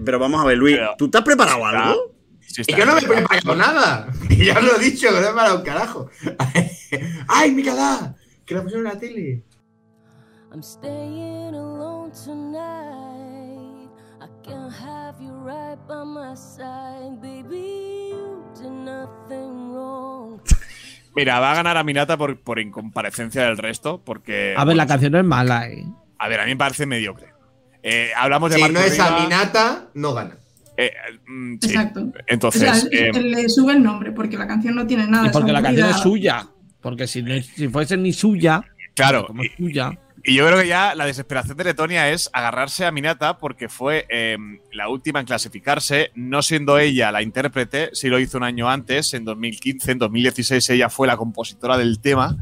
pero 0.04 0.18
vamos 0.18 0.40
a 0.40 0.44
ver, 0.46 0.58
Luis, 0.58 0.76
Pero- 0.76 0.94
¿tú 0.98 1.08
te 1.10 1.18
has 1.18 1.24
preparado 1.24 1.64
algo? 1.64 2.14
sí 2.40 2.62
Y 2.66 2.74
yo 2.76 2.84
no 2.86 2.94
me 2.94 3.00
he 3.00 3.06
preparado 3.06 3.54
nada. 3.54 4.12
Y 4.28 4.44
ya 4.46 4.60
lo 4.60 4.76
he 4.76 4.78
dicho, 4.80 5.08
que 5.08 5.12
no 5.14 5.20
he 5.20 5.24
preparado 5.26 5.56
un 5.58 5.62
carajo. 5.64 6.10
¡Ay, 7.28 7.52
mi 7.52 7.62
cara! 7.62 8.14
Que 8.44 8.54
la 8.54 8.62
pusieron 8.62 8.86
en 8.86 8.92
la 8.94 8.98
tele. 8.98 9.44
I'm 10.50 10.62
staying 10.62 11.54
alone 11.54 12.10
tonight. 12.12 13.88
I 14.20 14.26
can't 14.42 14.72
have 14.72 15.20
you 15.22 15.32
right 15.44 15.78
by 15.86 16.02
my 16.04 16.34
side, 16.34 17.20
baby. 17.20 18.08
You 18.12 18.42
did 18.60 18.70
nothing 18.72 19.72
wrong. 19.72 20.40
Mira, 21.16 21.40
va 21.40 21.52
a 21.52 21.54
ganar 21.54 21.76
a 21.76 21.84
Minata 21.84 22.16
por, 22.16 22.38
por 22.40 22.58
incomparecencia 22.58 23.44
del 23.44 23.58
resto, 23.58 24.02
porque. 24.04 24.54
A 24.56 24.64
ver, 24.64 24.76
la 24.76 24.86
canción 24.86 25.12
no 25.12 25.18
es 25.18 25.24
mala, 25.24 25.68
eh. 25.68 25.84
A 26.18 26.28
ver, 26.28 26.40
a 26.40 26.44
mí 26.44 26.50
me 26.50 26.56
parece 26.56 26.86
mediocre. 26.86 27.28
Eh, 27.82 28.10
hablamos 28.16 28.50
de 28.50 28.56
Si 28.56 28.62
Marco 28.62 28.78
no 28.78 28.84
es 28.84 28.92
Riva, 28.92 29.16
Aminata, 29.16 29.88
no 29.94 30.14
gana. 30.14 30.36
eh, 30.76 30.92
mm, 31.26 31.54
sí. 31.60 31.68
Exacto. 31.68 32.12
Entonces, 32.26 32.62
o 32.62 32.74
sea, 32.74 32.88
eh, 32.90 33.12
le 33.12 33.48
sube 33.48 33.72
el 33.72 33.82
nombre 33.82 34.12
porque 34.12 34.36
la 34.36 34.46
canción 34.46 34.74
no 34.74 34.86
tiene 34.86 35.06
nada. 35.06 35.28
Y 35.28 35.30
porque 35.30 35.52
la 35.52 35.62
canción 35.62 35.88
es 35.88 35.96
suya. 35.96 36.46
Porque 36.80 37.06
si, 37.06 37.22
no, 37.22 37.40
si 37.40 37.68
fuese 37.68 37.96
ni 37.96 38.12
suya, 38.12 38.62
claro, 38.94 39.26
como 39.26 39.42
y, 39.42 39.46
es 39.46 39.52
suya. 39.56 39.98
Y 40.28 40.34
yo 40.34 40.46
creo 40.46 40.60
que 40.60 40.68
ya 40.68 40.94
la 40.94 41.06
desesperación 41.06 41.56
de 41.56 41.64
Letonia 41.64 42.10
es 42.10 42.28
agarrarse 42.34 42.84
a 42.84 42.92
Minata 42.92 43.38
porque 43.38 43.70
fue 43.70 44.06
eh, 44.10 44.36
la 44.72 44.90
última 44.90 45.20
en 45.20 45.26
clasificarse, 45.26 46.10
no 46.14 46.42
siendo 46.42 46.78
ella 46.78 47.10
la 47.10 47.22
intérprete, 47.22 47.88
si 47.94 48.08
lo 48.08 48.18
hizo 48.18 48.36
un 48.36 48.44
año 48.44 48.68
antes, 48.68 49.14
en 49.14 49.24
2015, 49.24 49.92
en 49.92 49.98
2016 49.98 50.68
ella 50.68 50.90
fue 50.90 51.06
la 51.06 51.16
compositora 51.16 51.78
del 51.78 52.00
tema. 52.00 52.36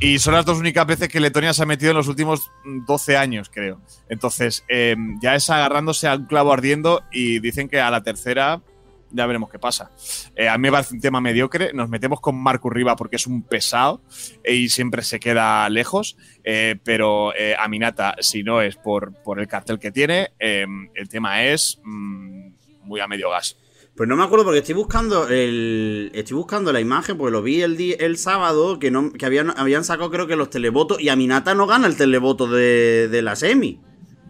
Y 0.00 0.18
son 0.18 0.32
las 0.32 0.46
dos 0.46 0.58
únicas 0.58 0.86
veces 0.86 1.10
que 1.10 1.20
Letonia 1.20 1.52
se 1.52 1.62
ha 1.62 1.66
metido 1.66 1.90
en 1.90 1.98
los 1.98 2.08
últimos 2.08 2.50
mm, 2.64 2.86
12 2.86 3.18
años, 3.18 3.50
creo. 3.52 3.82
Entonces, 4.08 4.64
eh, 4.68 4.96
ya 5.20 5.34
es 5.34 5.50
agarrándose 5.50 6.08
a 6.08 6.14
un 6.14 6.24
clavo 6.24 6.54
ardiendo 6.54 7.02
y 7.12 7.38
dicen 7.40 7.68
que 7.68 7.80
a 7.80 7.90
la 7.90 8.02
tercera 8.02 8.62
ya 9.12 9.26
veremos 9.26 9.50
qué 9.50 9.58
pasa. 9.58 9.90
Eh, 10.36 10.48
a 10.48 10.56
mí 10.58 10.62
me 10.62 10.72
parece 10.72 10.94
un 10.94 11.00
tema 11.00 11.20
mediocre. 11.20 11.72
Nos 11.72 11.88
metemos 11.88 12.20
con 12.20 12.36
Marco 12.40 12.70
Riva 12.70 12.96
porque 12.96 13.16
es 13.16 13.26
un 13.26 13.42
pesado 13.42 14.02
y 14.48 14.68
siempre 14.68 15.02
se 15.02 15.18
queda 15.20 15.68
lejos. 15.68 16.16
Eh, 16.44 16.76
pero 16.84 17.34
eh, 17.34 17.54
Aminata, 17.58 18.16
si 18.20 18.42
no 18.42 18.60
es 18.62 18.76
por, 18.76 19.12
por 19.22 19.40
el 19.40 19.48
cartel 19.48 19.78
que 19.78 19.90
tiene, 19.92 20.30
eh, 20.38 20.66
el 20.94 21.08
tema 21.08 21.44
es 21.44 21.80
mm, 21.84 22.48
muy 22.84 23.00
a 23.00 23.06
medio 23.08 23.30
gas. 23.30 23.56
Pues 23.96 24.08
no 24.08 24.16
me 24.16 24.22
acuerdo 24.24 24.44
porque 24.46 24.60
estoy 24.60 24.74
buscando 24.76 25.28
el. 25.28 26.10
Estoy 26.14 26.36
buscando 26.36 26.72
la 26.72 26.80
imagen, 26.80 27.18
porque 27.18 27.32
lo 27.32 27.42
vi 27.42 27.60
el 27.60 27.76
di- 27.76 27.96
el 27.98 28.16
sábado, 28.16 28.78
que 28.78 28.90
no, 28.90 29.12
que 29.12 29.26
habían, 29.26 29.52
habían 29.58 29.84
sacado 29.84 30.10
creo 30.10 30.26
que 30.26 30.36
los 30.36 30.48
televotos. 30.48 31.00
Y 31.02 31.10
Aminata 31.10 31.54
no 31.54 31.66
gana 31.66 31.86
el 31.86 31.96
televoto 31.96 32.46
de, 32.46 33.08
de 33.08 33.20
la 33.22 33.36
semi. 33.36 33.78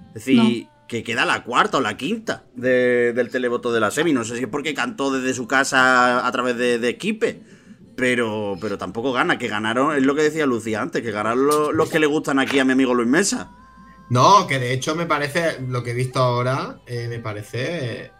Es 0.08 0.14
decir, 0.14 0.40
que 0.90 1.04
queda 1.04 1.24
la 1.24 1.44
cuarta 1.44 1.78
o 1.78 1.80
la 1.80 1.96
quinta 1.96 2.46
de- 2.56 3.12
del 3.12 3.30
televoto 3.30 3.72
de 3.72 3.78
la 3.78 3.92
semi. 3.92 4.12
No 4.12 4.24
sé 4.24 4.36
si 4.36 4.42
es 4.42 4.48
porque 4.48 4.74
cantó 4.74 5.12
desde 5.12 5.34
su 5.34 5.46
casa 5.46 6.26
a 6.26 6.32
través 6.32 6.56
de, 6.56 6.80
de. 6.80 6.98
Pero, 7.96 8.56
pero 8.60 8.76
tampoco 8.76 9.12
gana, 9.12 9.38
que 9.38 9.46
ganaron, 9.46 9.94
es 9.96 10.02
lo 10.02 10.16
que 10.16 10.22
decía 10.24 10.46
Lucía 10.46 10.82
antes, 10.82 11.00
que 11.02 11.12
ganaron 11.12 11.46
los, 11.76 11.88
que 11.88 12.00
le 12.00 12.06
gustan 12.06 12.40
aquí 12.40 12.58
a 12.58 12.64
mi 12.64 12.72
amigo 12.72 12.92
Luis 12.92 13.08
Mesa. 13.08 13.52
No, 14.08 14.48
que 14.48 14.58
de 14.58 14.72
hecho 14.72 14.96
me 14.96 15.06
parece, 15.06 15.60
lo 15.60 15.84
que 15.84 15.92
he 15.92 15.94
visto 15.94 16.18
ahora, 16.18 16.80
eh, 16.86 17.06
me 17.08 17.20
parece 17.20 18.10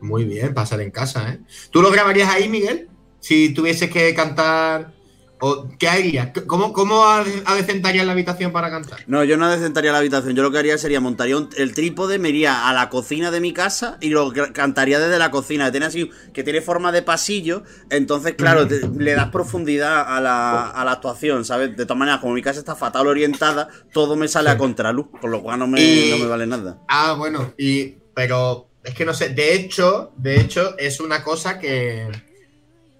muy 0.00 0.24
bien 0.24 0.54
pasar 0.54 0.80
en 0.82 0.92
casa, 0.92 1.30
¿eh? 1.32 1.40
¿Tú 1.72 1.82
lo 1.82 1.90
grabarías 1.90 2.28
ahí, 2.30 2.48
Miguel? 2.48 2.88
Si 3.18 3.52
tuvieses 3.52 3.90
que 3.90 4.14
cantar, 4.14 4.92
o 5.46 5.68
¿qué 5.78 5.88
harías? 5.88 6.30
¿Cómo, 6.46 6.72
cómo 6.72 7.04
la 8.04 8.12
habitación 8.12 8.50
para 8.52 8.70
cantar? 8.70 9.00
No, 9.06 9.24
yo 9.24 9.36
no 9.36 9.50
descentaría 9.50 9.92
la 9.92 9.98
habitación. 9.98 10.34
Yo 10.34 10.42
lo 10.42 10.50
que 10.50 10.58
haría 10.58 10.78
sería 10.78 11.00
montaría 11.00 11.36
un- 11.36 11.50
el 11.56 11.74
trípode, 11.74 12.18
me 12.18 12.30
iría 12.30 12.68
a 12.68 12.72
la 12.72 12.88
cocina 12.88 13.30
de 13.30 13.40
mi 13.40 13.52
casa 13.52 13.98
y 14.00 14.08
lo 14.08 14.32
cantaría 14.52 14.98
desde 14.98 15.18
la 15.18 15.30
cocina. 15.30 15.66
Que 15.66 15.70
tiene 15.72 15.86
así, 15.86 16.10
que 16.32 16.42
tiene 16.42 16.60
forma 16.62 16.92
de 16.92 17.02
pasillo. 17.02 17.62
Entonces, 17.90 18.34
claro, 18.36 18.66
te- 18.66 18.88
le 18.88 19.12
das 19.14 19.28
profundidad 19.30 20.02
a 20.16 20.20
la, 20.20 20.70
a 20.70 20.84
la 20.84 20.92
actuación, 20.92 21.44
¿sabes? 21.44 21.76
De 21.76 21.84
todas 21.84 21.98
maneras, 21.98 22.20
como 22.20 22.34
mi 22.34 22.42
casa 22.42 22.58
está 22.58 22.74
fatal 22.74 23.06
orientada, 23.06 23.68
todo 23.92 24.16
me 24.16 24.28
sale 24.28 24.50
a 24.50 24.56
contraluz, 24.56 25.06
con 25.20 25.30
lo 25.30 25.42
cual 25.42 25.58
no 25.58 25.66
me, 25.66 25.80
Y- 25.82 26.10
no 26.10 26.18
me 26.18 26.26
vale 26.26 26.46
nada. 26.46 26.78
Ah, 26.88 27.14
bueno, 27.18 27.52
y 27.58 27.96
pero 28.14 28.68
es 28.82 28.94
que 28.94 29.04
no 29.04 29.12
sé, 29.12 29.30
de 29.30 29.54
hecho, 29.54 30.12
de 30.16 30.40
hecho 30.40 30.76
es 30.78 31.00
una 31.00 31.22
cosa 31.22 31.58
que 31.58 32.08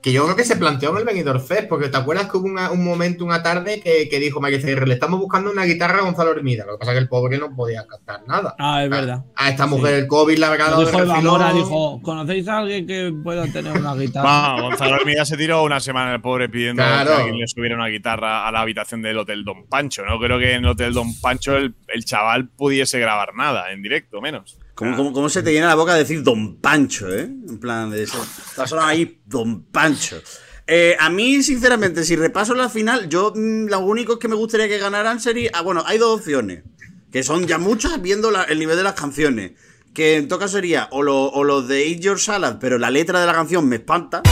que 0.05 0.13
yo 0.13 0.23
creo 0.25 0.37
que 0.37 0.45
se 0.45 0.57
planteó 0.57 0.91
en 0.91 0.99
el 0.99 1.05
Benidorm 1.07 1.41
Fest, 1.41 1.67
porque 1.67 1.89
te 1.89 1.97
acuerdas 1.97 2.31
que 2.31 2.37
hubo 2.37 2.47
una- 2.47 2.71
un 2.71 2.85
momento, 2.85 3.25
una 3.25 3.43
tarde, 3.43 3.81
que, 3.81 4.07
que 4.11 4.19
dijo 4.21 4.39
Michael 4.39 4.61
Cerre, 4.61 4.87
le 4.87 4.93
estamos 4.93 5.19
buscando 5.19 5.51
una 5.51 5.65
guitarra 5.65 6.01
a 6.01 6.03
Gonzalo 6.03 6.33
Hermida. 6.33 6.67
Lo 6.67 6.73
que 6.73 6.79
pasa 6.81 6.93
es 6.93 6.97
que 6.97 7.03
el 7.05 7.09
pobre 7.09 7.39
no 7.39 7.57
podía 7.57 7.87
cantar 7.87 8.21
nada. 8.29 8.55
Ah, 8.59 8.85
es 8.85 8.91
verdad. 8.91 9.25
A 9.35 9.49
esta 9.49 9.67
mujer 9.67 9.95
el 9.95 10.07
COVID 10.07 10.37
la 10.37 10.49
Lo 10.55 10.81
de 10.81 10.85
dijo 10.85 10.99
refilón. 10.99 11.25
Mora, 11.25 11.53
dijo, 11.55 12.01
¿conocéis 12.03 12.47
a 12.49 12.59
alguien 12.59 12.87
que 12.87 13.15
pueda 13.25 13.47
tener 13.47 13.79
una 13.79 13.95
guitarra? 13.95 14.29
Va, 14.29 14.61
Gonzalo 14.61 14.97
Hermida 14.97 15.25
se 15.25 15.39
tiró 15.39 15.63
una 15.63 15.81
semana 15.81 16.15
el 16.15 16.21
pobre 16.21 16.51
pidiendo 16.51 16.83
Claro. 16.83 17.11
que 17.11 17.17
alguien 17.23 17.39
le 17.39 17.49
subiera 17.49 17.75
una 17.75 17.87
guitarra 17.89 18.47
a 18.47 18.53
la 18.53 18.61
habitación 18.61 19.01
del 19.01 19.17
Hotel 19.17 19.43
Don 19.43 19.65
Pancho. 19.69 20.05
No 20.05 20.19
creo 20.21 20.39
que 20.39 20.53
en 20.53 20.65
el 20.65 20.71
Hotel 20.71 20.93
Don 20.93 21.19
Pancho 21.19 21.57
el, 21.57 21.75
el 21.89 22.05
chaval 22.05 22.49
pudiese 22.51 22.99
grabar 22.99 23.35
nada 23.35 23.73
en 23.73 23.81
directo, 23.81 24.21
menos. 24.21 24.59
¿Cómo, 24.75 24.97
cómo- 24.97 25.13
cómo 25.13 25.29
se 25.29 25.43
te 25.43 25.53
llena 25.53 25.69
la 25.69 25.75
boca 25.77 25.93
de 25.95 26.01
decir 26.01 26.23
Don 26.23 26.57
Pancho, 26.57 27.13
eh? 27.13 27.23
En 27.23 27.59
plan 27.59 27.91
de 27.91 28.03
eso. 28.03 28.21
Está 28.51 28.67
sonando 28.67 28.91
ahí 28.91 29.21
Don 29.25 29.63
Pancho. 29.65 30.21
Eh, 30.67 30.97
a 30.99 31.11
mí, 31.11 31.43
sinceramente, 31.43 32.05
si 32.05 32.17
repaso 32.17 32.55
la 32.55 32.69
final, 32.69 33.09
yo 33.09 33.33
mm, 33.37 33.67
lo 33.69 33.81
único 33.81 34.19
que 34.19 34.29
me 34.29 34.35
gustaría 34.35 34.67
que 34.69 34.79
ganaran 34.79 35.21
sería. 35.21 35.51
Ah, 35.55 35.61
bueno, 35.63 35.85
hay 35.87 35.99
dos 35.99 36.19
opciones. 36.21 36.63
Que 37.13 37.23
son 37.23 37.47
ya 37.47 37.59
muchas 37.59 38.03
viendo 38.03 38.31
la- 38.33 38.45
el 38.45 38.59
nivel 38.59 38.77
de 38.77 38.83
las 38.83 38.95
canciones. 38.95 39.53
Que 39.93 40.17
en 40.17 40.27
todo 40.27 40.41
caso 40.41 40.55
sería 40.55 40.89
o, 40.91 41.03
lo- 41.03 41.27
o 41.31 41.45
los 41.45 41.69
de 41.69 41.89
Eat 41.89 42.01
Your 42.01 42.19
Salad, 42.19 42.57
pero 42.61 42.79
la 42.79 42.91
letra 42.91 43.21
de 43.21 43.27
la 43.27 43.33
canción 43.33 43.69
me 43.69 43.77
espanta. 43.77 44.23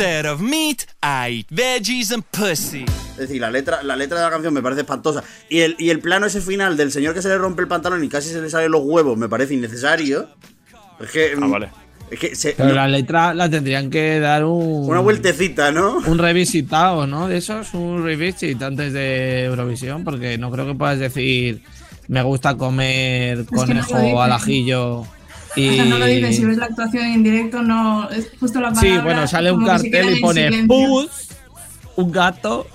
Instead 0.00 0.24
of 0.24 0.40
meat, 0.40 0.86
I 1.02 1.28
eat 1.40 1.48
veggies 1.50 2.10
and 2.10 2.24
pussy. 2.30 2.86
Es 2.86 3.16
decir, 3.18 3.38
la 3.38 3.50
letra, 3.50 3.82
la 3.82 3.94
letra 3.96 4.16
de 4.16 4.24
la 4.24 4.30
canción 4.30 4.54
me 4.54 4.62
parece 4.62 4.80
espantosa. 4.80 5.22
Y 5.50 5.58
el, 5.60 5.76
y 5.78 5.90
el 5.90 6.00
plano 6.00 6.24
ese 6.24 6.40
final 6.40 6.74
del 6.78 6.90
señor 6.90 7.12
que 7.12 7.20
se 7.20 7.28
le 7.28 7.36
rompe 7.36 7.60
el 7.60 7.68
pantalón 7.68 8.02
y 8.02 8.08
casi 8.08 8.30
se 8.30 8.40
le 8.40 8.48
salen 8.48 8.70
los 8.72 8.80
huevos 8.82 9.18
me 9.18 9.28
parece 9.28 9.52
innecesario. 9.52 10.26
Es 11.00 11.10
que. 11.10 11.32
Ah, 11.36 11.46
mm, 11.46 11.50
vale. 11.50 11.68
Es 12.10 12.18
que 12.18 12.34
se- 12.34 12.52
Pero 12.56 12.70
no- 12.70 12.76
la 12.76 12.88
letra 12.88 13.34
la 13.34 13.50
tendrían 13.50 13.90
que 13.90 14.18
dar 14.20 14.42
un. 14.46 14.88
una 14.88 15.00
vueltecita, 15.00 15.70
¿no? 15.70 15.98
Un 15.98 16.16
revisitado, 16.16 17.06
¿no? 17.06 17.28
De 17.28 17.36
esos, 17.36 17.74
un 17.74 18.02
revisit 18.02 18.62
antes 18.62 18.94
de 18.94 19.44
Eurovisión, 19.44 20.02
porque 20.02 20.38
no 20.38 20.50
creo 20.50 20.66
que 20.66 20.74
puedas 20.76 20.98
decir 20.98 21.60
me 22.08 22.22
gusta 22.22 22.56
comer 22.56 23.44
que 23.44 23.54
no 23.54 23.66
conejo 23.66 23.98
dicen. 24.00 24.16
al 24.18 24.32
ajillo 24.32 25.06
y. 25.56 25.68
O 25.70 25.74
sea, 25.74 25.84
no 25.84 25.98
lo 25.98 26.06
dices, 26.06 26.36
si 26.36 26.44
ves 26.44 26.56
la 26.58 26.66
actuación 26.66 27.04
en 27.04 27.22
directo, 27.22 27.62
no. 27.62 28.08
Es 28.10 28.30
justo 28.38 28.60
la 28.60 28.68
palabra. 28.72 28.90
Sí, 28.90 28.98
bueno, 29.02 29.26
sale 29.26 29.52
un 29.52 29.60
que 29.60 29.66
cartel 29.66 30.16
y 30.16 30.20
pone 30.20 30.64
pus, 30.66 31.28
un 31.96 32.12
gato, 32.12 32.66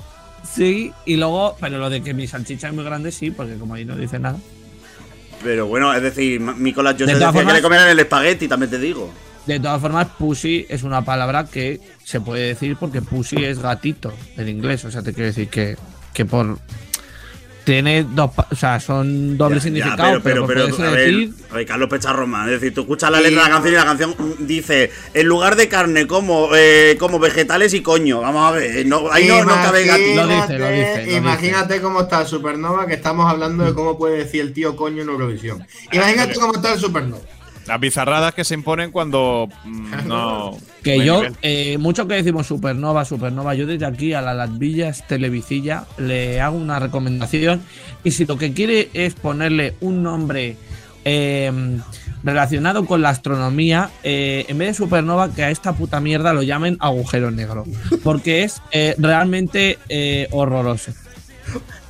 sí, 0.53 0.91
y 1.05 1.15
luego, 1.15 1.55
pero 1.59 1.77
lo 1.77 1.89
de 1.89 2.01
que 2.01 2.13
mi 2.13 2.27
salchicha 2.27 2.67
es 2.69 2.73
muy 2.73 2.83
grande, 2.83 3.11
sí, 3.11 3.31
porque 3.31 3.55
como 3.55 3.73
ahí 3.75 3.85
no 3.85 3.95
dice 3.95 4.19
nada. 4.19 4.37
Pero 5.43 5.67
bueno, 5.67 5.93
es 5.93 6.01
decir, 6.01 6.41
Nicolás 6.41 6.97
De 6.97 7.03
Joseph 7.05 7.19
todas 7.19 7.33
decía 7.33 7.41
que 7.41 7.45
formas- 7.45 7.53
le 7.55 7.61
comieran 7.61 7.89
el 7.89 7.99
espagueti, 7.99 8.47
también 8.47 8.69
te 8.71 8.79
digo. 8.79 9.11
De 9.45 9.59
todas 9.59 9.79
formas, 9.79 10.07
pussy 10.17 10.65
es 10.69 10.81
una 10.81 11.03
palabra 11.05 11.45
que 11.45 11.79
se 12.03 12.19
puede 12.19 12.47
decir 12.47 12.77
porque 12.79 13.01
pussy 13.03 13.43
es 13.43 13.59
gatito 13.59 14.11
en 14.37 14.49
inglés. 14.49 14.85
O 14.85 14.91
sea, 14.91 15.03
te 15.03 15.13
quiero 15.13 15.27
decir 15.27 15.49
que, 15.49 15.75
que 16.13 16.25
por. 16.25 16.57
Tiene 17.65 18.05
dos. 18.09 18.31
pa- 18.31 18.47
O 18.51 18.55
sea, 18.55 18.79
son 18.79 19.37
doble 19.37 19.55
Ya, 19.55 19.59
ya, 19.59 19.63
significado, 19.63 20.21
pero, 20.23 20.45
puedes 20.45 20.79
a 20.79 20.91
ver, 20.91 21.11
decir. 21.11 21.33
a 21.51 21.55
ver, 21.55 21.65
Carlos 21.65 21.89
Pecharroma, 21.89 22.45
es 22.45 22.51
decir, 22.61 22.73
tú 22.73 22.81
escuchas 22.81 23.09
la 23.11 23.19
letra 23.19 23.43
de 23.43 23.49
la 23.49 23.53
canción 23.55 23.73
y 23.73 23.77
la 23.77 23.85
canción 23.85 24.15
dice, 24.39 24.91
en 25.13 25.27
lugar 25.27 25.55
de 25.55 25.67
carne 25.67 26.05
como, 26.07 26.49
eh, 26.55 26.95
como 26.99 27.17
vegetales 27.19 27.73
y 27.73 27.81
coño, 27.81 28.21
vamos 28.21 28.47
a 28.47 28.51
ver, 28.51 28.85
no, 28.85 29.11
ahí 29.11 29.27
no, 29.27 29.43
no 29.43 29.53
cabe 29.55 29.83
gatito. 29.85 30.25
Lo 30.25 30.27
dice, 30.27 30.59
lo 30.59 30.69
dice, 30.69 31.05
lo 31.07 31.17
imagínate 31.17 31.81
cómo 31.81 32.01
está 32.01 32.21
el 32.21 32.27
Supernova, 32.27 32.85
que 32.87 32.93
estamos 32.93 33.29
hablando 33.29 33.65
de 33.65 33.73
cómo 33.73 33.97
puede 33.97 34.17
decir 34.19 34.41
el 34.41 34.53
tío 34.53 34.75
coño 34.75 35.01
en 35.01 35.09
Eurovisión. 35.09 35.65
Imagínate 35.91 36.35
cómo 36.35 36.53
está 36.53 36.73
el 36.73 36.79
Supernova. 36.79 37.23
Las 37.67 37.79
bizarradas 37.79 38.33
que 38.33 38.43
se 38.43 38.53
imponen 38.53 38.91
cuando 38.91 39.49
mm, 39.63 40.07
no. 40.07 40.57
Que 40.83 41.03
yo, 41.03 41.21
nivel. 41.21 41.35
eh, 41.41 41.77
mucho 41.77 42.07
que 42.07 42.15
decimos 42.15 42.45
supernova, 42.47 43.05
supernova, 43.05 43.55
yo 43.55 43.65
desde 43.65 43.85
aquí 43.85 44.13
a 44.13 44.21
la 44.21 44.33
Latvillas 44.33 45.07
Televisilla 45.07 45.85
le 45.97 46.41
hago 46.41 46.57
una 46.57 46.79
recomendación 46.79 47.61
y 48.03 48.11
si 48.11 48.25
lo 48.25 48.37
que 48.37 48.53
quiere 48.53 48.89
es 48.93 49.15
ponerle 49.15 49.75
un 49.81 50.03
nombre 50.03 50.57
eh, 51.05 51.51
relacionado 52.23 52.85
con 52.85 53.01
la 53.01 53.09
astronomía, 53.09 53.91
eh, 54.03 54.45
en 54.47 54.57
vez 54.57 54.69
de 54.69 54.73
supernova, 54.73 55.31
que 55.33 55.43
a 55.43 55.51
esta 55.51 55.73
puta 55.73 55.99
mierda 55.99 56.33
lo 56.33 56.41
llamen 56.41 56.77
agujero 56.79 57.29
negro, 57.31 57.65
porque 58.03 58.43
es 58.43 58.61
eh, 58.71 58.95
realmente 58.97 59.77
eh, 59.89 60.27
horroroso. 60.31 60.91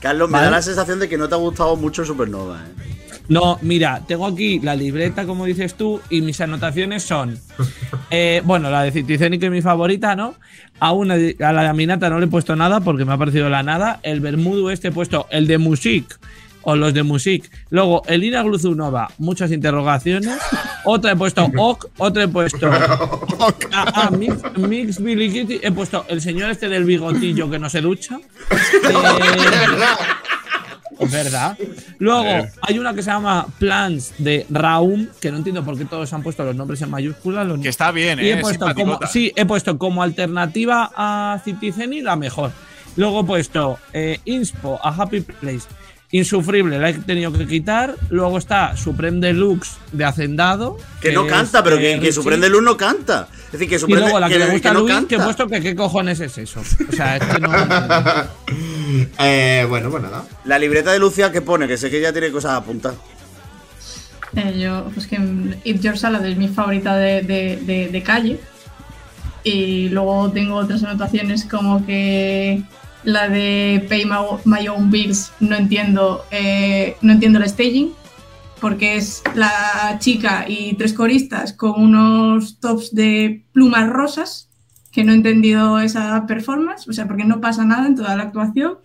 Carlos, 0.01 0.29
me 0.29 0.33
¿Vale? 0.33 0.45
da 0.45 0.51
la 0.51 0.61
sensación 0.61 0.99
de 0.99 1.07
que 1.09 1.17
no 1.17 1.27
te 1.29 1.35
ha 1.35 1.37
gustado 1.37 1.75
mucho 1.77 2.03
Supernova. 2.05 2.59
¿eh? 2.59 2.94
No, 3.27 3.57
mira, 3.61 4.01
tengo 4.07 4.25
aquí 4.25 4.59
la 4.59 4.75
libreta, 4.75 5.25
como 5.25 5.45
dices 5.45 5.75
tú, 5.75 6.01
y 6.09 6.21
mis 6.21 6.39
anotaciones 6.41 7.03
son. 7.03 7.39
eh, 8.11 8.41
bueno, 8.45 8.69
la 8.69 8.83
de 8.83 8.91
Citizeni, 8.91 9.39
que 9.39 9.47
es 9.47 9.51
mi 9.51 9.61
favorita, 9.61 10.15
¿no? 10.15 10.35
A 10.79 10.91
una 10.91 11.15
a 11.15 11.53
la 11.53 11.73
Minata 11.73 12.09
no 12.09 12.19
le 12.19 12.25
he 12.25 12.29
puesto 12.29 12.55
nada 12.55 12.81
porque 12.81 13.05
me 13.05 13.13
ha 13.13 13.17
parecido 13.17 13.49
la 13.49 13.63
nada. 13.63 13.99
El 14.03 14.19
Bermudo 14.19 14.71
este 14.71 14.89
he 14.89 14.91
puesto 14.91 15.27
el 15.31 15.47
de 15.47 15.57
Music 15.57 16.19
o 16.65 16.75
los 16.75 16.93
de 16.93 17.03
Music. 17.03 17.49
Luego, 17.69 18.01
el 18.07 18.23
Ina 18.23 18.43
Gluzunova, 18.43 19.09
muchas 19.19 19.51
interrogaciones. 19.51 20.37
Otra 20.83 21.13
he 21.13 21.15
puesto 21.15 21.49
Ok, 21.57 21.85
otra 21.97 22.23
he 22.23 22.27
puesto. 22.27 22.69
Ah, 23.71 23.91
ah, 23.93 24.09
Mix, 24.11 24.57
Mix 24.57 25.01
Billy 25.01 25.29
Kitty. 25.29 25.59
He 25.61 25.71
puesto 25.71 26.05
el 26.07 26.21
señor 26.21 26.49
este 26.49 26.69
del 26.69 26.85
bigotillo 26.85 27.49
que 27.49 27.59
no 27.59 27.69
se 27.69 27.81
ducha. 27.81 28.17
Eh, 28.17 28.89
verdad. 30.99 31.57
Luego, 31.99 32.47
hay 32.61 32.79
una 32.79 32.93
que 32.93 33.03
se 33.03 33.09
llama 33.11 33.47
Plans 33.59 34.13
de 34.17 34.45
Raum, 34.49 35.07
que 35.19 35.31
no 35.31 35.37
entiendo 35.37 35.63
por 35.63 35.77
qué 35.77 35.85
todos 35.85 36.11
han 36.13 36.23
puesto 36.23 36.43
los 36.43 36.55
nombres 36.55 36.81
en 36.81 36.89
mayúsculas. 36.89 37.45
los- 37.47 37.59
Que 37.59 37.69
está 37.69 37.91
bien, 37.91 38.19
y 38.19 38.23
¿eh? 38.23 38.33
he 38.33 38.37
puesto 38.37 38.73
como, 38.73 38.99
sí, 39.11 39.31
he 39.35 39.45
puesto 39.45 39.77
como 39.77 40.03
alternativa 40.03 40.91
a 40.95 41.39
Citizeni 41.43 42.01
la 42.01 42.15
mejor. 42.15 42.51
Luego 42.95 43.21
he 43.21 43.23
puesto 43.25 43.77
eh, 43.93 44.19
Inspo 44.25 44.79
a 44.83 44.89
Happy 44.89 45.21
Place. 45.21 45.67
Insufrible, 46.17 46.79
la 46.79 46.89
he 46.91 46.93
tenido 46.93 47.33
que 47.33 47.45
quitar. 47.45 47.95
Luego 48.09 48.37
está 48.37 48.77
Supreme 48.77 49.19
Deluxe 49.19 49.77
de 49.91 50.05
Hacendado. 50.05 50.77
Que 51.01 51.11
no 51.11 51.25
es, 51.25 51.31
canta, 51.31 51.63
pero 51.63 51.77
que, 51.77 51.99
que. 51.99 52.13
Supreme 52.13 52.47
Luz 52.47 52.63
no 52.63 52.77
canta. 52.77 53.27
Es 53.47 53.51
decir, 53.53 53.67
que 53.69 53.75
Y 53.75 53.79
Supreme 53.79 54.01
luego 54.01 54.19
la 54.19 54.29
que, 54.29 54.39
me 54.39 54.47
gusta 54.47 54.69
a 54.69 54.73
no 54.73 54.79
Luis, 54.81 54.93
que 54.93 55.15
he 55.15 55.17
canta. 55.17 55.23
puesto 55.25 55.47
que 55.47 55.61
qué 55.61 55.75
cojones 55.75 56.19
es 56.21 56.37
eso. 56.37 56.61
O 56.61 56.91
sea, 56.95 57.17
es 57.17 57.23
que 57.23 57.39
no. 57.39 57.49
Eh, 59.19 59.65
bueno, 59.67 59.89
pues 59.89 60.03
nada. 60.03 60.23
La 60.45 60.57
libreta 60.59 60.91
de 60.91 60.99
Lucia 60.99 61.31
que 61.31 61.41
pone, 61.41 61.67
que 61.67 61.77
sé 61.77 61.89
que 61.89 61.99
ya 61.99 62.11
tiene 62.13 62.31
cosas 62.31 62.51
apuntadas. 62.53 62.97
Eh, 64.35 64.57
yo, 64.59 64.85
pues 64.93 65.07
que 65.07 65.15
Eat 65.65 65.81
Your 65.81 65.97
Salad 65.97 66.25
es 66.25 66.37
mi 66.37 66.47
favorita 66.47 66.95
de, 66.95 67.21
de- 67.23 67.57
de- 67.63 67.89
de 67.89 68.03
calle. 68.03 68.39
Y 69.43 69.89
luego 69.89 70.31
tengo 70.31 70.55
otras 70.55 70.83
anotaciones 70.83 71.45
como 71.45 71.85
que 71.85 72.61
la 73.05 73.29
de 73.29 73.85
Pay 73.87 74.05
My, 74.45 74.67
Own 74.67 74.91
Bills 74.91 75.31
no 75.39 75.55
entiendo, 75.55 76.25
eh, 76.31 76.97
no 77.01 77.13
entiendo 77.13 77.39
el 77.39 77.47
staging. 77.47 77.93
Porque 78.59 78.95
es 78.95 79.21
la 79.35 79.97
chica 79.99 80.45
y 80.47 80.73
tres 80.73 80.93
coristas 80.93 81.53
con 81.53 81.79
unos 81.79 82.59
tops 82.59 82.93
de 82.93 83.45
plumas 83.53 83.89
rosas. 83.89 84.49
Que 84.91 85.03
no 85.03 85.11
he 85.11 85.15
entendido 85.15 85.79
esa 85.79 86.25
performance. 86.25 86.87
O 86.87 86.93
sea, 86.93 87.07
porque 87.07 87.25
no 87.25 87.41
pasa 87.41 87.65
nada 87.65 87.87
en 87.87 87.95
toda 87.95 88.15
la 88.15 88.23
actuación. 88.23 88.79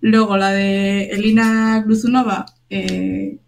Luego 0.00 0.36
la 0.36 0.50
de 0.50 1.10
Elina 1.10 1.82
Gluzunova. 1.82 2.46
eh, 2.68 3.38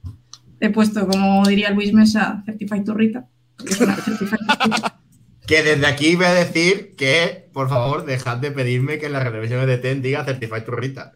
he 0.62 0.70
puesto, 0.70 1.08
como 1.08 1.44
diría 1.44 1.70
Luis 1.70 1.92
Mesa, 1.92 2.42
Certified 2.46 2.84
Turrita. 2.84 3.26
porque 3.56 3.72
es 3.72 3.80
una 3.80 3.96
Certified 3.96 4.38
Turrita. 4.60 4.98
Que 5.46 5.62
desde 5.62 5.86
aquí 5.86 6.14
voy 6.16 6.26
a 6.26 6.34
decir 6.34 6.94
que, 6.96 7.48
por 7.52 7.68
favor, 7.68 8.04
dejad 8.04 8.36
de 8.38 8.50
pedirme 8.52 8.98
que 8.98 9.06
en 9.06 9.12
las 9.12 9.24
revisiones 9.24 9.66
de 9.66 9.78
TEN 9.78 10.00
diga 10.02 10.24
Certified 10.24 10.62
Turrita. 10.64 11.12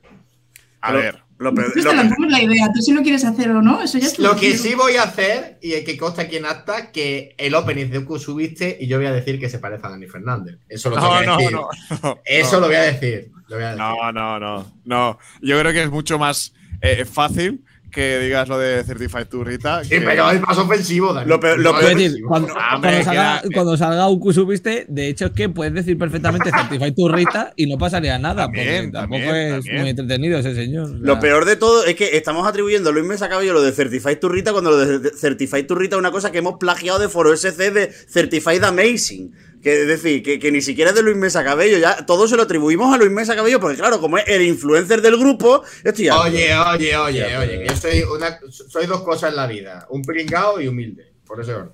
A 0.81 0.93
Lo- 0.93 0.99
ver. 0.99 1.23
Lo, 1.39 1.51
lo 1.53 1.93
lanzamos 1.93 2.31
la 2.31 2.43
idea. 2.43 2.73
Tú 2.75 2.81
si 2.81 2.93
lo 2.93 3.03
quieres 3.03 3.23
hacer 3.23 3.51
o 3.51 3.61
no, 3.61 3.83
eso 3.83 3.99
ya 3.99 4.07
es 4.07 4.19
Lo 4.19 4.35
que 4.37 4.57
sí 4.57 4.75
voy 4.75 4.97
a 4.97 5.03
hacer, 5.03 5.59
y 5.61 5.85
que 5.85 5.99
consta 5.99 6.23
aquí 6.23 6.37
en 6.37 6.47
acta, 6.47 6.91
que 6.93 7.35
el 7.37 7.55
opening 7.55 7.91
de 7.91 8.03
Q 8.07 8.19
subiste 8.19 8.79
y 8.81 8.87
yo 8.87 8.97
voy 8.97 9.05
a 9.05 9.13
decir 9.13 9.39
que 9.39 9.51
se 9.51 9.59
parece 9.59 9.87
a 9.87 9.91
Dani 9.91 10.07
Fernández. 10.07 10.57
Eso 10.67 10.89
lo 10.89 10.97
tengo 10.97 11.13
No, 11.15 11.21
que 11.21 11.27
no, 11.27 11.37
decir. 11.37 11.53
no, 11.53 11.69
no. 12.03 12.19
Eso 12.25 12.53
no. 12.55 12.61
lo 12.61 12.67
voy 12.69 12.77
a 12.77 12.83
decir. 12.85 13.31
Lo 13.49 13.57
voy 13.57 13.65
a 13.65 13.69
decir. 13.73 13.83
No, 13.83 14.13
no, 14.13 14.41
no, 14.41 14.73
no. 14.87 15.19
Yo 15.43 15.61
creo 15.61 15.73
que 15.75 15.83
es 15.83 15.91
mucho 15.91 16.19
más 16.19 16.55
eh, 16.81 17.05
fácil 17.05 17.63
que 17.97 18.19
digas 18.21 18.47
lo 18.49 18.59
de 18.59 18.85
Certified 18.85 19.27
Turrita. 19.27 19.83
Sí, 19.83 19.91
que- 19.91 20.01
pero 20.03 20.31
es 20.31 20.41
más 20.41 20.57
ofensivo, 20.59 21.13
Dani. 21.13 21.29
Lo 21.29 21.41
peor- 21.41 21.59
lo 21.59 21.73
peor- 21.77 21.91
es 21.93 21.97
decir, 21.97 22.23
cuando, 22.29 22.49
No, 22.49 22.55
cuando 22.55 23.03
salga, 23.03 23.41
queda- 23.41 23.55
cuando 23.55 23.77
salga 23.77 24.09
Uku 24.09 24.33
subiste, 24.33 24.85
de 24.89 25.09
hecho 25.09 25.27
es 25.27 25.33
que 25.33 25.49
puedes 25.49 25.75
decir 25.75 25.99
perfectamente 25.99 26.51
Certified 26.51 26.95
Turrita 26.95 27.53
y 27.57 27.67
no 27.67 27.79
pasaría 27.79 28.19
nada, 28.19 28.45
También, 28.45 28.67
porque 28.67 28.93
tampoco 28.93 29.23
también, 29.25 29.47
es 29.47 29.53
también. 29.65 29.81
muy 29.81 29.91
entretenido 29.91 30.39
ese 30.39 30.55
señor. 30.55 30.91
Lo 31.01 31.15
sea. 31.15 31.21
peor 31.21 31.45
de 31.47 31.57
todo 31.57 31.85
es 31.85 31.97
que 31.97 32.17
estamos 32.17 32.47
atribuyendo 32.47 32.91
a 32.91 32.93
Luis 32.93 33.07
Mesa 33.07 33.29
Cabello 33.29 33.55
lo 33.55 33.63
de 33.63 33.73
Certified 33.73 34.19
Turrita 34.19 34.53
cuando 34.53 34.71
lo 34.73 34.77
de 34.77 35.11
Certified 35.11 35.67
Turrita 35.67 35.97
es 35.97 36.01
una 36.01 36.11
cosa 36.11 36.31
que 36.31 36.39
hemos 36.39 36.59
plagiado 36.61 36.99
de 36.99 37.09
Foro 37.09 37.33
SC 37.33 37.71
de 37.73 37.91
Certified 37.91 38.63
Amazing. 38.63 39.33
Que 39.67 39.83
es 39.83 39.89
decir, 39.89 40.23
que, 40.23 40.39
que 40.39 40.53
ni 40.53 40.63
siquiera 40.63 40.91
es 40.91 40.95
de 40.95 41.03
Luis 41.03 41.17
Mesa 41.17 41.43
Cabello, 41.43 41.77
ya 41.77 42.07
todo 42.07 42.29
se 42.29 42.37
lo 42.37 42.45
atribuimos 42.45 42.95
a 42.95 42.99
Luis 42.99 43.11
Mesa 43.11 43.35
Cabello, 43.35 43.59
porque 43.59 43.77
claro, 43.77 44.01
como 44.01 44.17
es 44.17 44.23
el 44.29 44.43
influencer 44.43 45.03
del 45.03 45.17
grupo, 45.17 45.65
estoy. 45.83 46.09
Oye, 46.09 46.55
oye, 46.55 46.97
oye, 46.97 47.19
Ya, 47.19 47.41
oye, 47.41 47.49
pero- 47.49 47.63
que 47.63 47.69
yo 47.71 47.77
soy, 47.77 48.03
una, 48.05 48.39
soy 48.49 48.87
dos 48.87 49.03
cosas 49.03 49.31
en 49.31 49.35
la 49.35 49.49
vida, 49.49 49.85
un 49.91 50.03
pringao 50.03 50.61
y 50.61 50.69
humilde, 50.69 51.15
por 51.27 51.41
ese 51.41 51.53
orden. 51.55 51.73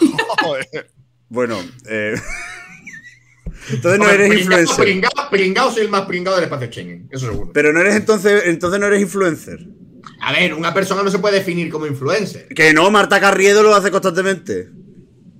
Joder. 0.42 0.90
Bueno, 1.28 1.60
eh. 1.88 2.16
entonces 3.70 4.00
no 4.00 4.04
Hombre, 4.06 4.24
eres 4.24 4.28
pringao, 4.28 4.60
influencer. 4.62 4.84
Pringao, 4.84 5.30
pringao 5.30 5.70
soy 5.70 5.82
el 5.82 5.88
más 5.90 6.06
pringao 6.06 6.34
del 6.34 6.42
espacio 6.42 6.66
Schengen, 6.66 7.08
eso 7.12 7.26
seguro. 7.26 7.52
Pero 7.54 7.72
no 7.72 7.82
eres 7.82 7.94
entonces, 7.94 8.42
entonces 8.46 8.80
no 8.80 8.86
eres 8.86 9.00
influencer. 9.00 9.60
A 10.22 10.32
ver, 10.32 10.54
una 10.54 10.74
persona 10.74 11.04
no 11.04 11.10
se 11.12 11.20
puede 11.20 11.36
definir 11.36 11.70
como 11.70 11.86
influencer. 11.86 12.48
Que 12.48 12.74
no, 12.74 12.90
Marta 12.90 13.20
Carriedo 13.20 13.62
lo 13.62 13.76
hace 13.76 13.92
constantemente. 13.92 14.70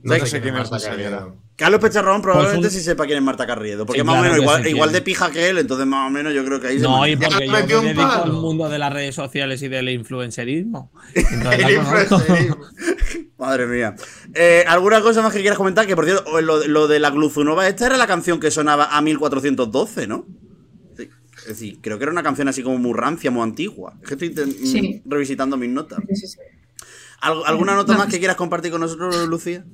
No 0.04 0.14
sé 0.14 0.26
sé 0.26 0.40
quién 0.40 0.54
es 0.54 0.70
Marta. 0.70 0.88
Carriedo. 0.88 1.45
Carlos 1.57 1.80
Pecharrón 1.80 2.20
probablemente 2.20 2.66
Pues 2.66 2.74
un- 2.74 2.78
sí 2.80 2.84
sepa 2.84 3.07
quién 3.07 3.16
es 3.18 3.24
Marta 3.24 3.46
Carriedo. 3.46 3.86
Porque 3.86 4.00
Sí, 4.02 4.07
más 4.07 4.16
o 4.16 4.18
claro 4.20 4.34
menos 4.42 4.66
igual, 4.68 4.92
de 4.92 5.00
pija 5.02 5.30
que 5.30 5.48
él, 5.48 5.57
entonces 5.59 5.86
más 5.86 6.07
o 6.07 6.11
menos 6.11 6.34
yo 6.34 6.44
creo 6.44 6.61
que 6.61 6.66
ahí 6.68 6.76
se 6.78 6.82
No, 6.82 7.00
me- 7.00 7.11
y 7.12 7.16
porque 7.16 7.46
yo 7.66 7.80
me 7.82 7.88
dedico 7.94 8.07
palo. 8.09 8.22
al 8.24 8.32
mundo 8.32 8.68
de 8.68 8.78
las 8.78 8.92
redes 8.92 9.14
sociales 9.14 9.62
y 9.62 9.68
del 9.68 9.88
influencerismo. 9.88 10.92
El 11.14 11.70
influencerismo. 11.70 12.59
Madre 13.38 13.66
mía. 13.66 13.94
Eh, 14.34 14.64
¿Alguna 14.68 15.00
cosa 15.00 15.22
más 15.22 15.32
que 15.32 15.40
quieras 15.40 15.57
comentar? 15.59 15.86
Que 15.86 15.94
por 15.96 16.04
cierto, 16.04 16.40
lo, 16.40 16.66
lo 16.66 16.88
de 16.88 17.00
la 17.00 17.11
Gluzunova, 17.11 17.66
esta 17.68 17.86
era 17.86 17.96
la 17.96 18.07
canción 18.07 18.38
que 18.40 18.50
sonaba 18.50 18.96
a 18.96 19.00
1412, 19.00 20.07
¿no? 20.07 20.26
Sí. 20.96 21.09
Es 21.38 21.46
decir, 21.46 21.78
creo 21.82 21.96
que 21.98 22.04
era 22.04 22.12
una 22.12 22.22
canción 22.22 22.48
así 22.48 22.62
como 22.62 22.78
muy 22.78 22.92
rancia, 22.92 23.30
muy 23.30 23.42
antigua. 23.42 23.94
Es 24.02 24.09
que 24.16 24.26
estoy 24.26 24.52
Sí. 24.64 25.02
revisitando 25.07 25.57
mis 25.57 25.70
notas. 25.70 26.00
Sí, 26.09 26.16
sí, 26.16 26.26
sí. 26.28 26.38
¿Al- 27.20 27.42
¿Alguna 27.46 27.74
nota 27.74 27.92
No. 27.94 27.98
más 28.00 28.09
que 28.09 28.18
quieras 28.18 28.36
compartir 28.36 28.70
con 28.72 28.80
nosotros, 28.82 29.26
Lucía? 29.28 29.64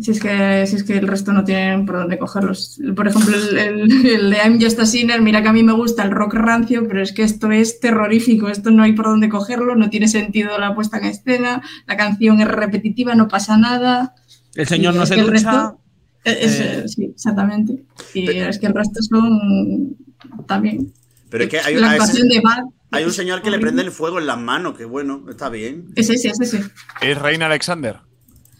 Si 0.00 0.10
es, 0.10 0.18
que, 0.20 0.66
si 0.66 0.74
es 0.74 0.82
que 0.82 0.98
el 0.98 1.06
resto 1.06 1.32
no 1.32 1.44
tienen 1.44 1.86
por 1.86 1.96
dónde 1.98 2.18
cogerlos. 2.18 2.80
Por 2.96 3.06
ejemplo, 3.06 3.36
el, 3.36 3.58
el- 3.58 4.06
el 4.06 4.30
de 4.30 4.36
I'm 4.38 4.60
Just 4.60 4.80
a 4.80 4.86
Sinner, 4.86 5.22
mira 5.22 5.40
que 5.40 5.48
a 5.48 5.52
mí 5.52 5.62
me 5.62 5.72
gusta 5.72 6.02
el 6.02 6.10
rock 6.10 6.34
rancio, 6.34 6.86
pero 6.88 7.00
es 7.00 7.12
que 7.12 7.22
esto 7.22 7.52
es 7.52 7.78
terrorífico, 7.78 8.48
esto 8.48 8.72
no 8.72 8.82
hay 8.82 8.92
por 8.94 9.06
dónde 9.06 9.28
cogerlo, 9.28 9.76
no 9.76 9.90
tiene 9.90 10.08
sentido 10.08 10.58
la 10.58 10.74
puesta 10.74 10.98
en 10.98 11.04
escena, 11.04 11.62
la 11.86 11.96
canción 11.96 12.40
es 12.40 12.48
repetitiva, 12.48 13.14
no 13.14 13.28
pasa 13.28 13.56
nada. 13.56 14.14
El 14.56 14.66
señor 14.66 14.94
Y 14.94 14.96
no 14.98 15.02
es 15.04 15.08
se 15.10 15.14
ducha. 15.16 15.30
resto- 15.32 15.78
es- 16.24 16.60
eh, 16.60 16.84
sí, 16.88 17.04
exactamente. 17.14 17.84
Y 18.14 18.28
es 18.30 18.58
que 18.58 18.66
el 18.66 18.74
resto 18.74 19.00
son 19.00 19.96
también. 20.48 20.92
Pero 21.30 21.44
es 21.44 21.50
que 21.50 21.58
hay, 21.60 21.74
la 21.76 21.90
a 21.90 21.94
ese- 21.96 22.02
actuación 22.02 22.28
de 22.30 22.40
Bad. 22.40 22.64
hay 22.90 23.04
un 23.04 23.12
señor 23.12 23.42
que 23.42 23.50
le 23.50 23.58
prende 23.60 23.82
el 23.82 23.90
fuego 23.92 24.18
en 24.18 24.26
las 24.26 24.38
manos, 24.38 24.76
que 24.76 24.84
bueno, 24.86 25.24
está 25.30 25.48
bien. 25.50 25.86
Es 25.94 26.10
ese, 26.10 26.28
es 26.30 26.40
ese. 26.40 26.64
¿Es 27.00 27.16
Reina 27.18 27.46
Alexander? 27.46 27.98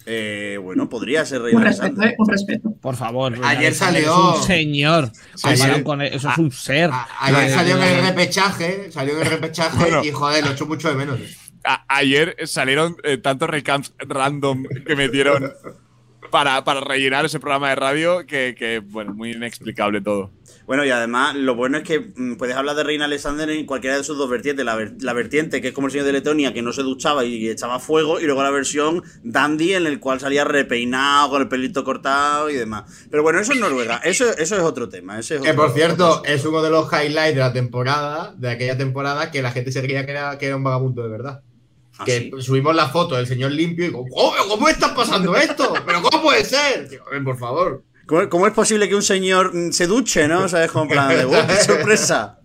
Eh, 0.06 0.58
bueno, 0.62 0.88
podría 0.88 1.24
ser 1.24 1.40
rey 1.42 1.54
Un 1.54 1.62
respeto, 1.62 2.02
¿eh? 2.02 2.14
Un 2.18 2.28
respeto. 2.28 2.74
Por 2.80 2.94
favor. 2.96 3.32
Ayer 3.42 3.66
Alexander 3.68 4.04
salió- 4.04 4.32
Es 4.34 4.38
un 4.40 4.42
señor. 4.46 5.12
Ayer- 5.44 5.58
Comparan 5.58 5.82
con 5.84 6.02
él, 6.02 6.12
eso 6.12 6.28
es 6.30 6.38
un 6.38 6.52
ser. 6.52 6.90
A- 6.92 7.08
Ayer 7.20 7.50
salió 7.50 7.76
en 7.76 7.82
el 7.82 8.04
repechaje, 8.04 8.92
salió 8.92 9.14
en 9.14 9.20
el 9.22 9.26
repechaje 9.30 9.78
Bueno. 9.78 10.04
y 10.04 10.10
joder, 10.10 10.44
lo 10.44 10.52
echo 10.52 10.66
mucho 10.66 10.88
de 10.90 10.94
menos. 10.94 11.18
A- 11.64 11.84
ayer 11.88 12.36
salieron 12.44 12.96
eh, 13.04 13.16
tantos 13.16 13.48
recaps 13.48 13.94
random 13.98 14.64
que 14.86 14.94
metieron 14.94 15.50
para, 16.30 16.62
para 16.64 16.80
rellenar 16.80 17.24
ese 17.24 17.40
programa 17.40 17.70
de 17.70 17.76
radio 17.76 18.26
que, 18.26 18.54
que, 18.58 18.80
bueno, 18.80 19.14
muy 19.14 19.32
inexplicable 19.32 20.02
todo. 20.02 20.30
Bueno, 20.66 20.84
y 20.84 20.90
además, 20.90 21.34
lo 21.34 21.54
bueno 21.54 21.76
es 21.76 21.82
que 21.84 22.00
mm, 22.00 22.36
puedes 22.36 22.56
hablar 22.56 22.74
de 22.74 22.84
Reina 22.84 23.04
Alexander 23.04 23.50
en 23.50 23.66
cualquiera 23.66 23.98
de 23.98 24.04
sus 24.04 24.16
dos 24.16 24.30
vertientes. 24.30 24.64
La, 24.64 24.74
ver- 24.74 24.94
la 25.00 25.12
vertiente, 25.12 25.60
que 25.60 25.68
es 25.68 25.74
como 25.74 25.88
el 25.88 25.90
señor 25.90 26.06
de 26.06 26.12
Letonia, 26.12 26.54
que 26.54 26.62
no 26.62 26.72
se 26.72 26.82
duchaba 26.82 27.24
y 27.24 27.48
echaba 27.50 27.78
fuego, 27.80 28.18
y 28.18 28.24
luego 28.24 28.42
la 28.42 28.50
versión 28.50 29.02
Dandy, 29.22 29.74
en 29.74 29.86
el 29.86 30.00
cual 30.00 30.20
salía 30.20 30.44
repeinado, 30.44 31.28
con 31.30 31.42
el 31.42 31.48
pelito 31.48 31.84
cortado 31.84 32.48
y 32.48 32.54
demás. 32.54 33.06
Pero 33.10 33.22
bueno, 33.22 33.40
eso 33.40 33.52
es 33.52 33.60
Noruega. 33.60 33.98
Eso, 34.04 34.24
eso 34.38 34.56
es 34.56 34.62
otro 34.62 34.88
tema. 34.88 35.18
ese 35.18 35.36
es 35.36 35.42
Que 35.42 35.52
por 35.54 35.70
cierto, 35.72 36.22
es 36.24 36.44
uno 36.46 36.62
de 36.62 36.70
los 36.70 36.90
highlights 36.90 37.34
de 37.34 37.40
la 37.40 37.52
temporada, 37.52 38.34
de 38.36 38.50
aquella 38.50 38.78
temporada, 38.78 39.30
que 39.30 39.42
la 39.42 39.50
gente 39.52 39.70
se 39.70 39.82
creía 39.82 40.06
que 40.06 40.12
era, 40.12 40.38
que 40.38 40.46
era 40.46 40.56
un 40.56 40.64
vagabundo 40.64 41.02
de 41.02 41.08
verdad. 41.10 41.42
Ah, 41.98 42.04
que 42.06 42.18
sí. 42.34 42.42
subimos 42.42 42.74
la 42.74 42.88
foto 42.88 43.14
del 43.14 43.26
señor 43.26 43.52
limpio 43.52 43.84
y 43.84 43.88
digo, 43.88 44.04
¿cómo, 44.12 44.32
cómo 44.48 44.68
está 44.68 44.94
pasando 44.94 45.36
esto? 45.36 45.74
¿Pero 45.86 46.02
cómo 46.02 46.22
puede 46.22 46.44
ser? 46.44 46.88
Digo, 46.88 47.04
"Ven, 47.12 47.22
por 47.22 47.38
favor. 47.38 47.84
¿Cómo, 48.06 48.28
cómo 48.28 48.46
es 48.46 48.52
posible 48.52 48.88
que 48.88 48.94
un 48.94 49.02
señor 49.02 49.52
se 49.70 49.86
duche, 49.86 50.28
no? 50.28 50.42
O 50.42 50.48
sea, 50.48 50.64
es 50.64 50.70
como 50.70 50.84
en 50.84 50.90
plan 50.90 51.08
de, 51.08 51.24
¡oh, 51.24 51.46
qué 51.46 51.56
sorpresa! 51.56 52.38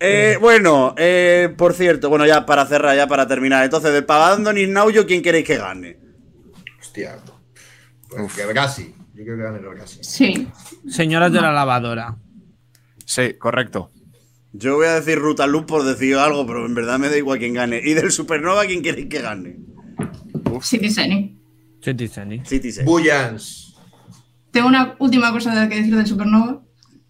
Eh, 0.00 0.36
bueno, 0.40 0.94
eh, 0.96 1.52
por 1.56 1.74
cierto, 1.74 2.08
bueno, 2.08 2.26
ya 2.26 2.44
para 2.46 2.66
cerrar, 2.66 2.96
ya 2.96 3.06
para 3.06 3.26
terminar. 3.26 3.64
Entonces, 3.64 3.92
de 3.92 4.02
Pavando 4.02 4.56
y 4.56 4.66
Nauyo, 4.66 5.06
¿quién 5.06 5.22
queréis 5.22 5.46
que 5.46 5.56
gane? 5.56 5.98
Hostia. 6.80 7.18
Pues 8.08 8.32
que 8.32 8.44
Brasi. 8.46 8.94
Yo 9.14 9.24
creo 9.24 9.36
que 9.36 9.42
gane 9.42 9.58
el 9.58 9.66
Brasi. 9.66 9.98
Sí. 10.02 10.48
Señoras 10.88 11.32
de 11.32 11.40
la 11.40 11.52
lavadora. 11.52 12.16
Sí, 13.04 13.34
correcto. 13.34 13.90
Yo 14.52 14.76
voy 14.76 14.86
a 14.86 14.94
decir 14.94 15.18
Ruta 15.18 15.46
Luz 15.46 15.64
por 15.66 15.84
decir 15.84 16.16
algo, 16.16 16.46
pero 16.46 16.64
en 16.64 16.74
verdad 16.74 16.98
me 16.98 17.08
da 17.08 17.16
igual 17.16 17.38
quién 17.38 17.54
gane. 17.54 17.80
Y 17.82 17.94
del 17.94 18.10
Supernova, 18.10 18.64
¿quién 18.64 18.82
queréis 18.82 19.08
que 19.08 19.20
gane? 19.20 19.58
Citizen. 20.62 21.38
Citizen. 21.82 22.44
Citizen. 22.44 22.84
Bullions. 22.84 23.65
Tengo 24.56 24.68
una 24.68 24.96
última 25.00 25.32
cosa 25.32 25.68
que 25.68 25.76
decir 25.76 25.94
del 25.94 26.06
Supernova, 26.06 26.62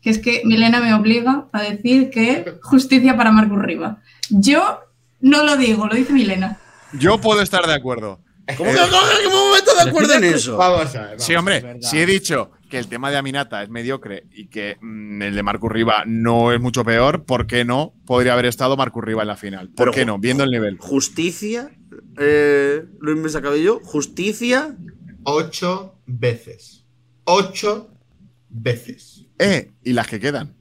que 0.02 0.10
es 0.10 0.18
que 0.18 0.42
Milena 0.44 0.80
me 0.80 0.92
obliga 0.92 1.46
a 1.52 1.62
decir 1.62 2.10
que 2.10 2.58
justicia 2.60 3.16
para 3.16 3.30
Marcus 3.30 3.62
Riva. 3.62 4.02
Yo 4.30 4.80
no 5.20 5.44
lo 5.44 5.56
digo, 5.56 5.86
lo 5.86 5.94
dice 5.94 6.12
Milena. 6.12 6.58
Yo 6.94 7.20
puedo 7.20 7.40
estar 7.42 7.64
de 7.68 7.74
acuerdo. 7.74 8.18
¿Cómo 8.56 8.72
que 8.72 8.78
cómo 8.78 9.50
me 9.50 9.60
meto 9.60 9.76
de 9.76 9.88
acuerdo 9.88 10.14
en 10.14 10.24
eso? 10.24 10.56
Vamos 10.56 10.96
a 10.96 11.00
ver. 11.02 11.08
vamos. 11.10 11.22
Sí, 11.22 11.36
hombre, 11.36 11.78
si 11.82 11.98
he 11.98 12.06
dicho 12.06 12.50
que 12.68 12.80
el 12.80 12.88
tema 12.88 13.12
de 13.12 13.18
Aminata 13.18 13.62
es 13.62 13.68
mediocre 13.68 14.24
y 14.32 14.48
que 14.48 14.76
mm, 14.80 15.22
el 15.22 15.36
de 15.36 15.42
Marcus 15.44 15.70
Riva 15.70 16.02
no 16.04 16.52
es 16.52 16.60
mucho 16.60 16.84
peor, 16.84 17.26
¿por 17.26 17.46
qué 17.46 17.64
no 17.64 17.94
podría 18.06 18.32
haber 18.32 18.46
estado 18.46 18.76
Marcus 18.76 19.04
Riva 19.04 19.22
en 19.22 19.28
la 19.28 19.36
final? 19.36 19.68
¿Por 19.68 19.76
Pero 19.76 19.92
qué 19.92 20.04
no? 20.04 20.18
Viendo 20.18 20.42
el 20.42 20.50
nivel. 20.50 20.78
Justicia, 20.80 21.70
eh, 22.18 22.84
Luis 22.98 23.18
Mesa 23.18 23.40
Cabello, 23.40 23.78
justicia. 23.84 24.74
Ocho 25.22 25.94
veces. 26.06 26.75
Ocho 27.26 27.90
veces. 28.48 29.24
Eh, 29.38 29.72
y 29.84 29.92
las 29.92 30.06
que 30.06 30.18
quedan. 30.20 30.54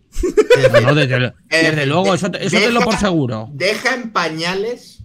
No, 0.84 0.96
desde, 0.96 1.34
desde 1.50 1.86
luego, 1.86 2.14
eso, 2.14 2.30
te- 2.32 2.46
eso 2.46 2.58
tenlo 2.60 2.82
por 2.82 2.94
deja- 2.94 3.06
seguro. 3.08 3.50
Deja 3.54 3.94
en 3.96 4.12
pañales 4.12 5.04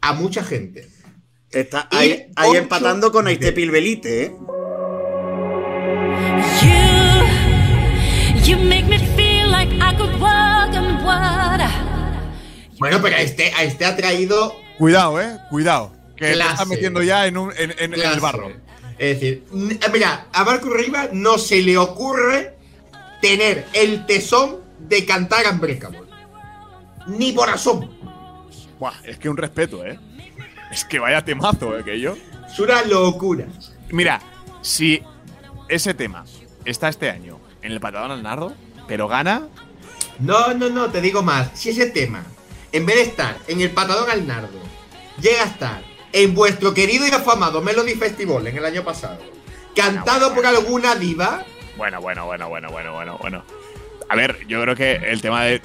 a 0.00 0.12
mucha 0.14 0.42
gente. 0.44 0.88
Está 1.50 1.88
ahí, 1.90 2.30
ahí 2.36 2.56
empatando 2.56 3.10
con 3.12 3.24
de- 3.26 3.52
Pilbelite, 3.52 4.22
¿eh? 4.24 4.36
You, 6.62 8.44
you 8.44 8.56
make 8.64 8.84
me 8.86 8.98
feel 9.16 9.50
like 9.50 9.72
I 9.74 9.94
could 9.96 10.12
walk 10.20 10.74
on 10.74 11.04
water. 11.04 11.68
Bueno, 12.78 12.98
pero 13.02 13.16
a 13.16 13.20
este, 13.20 13.52
a 13.54 13.64
este 13.64 13.84
ha 13.84 13.96
traído 13.96 14.54
Cuidado, 14.78 15.20
eh. 15.20 15.38
Cuidado. 15.50 15.92
Que 16.16 16.26
te 16.28 16.32
Clase. 16.34 16.52
estás 16.52 16.66
metiendo 16.68 17.02
ya 17.02 17.26
en, 17.26 17.36
un, 17.36 17.52
en, 17.56 17.72
en- 17.78 17.94
en 17.94 18.00
el 18.00 18.20
barro. 18.20 18.52
Es 18.98 19.20
decir, 19.20 19.44
eh, 19.52 19.90
mira, 19.92 20.26
a 20.32 20.44
Marco 20.44 20.70
Riva 20.70 21.08
no 21.12 21.38
se 21.38 21.62
le 21.62 21.78
ocurre 21.78 22.56
tener 23.22 23.66
el 23.72 24.06
tesón 24.06 24.58
de 24.78 25.06
cantar 25.06 25.46
Unbreakable. 25.52 26.02
Ni 27.06 27.32
por 27.32 27.48
asomo. 27.48 27.88
Buah, 28.78 28.94
es 29.04 29.18
que 29.18 29.28
un 29.28 29.36
respeto, 29.36 29.84
eh. 29.84 29.98
Es 30.70 30.84
que 30.84 30.98
vaya 30.98 31.24
temazo, 31.24 31.78
eh, 31.78 31.84
que 31.84 32.00
yo. 32.00 32.16
Es 32.46 32.58
una 32.58 32.82
locura. 32.82 33.46
Mira, 33.90 34.20
si 34.62 35.02
ese 35.68 35.94
tema 35.94 36.24
está 36.64 36.88
este 36.88 37.10
año 37.10 37.38
en 37.62 37.72
el 37.72 37.80
patadón 37.80 38.10
al 38.10 38.22
nardo, 38.22 38.54
pero 38.86 39.08
gana, 39.08 39.48
No, 40.18 40.52
no, 40.54 40.68
no, 40.68 40.90
te 40.90 41.00
digo 41.00 41.22
más. 41.22 41.50
Si 41.54 41.70
ese 41.70 41.86
tema, 41.90 42.24
en 42.72 42.84
vez 42.84 42.96
de 42.96 43.02
estar 43.02 43.36
en 43.46 43.60
el 43.60 43.70
patadón 43.70 44.10
al 44.10 44.26
nardo, 44.26 44.58
llega 45.20 45.42
a 45.42 45.46
estar 45.46 45.87
en 46.12 46.34
vuestro 46.34 46.74
querido 46.74 47.06
y 47.06 47.10
afamado 47.10 47.60
Melody 47.60 47.94
Festival 47.94 48.46
en 48.46 48.56
el 48.56 48.64
año 48.64 48.84
pasado, 48.84 49.18
cantado 49.74 50.34
por 50.34 50.46
alguna 50.46 50.94
diva, 50.94 51.44
Bueno, 51.76 52.00
bueno, 52.00 52.26
bueno, 52.26 52.48
bueno, 52.48 52.70
bueno, 52.70 52.92
bueno, 52.92 53.18
bueno. 53.20 53.44
A 54.08 54.16
ver, 54.16 54.46
yo 54.48 54.60
creo 54.62 54.74
que 54.74 54.96
el 54.96 55.20
tema 55.20 55.44
de. 55.44 55.60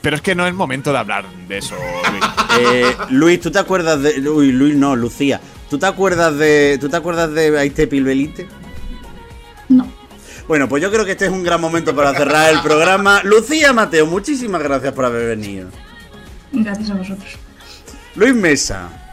Pero 0.00 0.16
es 0.16 0.22
que 0.22 0.34
no 0.34 0.46
es 0.46 0.54
momento 0.54 0.92
de 0.92 0.98
hablar 0.98 1.26
de 1.48 1.58
eso. 1.58 1.76
Luis. 2.10 2.24
Eh, 2.56 2.96
Luis, 3.10 3.40
¿tú 3.40 3.50
te 3.50 3.58
acuerdas 3.58 4.00
de. 4.00 4.28
Uy, 4.28 4.52
Luis 4.52 4.76
no, 4.76 4.94
Lucía. 4.94 5.40
¿Tú 5.68 5.76
te 5.76 5.86
acuerdas 5.86 6.38
de. 6.38 6.78
¿Tú 6.80 6.88
te 6.88 6.96
acuerdas 6.96 7.32
de 7.32 7.58
Aiste 7.58 7.88
Pilbelite? 7.88 8.46
No. 9.68 9.88
Bueno, 10.46 10.68
pues 10.68 10.80
yo 10.80 10.90
creo 10.92 11.04
que 11.04 11.12
este 11.12 11.24
es 11.24 11.32
un 11.32 11.42
gran 11.42 11.60
momento 11.60 11.96
para 11.96 12.14
cerrar 12.14 12.52
el 12.52 12.60
programa. 12.60 13.22
Lucía 13.24 13.72
Mateo, 13.72 14.06
muchísimas 14.06 14.62
gracias 14.62 14.92
por 14.92 15.04
haber 15.04 15.36
venido. 15.36 15.68
Gracias 16.52 16.90
a 16.90 16.94
vosotros. 16.94 17.38
Luis 18.14 18.34
Mesa. 18.34 19.03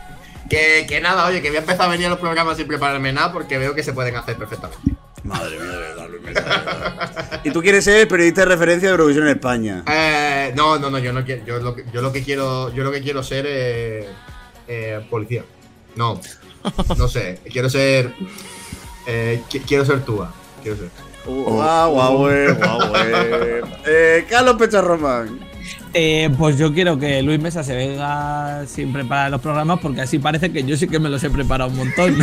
Que, 0.52 0.86
que 0.88 1.00
nada, 1.02 1.26
oye, 1.28 1.42
que 1.42 1.48
voy 1.48 1.58
a 1.58 1.62
empezar 1.62 1.86
a 1.88 1.90
venir 1.90 2.08
a 2.08 2.10
los 2.10 2.20
programas 2.20 2.58
sin 2.58 2.68
prepararme 2.68 3.14
nada 3.14 3.32
porque 3.32 3.58
veo 3.58 3.74
que 3.74 3.82
se 3.84 3.94
pueden 3.94 4.16
hacer 4.18 4.36
perfectamente. 4.36 4.80
Madre 5.24 5.58
mía, 5.60 5.72
de 5.72 5.78
verdad, 5.78 6.10
Luis 6.10 6.22
Mesa. 6.24 6.42
de 6.42 6.48
verdad. 6.50 7.42
Y 7.46 7.52
tú 7.52 7.62
quieres 7.62 7.84
ser 7.86 8.08
periodista 8.08 8.42
de 8.42 8.48
referencia 8.48 8.90
de 8.90 8.92
Eurovisión 8.96 9.28
en 9.28 9.36
España. 9.36 9.84
Eh, 9.88 10.52
no, 10.56 10.78
no, 10.78 10.90
no, 10.90 11.00
yo 11.00 11.14
no 11.14 11.24
quiero, 11.24 11.46
yo 11.46 11.60
lo 11.60 11.74
que, 11.76 11.86
yo 11.94 12.02
lo 12.02 12.12
que 12.12 12.22
quiero, 12.24 12.74
yo 12.74 12.84
lo 12.84 12.92
que 12.92 13.02
quiero 13.02 13.24
ser 13.24 13.46
eh, 13.48 14.10
eh, 14.68 15.06
policía. 15.10 15.44
No, 15.96 16.20
no 16.98 17.08
sé, 17.08 17.40
quiero 17.52 17.70
ser, 17.70 18.12
eh, 19.08 19.42
qui- 19.50 19.64
quiero 19.66 19.86
ser 19.86 20.02
túa, 20.04 20.34
quiero 20.62 20.78
ser. 20.78 20.90
Guau, 21.26 21.92
guau, 21.94 22.18
güey, 22.18 22.52
guau, 22.56 22.90
güey. 22.90 23.04
Eh, 23.86 24.26
Carlos 24.30 24.56
Pecharromán. 24.58 25.51
Pues 26.38 26.58
yo 26.58 26.74
quiero 26.74 26.98
que 26.98 27.22
Luis 27.22 27.40
Mesa 27.40 27.64
se 27.64 27.76
venga 27.76 28.66
sin 28.68 28.92
preparar 28.94 29.32
los 29.32 29.42
programas 29.42 29.80
porque 29.80 30.02
así 30.02 30.20
parece 30.20 30.52
que 30.52 30.64
yo 30.64 30.76
sí 30.78 30.88
que 30.88 31.00
me 31.00 31.10
los 31.10 31.24
he 31.24 31.30
preparado 31.30 31.70
un 31.70 31.78
montón. 31.78 32.18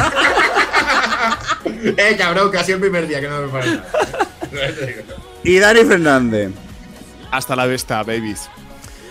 eh, 1.97 2.17
cabrón, 2.19 2.51
casi 2.51 2.73
el 2.73 2.81
primer 2.81 3.07
día 3.07 3.21
que 3.21 3.29
no 3.29 3.41
me 3.41 3.49
preparo 3.49 3.67
nada. 3.73 3.89
y 5.45 5.59
Dani 5.59 5.85
Fernández. 5.85 6.51
Hasta 7.31 7.55
la 7.55 7.67
vista, 7.67 8.03
babies. 8.03 8.49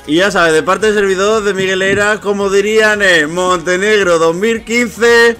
Y 0.07 0.15
ya 0.15 0.31
sabes, 0.31 0.53
de 0.53 0.63
parte 0.63 0.87
del 0.87 0.95
servidor 0.95 1.43
de 1.43 1.53
Miguel 1.53 1.81
Era, 1.81 2.19
como 2.19 2.49
dirían 2.49 3.01
Montenegro 3.29 4.17
2015. 4.17 5.37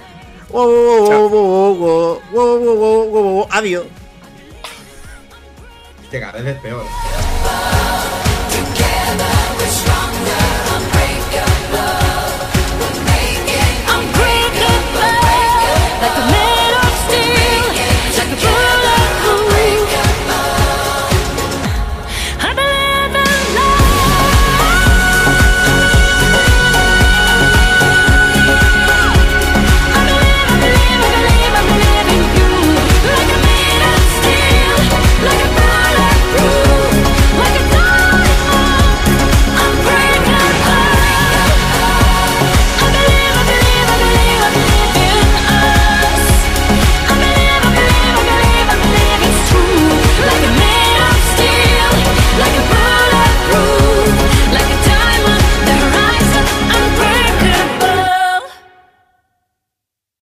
Adiós. 3.50 3.86
Este 6.04 6.20
cada 6.20 6.34
vez 6.34 6.56
es 6.56 6.62
peor. 6.62 6.84